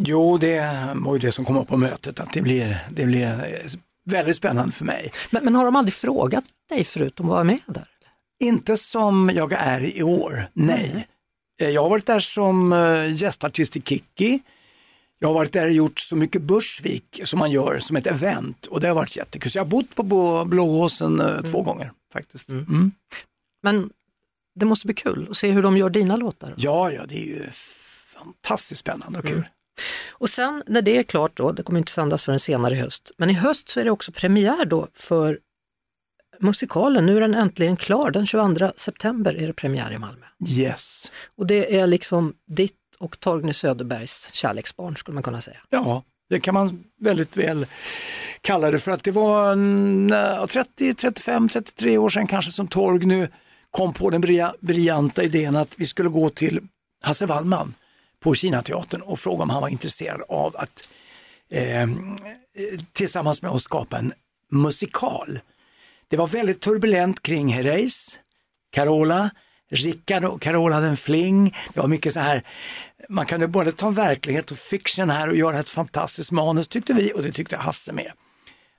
Jo, 0.00 0.38
det 0.38 0.60
var 0.94 1.14
ju 1.14 1.18
det 1.18 1.32
som 1.32 1.44
kom 1.44 1.56
upp 1.56 1.68
på 1.68 1.76
mötet, 1.76 2.20
att 2.20 2.32
det 2.32 2.42
blir, 2.42 2.86
det 2.90 3.06
blir 3.06 3.26
eh, 3.26 3.70
väldigt 4.10 4.36
spännande 4.36 4.72
för 4.72 4.84
mig. 4.84 5.12
Men, 5.30 5.44
men 5.44 5.54
har 5.54 5.64
de 5.64 5.76
aldrig 5.76 5.94
frågat 5.94 6.44
dig 6.68 6.84
förut 6.84 7.20
om 7.20 7.26
att 7.26 7.30
vara 7.32 7.44
med 7.44 7.58
där? 7.66 7.88
Inte 8.44 8.76
som 8.76 9.30
jag 9.34 9.52
är 9.52 9.98
i 9.98 10.02
år, 10.02 10.48
nej. 10.52 11.06
Eh, 11.60 11.68
Jag 11.70 11.82
har 11.82 11.90
varit 11.90 12.06
där 12.06 12.20
som 12.20 12.72
eh, 12.72 13.12
gästartist 13.14 13.76
i 13.76 13.80
Kikki. 13.80 14.40
Jag 15.18 15.28
har 15.28 15.34
varit 15.34 15.52
där 15.52 15.66
och 15.66 15.72
gjort 15.72 16.00
så 16.00 16.16
mycket 16.16 16.42
Bursvik 16.42 17.20
som 17.24 17.38
man 17.38 17.50
gör 17.50 17.78
som 17.78 17.96
ett 17.96 18.06
event 18.06 18.66
och 18.66 18.80
det 18.80 18.88
har 18.88 18.94
varit 18.94 19.16
jättekul. 19.16 19.50
Så 19.50 19.58
jag 19.58 19.64
har 19.64 19.70
bott 19.70 19.94
på 19.94 20.02
Blå- 20.02 20.44
Blååsen 20.44 21.20
eh, 21.20 21.40
två 21.42 21.62
gånger 21.62 21.92
faktiskt. 22.12 22.48
Mm. 22.48 22.92
Men 23.62 23.90
det 24.56 24.66
måste 24.66 24.86
bli 24.86 24.94
kul 24.94 25.26
att 25.30 25.36
se 25.36 25.50
hur 25.50 25.62
de 25.62 25.76
gör 25.76 25.90
dina 25.90 26.16
låtar. 26.16 26.54
Ja, 26.56 26.92
ja, 26.92 27.06
det 27.06 27.14
är 27.14 27.26
ju 27.26 27.50
fantastiskt 28.06 28.80
spännande 28.80 29.18
och 29.18 29.26
kul. 29.26 29.48
Och 30.10 30.28
sen 30.30 30.62
när 30.66 30.82
det 30.82 30.96
är 30.96 31.02
klart 31.02 31.36
då, 31.36 31.52
det 31.52 31.62
kommer 31.62 31.78
inte 31.78 31.92
sändas 31.92 32.24
förrän 32.24 32.40
senare 32.40 32.74
i 32.74 32.78
höst, 32.78 33.10
men 33.16 33.30
i 33.30 33.32
höst 33.32 33.68
så 33.68 33.80
är 33.80 33.84
det 33.84 33.90
också 33.90 34.12
premiär 34.12 34.64
då 34.64 34.88
för 34.94 35.38
musikalen. 36.40 37.06
Nu 37.06 37.16
är 37.16 37.20
den 37.20 37.34
äntligen 37.34 37.76
klar, 37.76 38.10
den 38.10 38.26
22 38.26 38.72
september 38.76 39.34
är 39.34 39.46
det 39.46 39.52
premiär 39.52 39.92
i 39.92 39.98
Malmö. 39.98 40.26
Yes. 40.48 41.12
Och 41.38 41.46
det 41.46 41.78
är 41.78 41.86
liksom 41.86 42.34
ditt 42.46 42.74
och 42.98 43.20
Torgny 43.20 43.52
Söderbergs 43.52 44.30
kärleksbarn 44.32 44.96
skulle 44.96 45.14
man 45.14 45.22
kunna 45.22 45.40
säga. 45.40 45.58
Ja, 45.68 46.02
det 46.30 46.40
kan 46.40 46.54
man 46.54 46.84
väldigt 47.00 47.36
väl 47.36 47.66
kalla 48.40 48.70
det 48.70 48.78
för 48.78 48.90
att 48.90 49.04
det 49.04 49.10
var 49.10 49.52
en, 49.52 50.12
eh, 50.12 50.46
30, 50.46 50.94
35, 50.94 51.48
33 51.48 51.98
år 51.98 52.10
sedan 52.10 52.26
kanske 52.26 52.50
som 52.50 52.68
Torgny 52.68 53.28
kom 53.76 53.92
på 53.92 54.10
den 54.10 54.20
briljanta 54.60 55.22
idén 55.22 55.56
att 55.56 55.74
vi 55.76 55.86
skulle 55.86 56.08
gå 56.08 56.30
till 56.30 56.60
Hasse 57.02 57.26
Wallman 57.26 57.74
på 58.20 58.34
Kinateatern 58.34 59.00
och 59.00 59.20
fråga 59.20 59.42
om 59.42 59.50
han 59.50 59.62
var 59.62 59.68
intresserad 59.68 60.22
av 60.28 60.56
att 60.56 60.88
eh, 61.50 61.88
tillsammans 62.92 63.42
med 63.42 63.50
oss 63.50 63.62
skapa 63.62 63.98
en 63.98 64.12
musikal. 64.50 65.38
Det 66.08 66.16
var 66.16 66.26
väldigt 66.26 66.60
turbulent 66.60 67.22
kring 67.22 67.48
Herreys, 67.48 68.20
Carola, 68.72 69.30
Rickard 69.70 70.24
och 70.24 70.42
Carola 70.42 70.74
hade 70.74 70.86
en 70.86 70.96
fling. 70.96 71.54
Det 71.74 71.80
var 71.80 71.88
mycket 71.88 72.12
så 72.12 72.20
här, 72.20 72.42
man 73.08 73.26
kunde 73.26 73.48
både 73.48 73.72
ta 73.72 73.90
verklighet 73.90 74.50
och 74.50 74.56
fiction 74.56 75.10
här 75.10 75.28
och 75.28 75.36
göra 75.36 75.58
ett 75.58 75.70
fantastiskt 75.70 76.32
manus 76.32 76.68
tyckte 76.68 76.92
vi 76.92 77.12
och 77.14 77.22
det 77.22 77.32
tyckte 77.32 77.56
Hasse 77.56 77.92
med. 77.92 78.12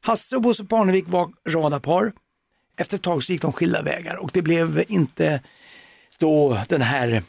Hasse 0.02 0.36
och 0.36 0.42
Bosse 0.42 0.66
Parnevik 0.66 1.06
var 1.08 1.30
radarpar. 1.50 2.12
Efter 2.78 2.98
ett 2.98 3.04
tag 3.04 3.24
så 3.24 3.32
gick 3.32 3.42
de 3.42 3.54
skilda 3.54 3.82
vägar 3.82 4.16
och 4.16 4.30
det 4.34 4.42
blev 4.42 4.84
inte 4.88 5.42
då 6.20 6.58
den 6.70 6.82
här 6.82 7.24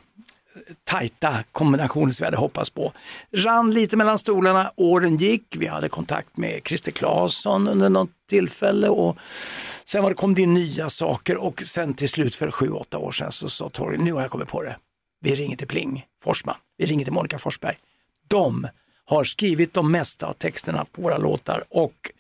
tajta 0.85 1.45
kombinationen 1.53 2.13
som 2.13 2.25
vi 2.25 2.27
hade 2.27 2.37
hoppats 2.37 2.71
på. 2.71 2.93
Rann 3.33 3.71
lite 3.71 3.97
mellan 3.97 4.19
stolarna, 4.19 4.73
åren 4.77 5.17
gick, 5.17 5.57
vi 5.59 5.67
hade 5.67 5.89
kontakt 5.89 6.37
med 6.37 6.61
Christer 6.65 6.93
Claesson 6.93 7.69
under 7.69 7.89
något 7.89 8.11
tillfälle 8.29 8.89
och 8.89 9.17
sen 9.85 10.03
var 10.03 10.11
det, 10.11 10.17
kom 10.17 10.35
det 10.35 10.43
in 10.43 10.55
nya 10.55 10.91
saker 10.91 11.37
och 11.37 11.63
sen 11.63 11.95
till 11.95 12.09
slut 12.09 12.35
för 12.35 12.51
sju, 12.51 12.71
åtta 12.71 12.99
år 12.99 13.13
sedan 13.13 13.33
så 13.33 13.49
sa 13.49 13.69
Torgny, 13.69 14.05
nu 14.05 14.13
har 14.13 14.21
jag 14.21 14.31
kommit 14.31 14.49
på 14.49 14.63
det. 14.63 14.77
Vi 15.21 15.35
ringer 15.35 15.57
till 15.57 15.69
Pling 15.69 16.05
Forsman, 16.23 16.57
vi 16.77 16.87
ringer 16.87 17.05
till 17.05 17.15
Monica 17.15 17.39
Forsberg. 17.39 17.77
De 18.29 18.69
har 19.05 19.25
skrivit 19.25 19.75
de 19.75 19.93
mesta 19.93 20.27
av 20.27 20.33
texterna 20.33 20.87
på 20.93 21.03
våra 21.03 21.19
låtar 21.19 21.65
och 21.69 22.11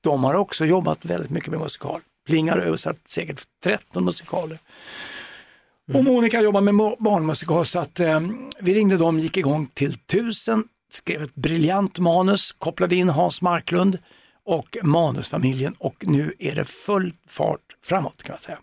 de 0.00 0.24
har 0.24 0.34
också 0.34 0.64
jobbat 0.64 1.04
väldigt 1.04 1.30
mycket 1.30 1.50
med 1.50 1.60
musikal. 1.60 2.00
Pling 2.28 2.50
har 2.50 2.58
översatt 2.58 2.96
säkert 3.08 3.42
13 3.64 4.04
musikaler. 4.04 4.58
Och 5.94 6.04
Monica 6.04 6.40
jobbar 6.42 6.60
med 6.60 6.74
barnmusikal 6.98 7.64
så 7.64 7.78
att 7.78 8.00
eh, 8.00 8.20
vi 8.60 8.74
ringde 8.74 8.96
dem, 8.96 9.18
gick 9.18 9.36
igång 9.36 9.66
till 9.74 9.94
tusen, 9.98 10.64
skrev 10.90 11.22
ett 11.22 11.34
briljant 11.34 11.98
manus, 11.98 12.52
kopplade 12.52 12.96
in 12.96 13.08
Hans 13.08 13.42
Marklund 13.42 13.98
och 14.44 14.76
manusfamiljen 14.82 15.74
och 15.78 16.04
nu 16.06 16.32
är 16.38 16.54
det 16.54 16.64
full 16.64 17.12
fart 17.28 17.60
framåt 17.84 18.22
kan 18.22 18.32
man 18.32 18.40
säga. 18.40 18.58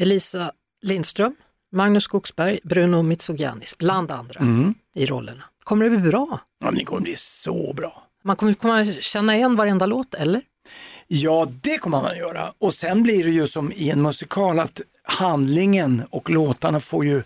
Elisa 0.00 0.52
Lindström, 0.82 1.34
Magnus 1.72 2.04
Skogsberg, 2.04 2.60
Bruno 2.64 3.02
Mitsogiannis, 3.02 3.78
bland 3.78 4.10
andra 4.10 4.40
Mm. 4.40 4.74
i 4.94 5.06
rollerna. 5.06 5.42
Kommer 5.64 5.84
det 5.84 5.90
bli 5.98 6.10
bra? 6.10 6.28
Ja, 6.60 6.66
men 6.66 6.74
det 6.74 6.84
kommer 6.84 7.00
bli 7.00 7.14
så 7.16 7.72
bra. 7.76 8.02
Man 8.24 8.36
kommer, 8.36 8.54
kommer 8.54 8.92
känna 8.92 9.36
igen 9.36 9.56
varenda 9.56 9.86
låt, 9.86 10.14
eller? 10.14 10.42
Ja, 11.12 11.48
det 11.60 11.78
kommer 11.78 12.02
man 12.02 12.10
att 12.10 12.18
göra. 12.18 12.52
Och 12.58 12.74
sen 12.74 13.02
blir 13.02 13.24
det 13.24 13.30
ju 13.30 13.46
som 13.46 13.72
i 13.72 13.90
en 13.90 14.02
musikal 14.02 14.58
att 14.58 14.80
handlingen 15.02 16.02
och 16.10 16.30
låtarna 16.30 16.80
får 16.80 17.04
ju 17.04 17.22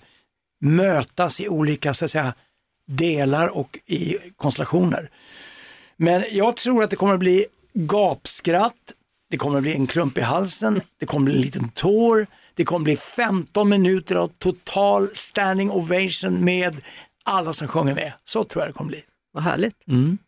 mötas 0.60 1.40
i 1.40 1.48
olika 1.48 1.94
så 1.94 2.04
att 2.04 2.10
säga, 2.10 2.34
delar 2.86 3.48
och 3.48 3.78
i 3.86 4.16
konstellationer. 4.36 5.10
Men 5.96 6.24
jag 6.30 6.56
tror 6.56 6.84
att 6.84 6.90
det 6.90 6.96
kommer 6.96 7.14
att 7.14 7.20
bli 7.20 7.46
gapskratt, 7.72 8.92
det 9.30 9.36
kommer 9.36 9.56
att 9.56 9.62
bli 9.62 9.74
en 9.74 9.86
klump 9.86 10.18
i 10.18 10.20
halsen, 10.20 10.80
det 10.98 11.06
kommer 11.06 11.26
att 11.26 11.32
bli 11.32 11.36
en 11.36 11.42
liten 11.46 11.68
tår, 11.68 12.26
det 12.54 12.64
kommer 12.64 12.80
att 12.80 12.84
bli 12.84 12.96
15 12.96 13.68
minuter 13.68 14.14
av 14.14 14.28
total 14.38 15.08
standing 15.14 15.70
ovation 15.70 16.44
med 16.44 16.76
alla 17.24 17.52
som 17.52 17.68
sjunger 17.68 17.94
med. 17.94 18.12
Så 18.24 18.44
tror 18.44 18.62
jag 18.62 18.68
det 18.68 18.76
kommer 18.76 18.88
att 18.88 18.96
bli. 18.96 19.04
Vad 19.32 19.42
härligt. 19.42 19.88
Mm. 19.88 20.18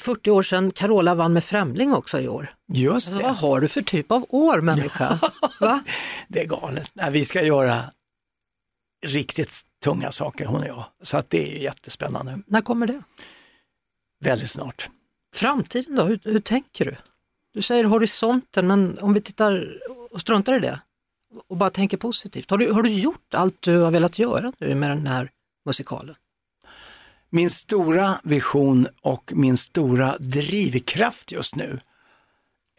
40 0.00 0.30
år 0.30 0.42
sedan 0.42 0.70
Carola 0.70 1.14
vann 1.14 1.32
med 1.32 1.44
Främling 1.44 1.94
också 1.94 2.20
i 2.20 2.28
år. 2.28 2.54
Just 2.72 3.08
Alltså, 3.08 3.22
vad 3.22 3.36
har 3.36 3.60
du 3.60 3.68
för 3.68 3.80
typ 3.80 4.12
av 4.12 4.26
år 4.28 4.60
människa? 4.60 5.18
Va? 5.60 5.82
Det 6.28 6.40
är 6.40 6.46
galet. 6.46 6.90
Nej, 6.94 7.12
vi 7.12 7.24
ska 7.24 7.42
göra 7.42 7.84
riktigt 9.06 9.60
tunga 9.84 10.12
saker 10.12 10.46
hon 10.46 10.60
och 10.60 10.66
jag. 10.66 10.84
Så 11.02 11.16
att 11.16 11.30
det 11.30 11.56
är 11.56 11.62
jättespännande. 11.62 12.38
När 12.46 12.60
kommer 12.60 12.86
det? 12.86 13.02
Väldigt 14.20 14.50
snart. 14.50 14.90
Framtiden 15.34 15.94
då, 15.96 16.04
hur, 16.04 16.20
hur 16.24 16.40
tänker 16.40 16.84
du? 16.84 16.96
Du 17.54 17.62
säger 17.62 17.84
horisonten, 17.84 18.66
men 18.66 18.98
om 18.98 19.14
vi 19.14 19.20
tittar 19.20 19.78
och 20.10 20.20
struntar 20.20 20.56
i 20.56 20.60
det 20.60 20.80
och 21.48 21.56
bara 21.56 21.70
tänker 21.70 21.96
positivt. 21.96 22.50
Har 22.50 22.58
du, 22.58 22.72
har 22.72 22.82
du 22.82 22.90
gjort 22.90 23.34
allt 23.34 23.62
du 23.62 23.78
har 23.78 23.90
velat 23.90 24.18
göra 24.18 24.52
nu 24.58 24.74
med 24.74 24.90
den 24.90 25.06
här 25.06 25.30
musikalen? 25.66 26.14
Min 27.34 27.50
stora 27.50 28.20
vision 28.22 28.86
och 29.02 29.32
min 29.34 29.56
stora 29.56 30.16
drivkraft 30.18 31.32
just 31.32 31.54
nu 31.54 31.80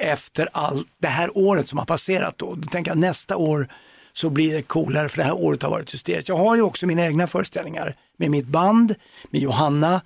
efter 0.03 0.49
all, 0.53 0.85
det 1.01 1.07
här 1.07 1.37
året 1.37 1.67
som 1.67 1.79
har 1.79 1.85
passerat 1.85 2.37
då, 2.37 2.55
då 2.55 2.67
tänker 2.67 2.91
jag 2.91 2.97
nästa 2.97 3.37
år 3.37 3.67
så 4.13 4.29
blir 4.29 4.53
det 4.53 4.61
coolare 4.61 5.09
för 5.09 5.17
det 5.17 5.23
här 5.23 5.33
året 5.33 5.63
har 5.63 5.69
varit 5.69 5.93
hysteriskt. 5.93 6.29
Jag 6.29 6.37
har 6.37 6.55
ju 6.55 6.61
också 6.61 6.87
mina 6.87 7.05
egna 7.05 7.27
föreställningar 7.27 7.95
med 8.17 8.31
mitt 8.31 8.47
band, 8.47 8.95
med 9.29 9.41
Johanna. 9.41 10.01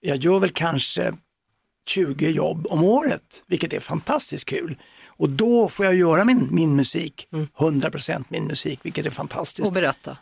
Jag 0.00 0.16
gör 0.16 0.38
väl 0.38 0.50
kanske 0.50 1.12
20 1.88 2.30
jobb 2.30 2.66
om 2.70 2.84
året, 2.84 3.42
vilket 3.46 3.72
är 3.72 3.80
fantastiskt 3.80 4.44
kul. 4.44 4.78
Och 5.06 5.28
då 5.28 5.68
får 5.68 5.86
jag 5.86 5.94
göra 5.94 6.24
min, 6.24 6.48
min 6.50 6.76
musik, 6.76 7.28
100% 7.58 8.24
min 8.28 8.44
musik, 8.44 8.80
vilket 8.82 9.06
är 9.06 9.10
fantastiskt 9.10 9.68
Och 9.68 9.74
berätta. 9.74 10.16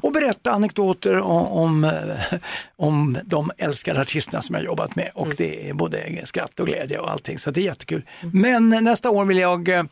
Och 0.00 0.12
berätta 0.12 0.52
anekdoter 0.52 1.18
om, 1.18 1.46
om, 1.46 1.84
eh, 1.84 2.38
om 2.76 3.18
de 3.24 3.50
älskade 3.58 4.00
artisterna 4.00 4.42
som 4.42 4.54
jag 4.54 4.64
jobbat 4.64 4.96
med 4.96 5.10
och 5.14 5.34
det 5.36 5.68
är 5.68 5.74
både 5.74 6.26
skratt 6.26 6.60
och 6.60 6.66
glädje 6.66 6.98
och 6.98 7.10
allting 7.10 7.38
så 7.38 7.50
det 7.50 7.60
är 7.60 7.64
jättekul. 7.64 8.02
Men 8.32 8.68
nästa 8.68 9.10
år 9.10 9.24
vill 9.24 9.38
jag 9.38 9.68
eh, 9.68 9.84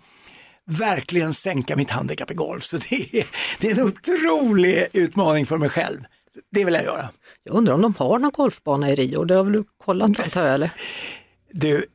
verkligen 0.66 1.34
sänka 1.34 1.76
mitt 1.76 1.90
handikapp 1.90 2.30
i 2.30 2.34
golf 2.34 2.64
så 2.64 2.76
det 2.76 3.18
är, 3.18 3.26
det 3.60 3.70
är 3.70 3.78
en 3.78 3.86
otrolig 3.86 4.86
utmaning 4.92 5.46
för 5.46 5.58
mig 5.58 5.68
själv. 5.68 5.98
Det 6.52 6.64
vill 6.64 6.74
jag 6.74 6.84
göra. 6.84 7.08
Jag 7.44 7.54
undrar 7.54 7.74
om 7.74 7.82
de 7.82 7.94
har 7.98 8.18
någon 8.18 8.30
golfbana 8.30 8.90
i 8.90 8.94
Rio, 8.94 9.24
det 9.24 9.34
har 9.34 9.44
väl 9.44 9.52
du 9.52 9.64
kollat 9.84 10.20
antar 10.20 10.44
jag 10.44 10.54
eller? 10.54 10.70
Du, 11.52 11.86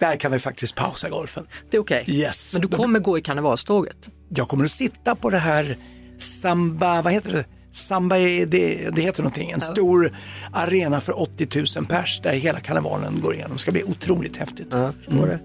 där 0.00 0.16
kan 0.16 0.32
vi 0.32 0.38
faktiskt 0.38 0.74
pausa 0.74 1.08
golfen. 1.08 1.46
Det 1.70 1.76
är 1.76 1.80
okej. 1.80 2.04
Yes. 2.08 2.52
Men 2.52 2.62
du 2.62 2.68
kommer 2.68 2.98
gå 2.98 3.18
i 3.18 3.20
karnevalståget? 3.20 4.10
Jag 4.28 4.48
kommer 4.48 4.64
att 4.64 4.70
sitta 4.70 5.14
på 5.14 5.30
det 5.30 5.38
här 5.38 5.76
Samba, 6.18 7.02
vad 7.02 7.12
heter 7.12 7.32
det? 7.32 7.44
Samba, 7.70 8.16
det, 8.16 8.46
det 8.90 9.02
heter 9.02 9.22
någonting, 9.22 9.50
en 9.50 9.60
stor 9.60 10.12
arena 10.52 11.00
för 11.00 11.20
80 11.20 11.48
000 11.76 11.86
pers 11.86 12.20
där 12.22 12.32
hela 12.32 12.60
karnevalen 12.60 13.20
går 13.20 13.34
igenom. 13.34 13.52
Det 13.52 13.58
ska 13.58 13.72
bli 13.72 13.84
otroligt 13.84 14.36
häftigt. 14.36 14.68
Ja, 14.70 14.92
förstår 14.92 15.26
det. 15.26 15.40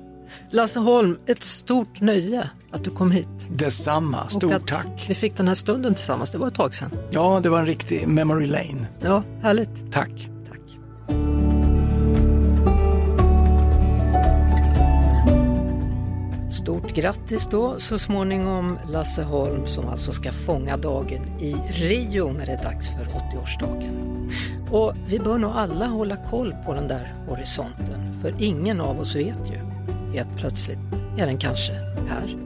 Lasse 0.51 0.79
Holm, 0.79 1.17
ett 1.25 1.43
stort 1.43 2.01
nöje 2.01 2.49
att 2.71 2.83
du 2.83 2.89
kom 2.89 3.11
hit. 3.11 3.27
Detsamma, 3.49 4.23
Och 4.23 4.31
stort 4.31 4.53
att 4.53 4.67
tack. 4.67 5.05
vi 5.09 5.15
fick 5.15 5.37
den 5.37 5.47
här 5.47 5.55
stunden 5.55 5.95
tillsammans, 5.95 6.31
det 6.31 6.37
var 6.37 6.47
ett 6.47 6.55
tag 6.55 6.75
sedan. 6.75 6.91
Ja, 7.11 7.39
det 7.43 7.49
var 7.49 7.59
en 7.59 7.65
riktig 7.65 8.07
memory 8.07 8.47
lane. 8.47 8.87
Ja, 9.01 9.23
härligt. 9.41 9.91
Tack. 9.91 10.29
Tack. 10.49 10.77
Stort 16.67 16.95
grattis 16.95 17.47
då 17.47 17.79
så 17.79 17.99
småningom 17.99 18.77
Lasse 18.91 19.23
Holm 19.23 19.65
som 19.65 19.87
alltså 19.87 20.11
ska 20.11 20.31
fånga 20.31 20.77
dagen 20.77 21.39
i 21.39 21.55
Rio 21.69 22.31
när 22.31 22.45
det 22.45 22.51
är 22.51 22.63
dags 22.63 22.89
för 22.89 23.03
80-årsdagen. 23.03 24.29
Och 24.71 24.93
vi 25.07 25.19
bör 25.19 25.37
nog 25.37 25.51
alla 25.51 25.85
hålla 25.85 26.15
koll 26.15 26.55
på 26.65 26.73
den 26.73 26.87
där 26.87 27.15
horisonten 27.27 28.13
för 28.21 28.35
ingen 28.39 28.81
av 28.81 28.99
oss 28.99 29.15
vet 29.15 29.51
ju. 29.51 29.57
Helt 30.13 30.37
plötsligt 30.37 30.79
är 31.17 31.25
den 31.25 31.37
kanske 31.37 31.73
här. 32.07 32.37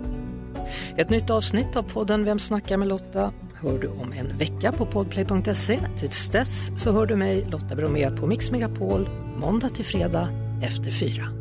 Ett 0.95 1.09
nytt 1.09 1.29
avsnitt 1.29 1.75
av 1.75 1.83
podden 1.83 2.25
Vem 2.25 2.39
snackar 2.39 2.77
med 2.77 2.87
Lotta 2.87 3.33
hör 3.55 3.79
du 3.79 3.87
om 3.87 4.13
en 4.13 4.37
vecka 4.37 4.71
på 4.71 4.85
podplay.se. 4.85 5.79
Tills 5.97 6.29
dess 6.29 6.71
så 6.75 6.91
hör 6.91 7.05
du 7.05 7.15
mig 7.15 7.47
Lotta 7.51 7.75
Bromé 7.75 8.11
på 8.11 8.27
Mix 8.27 8.51
Megapol 8.51 9.09
måndag 9.37 9.69
till 9.69 9.85
fredag 9.85 10.29
efter 10.63 10.91
fyra. 10.91 11.40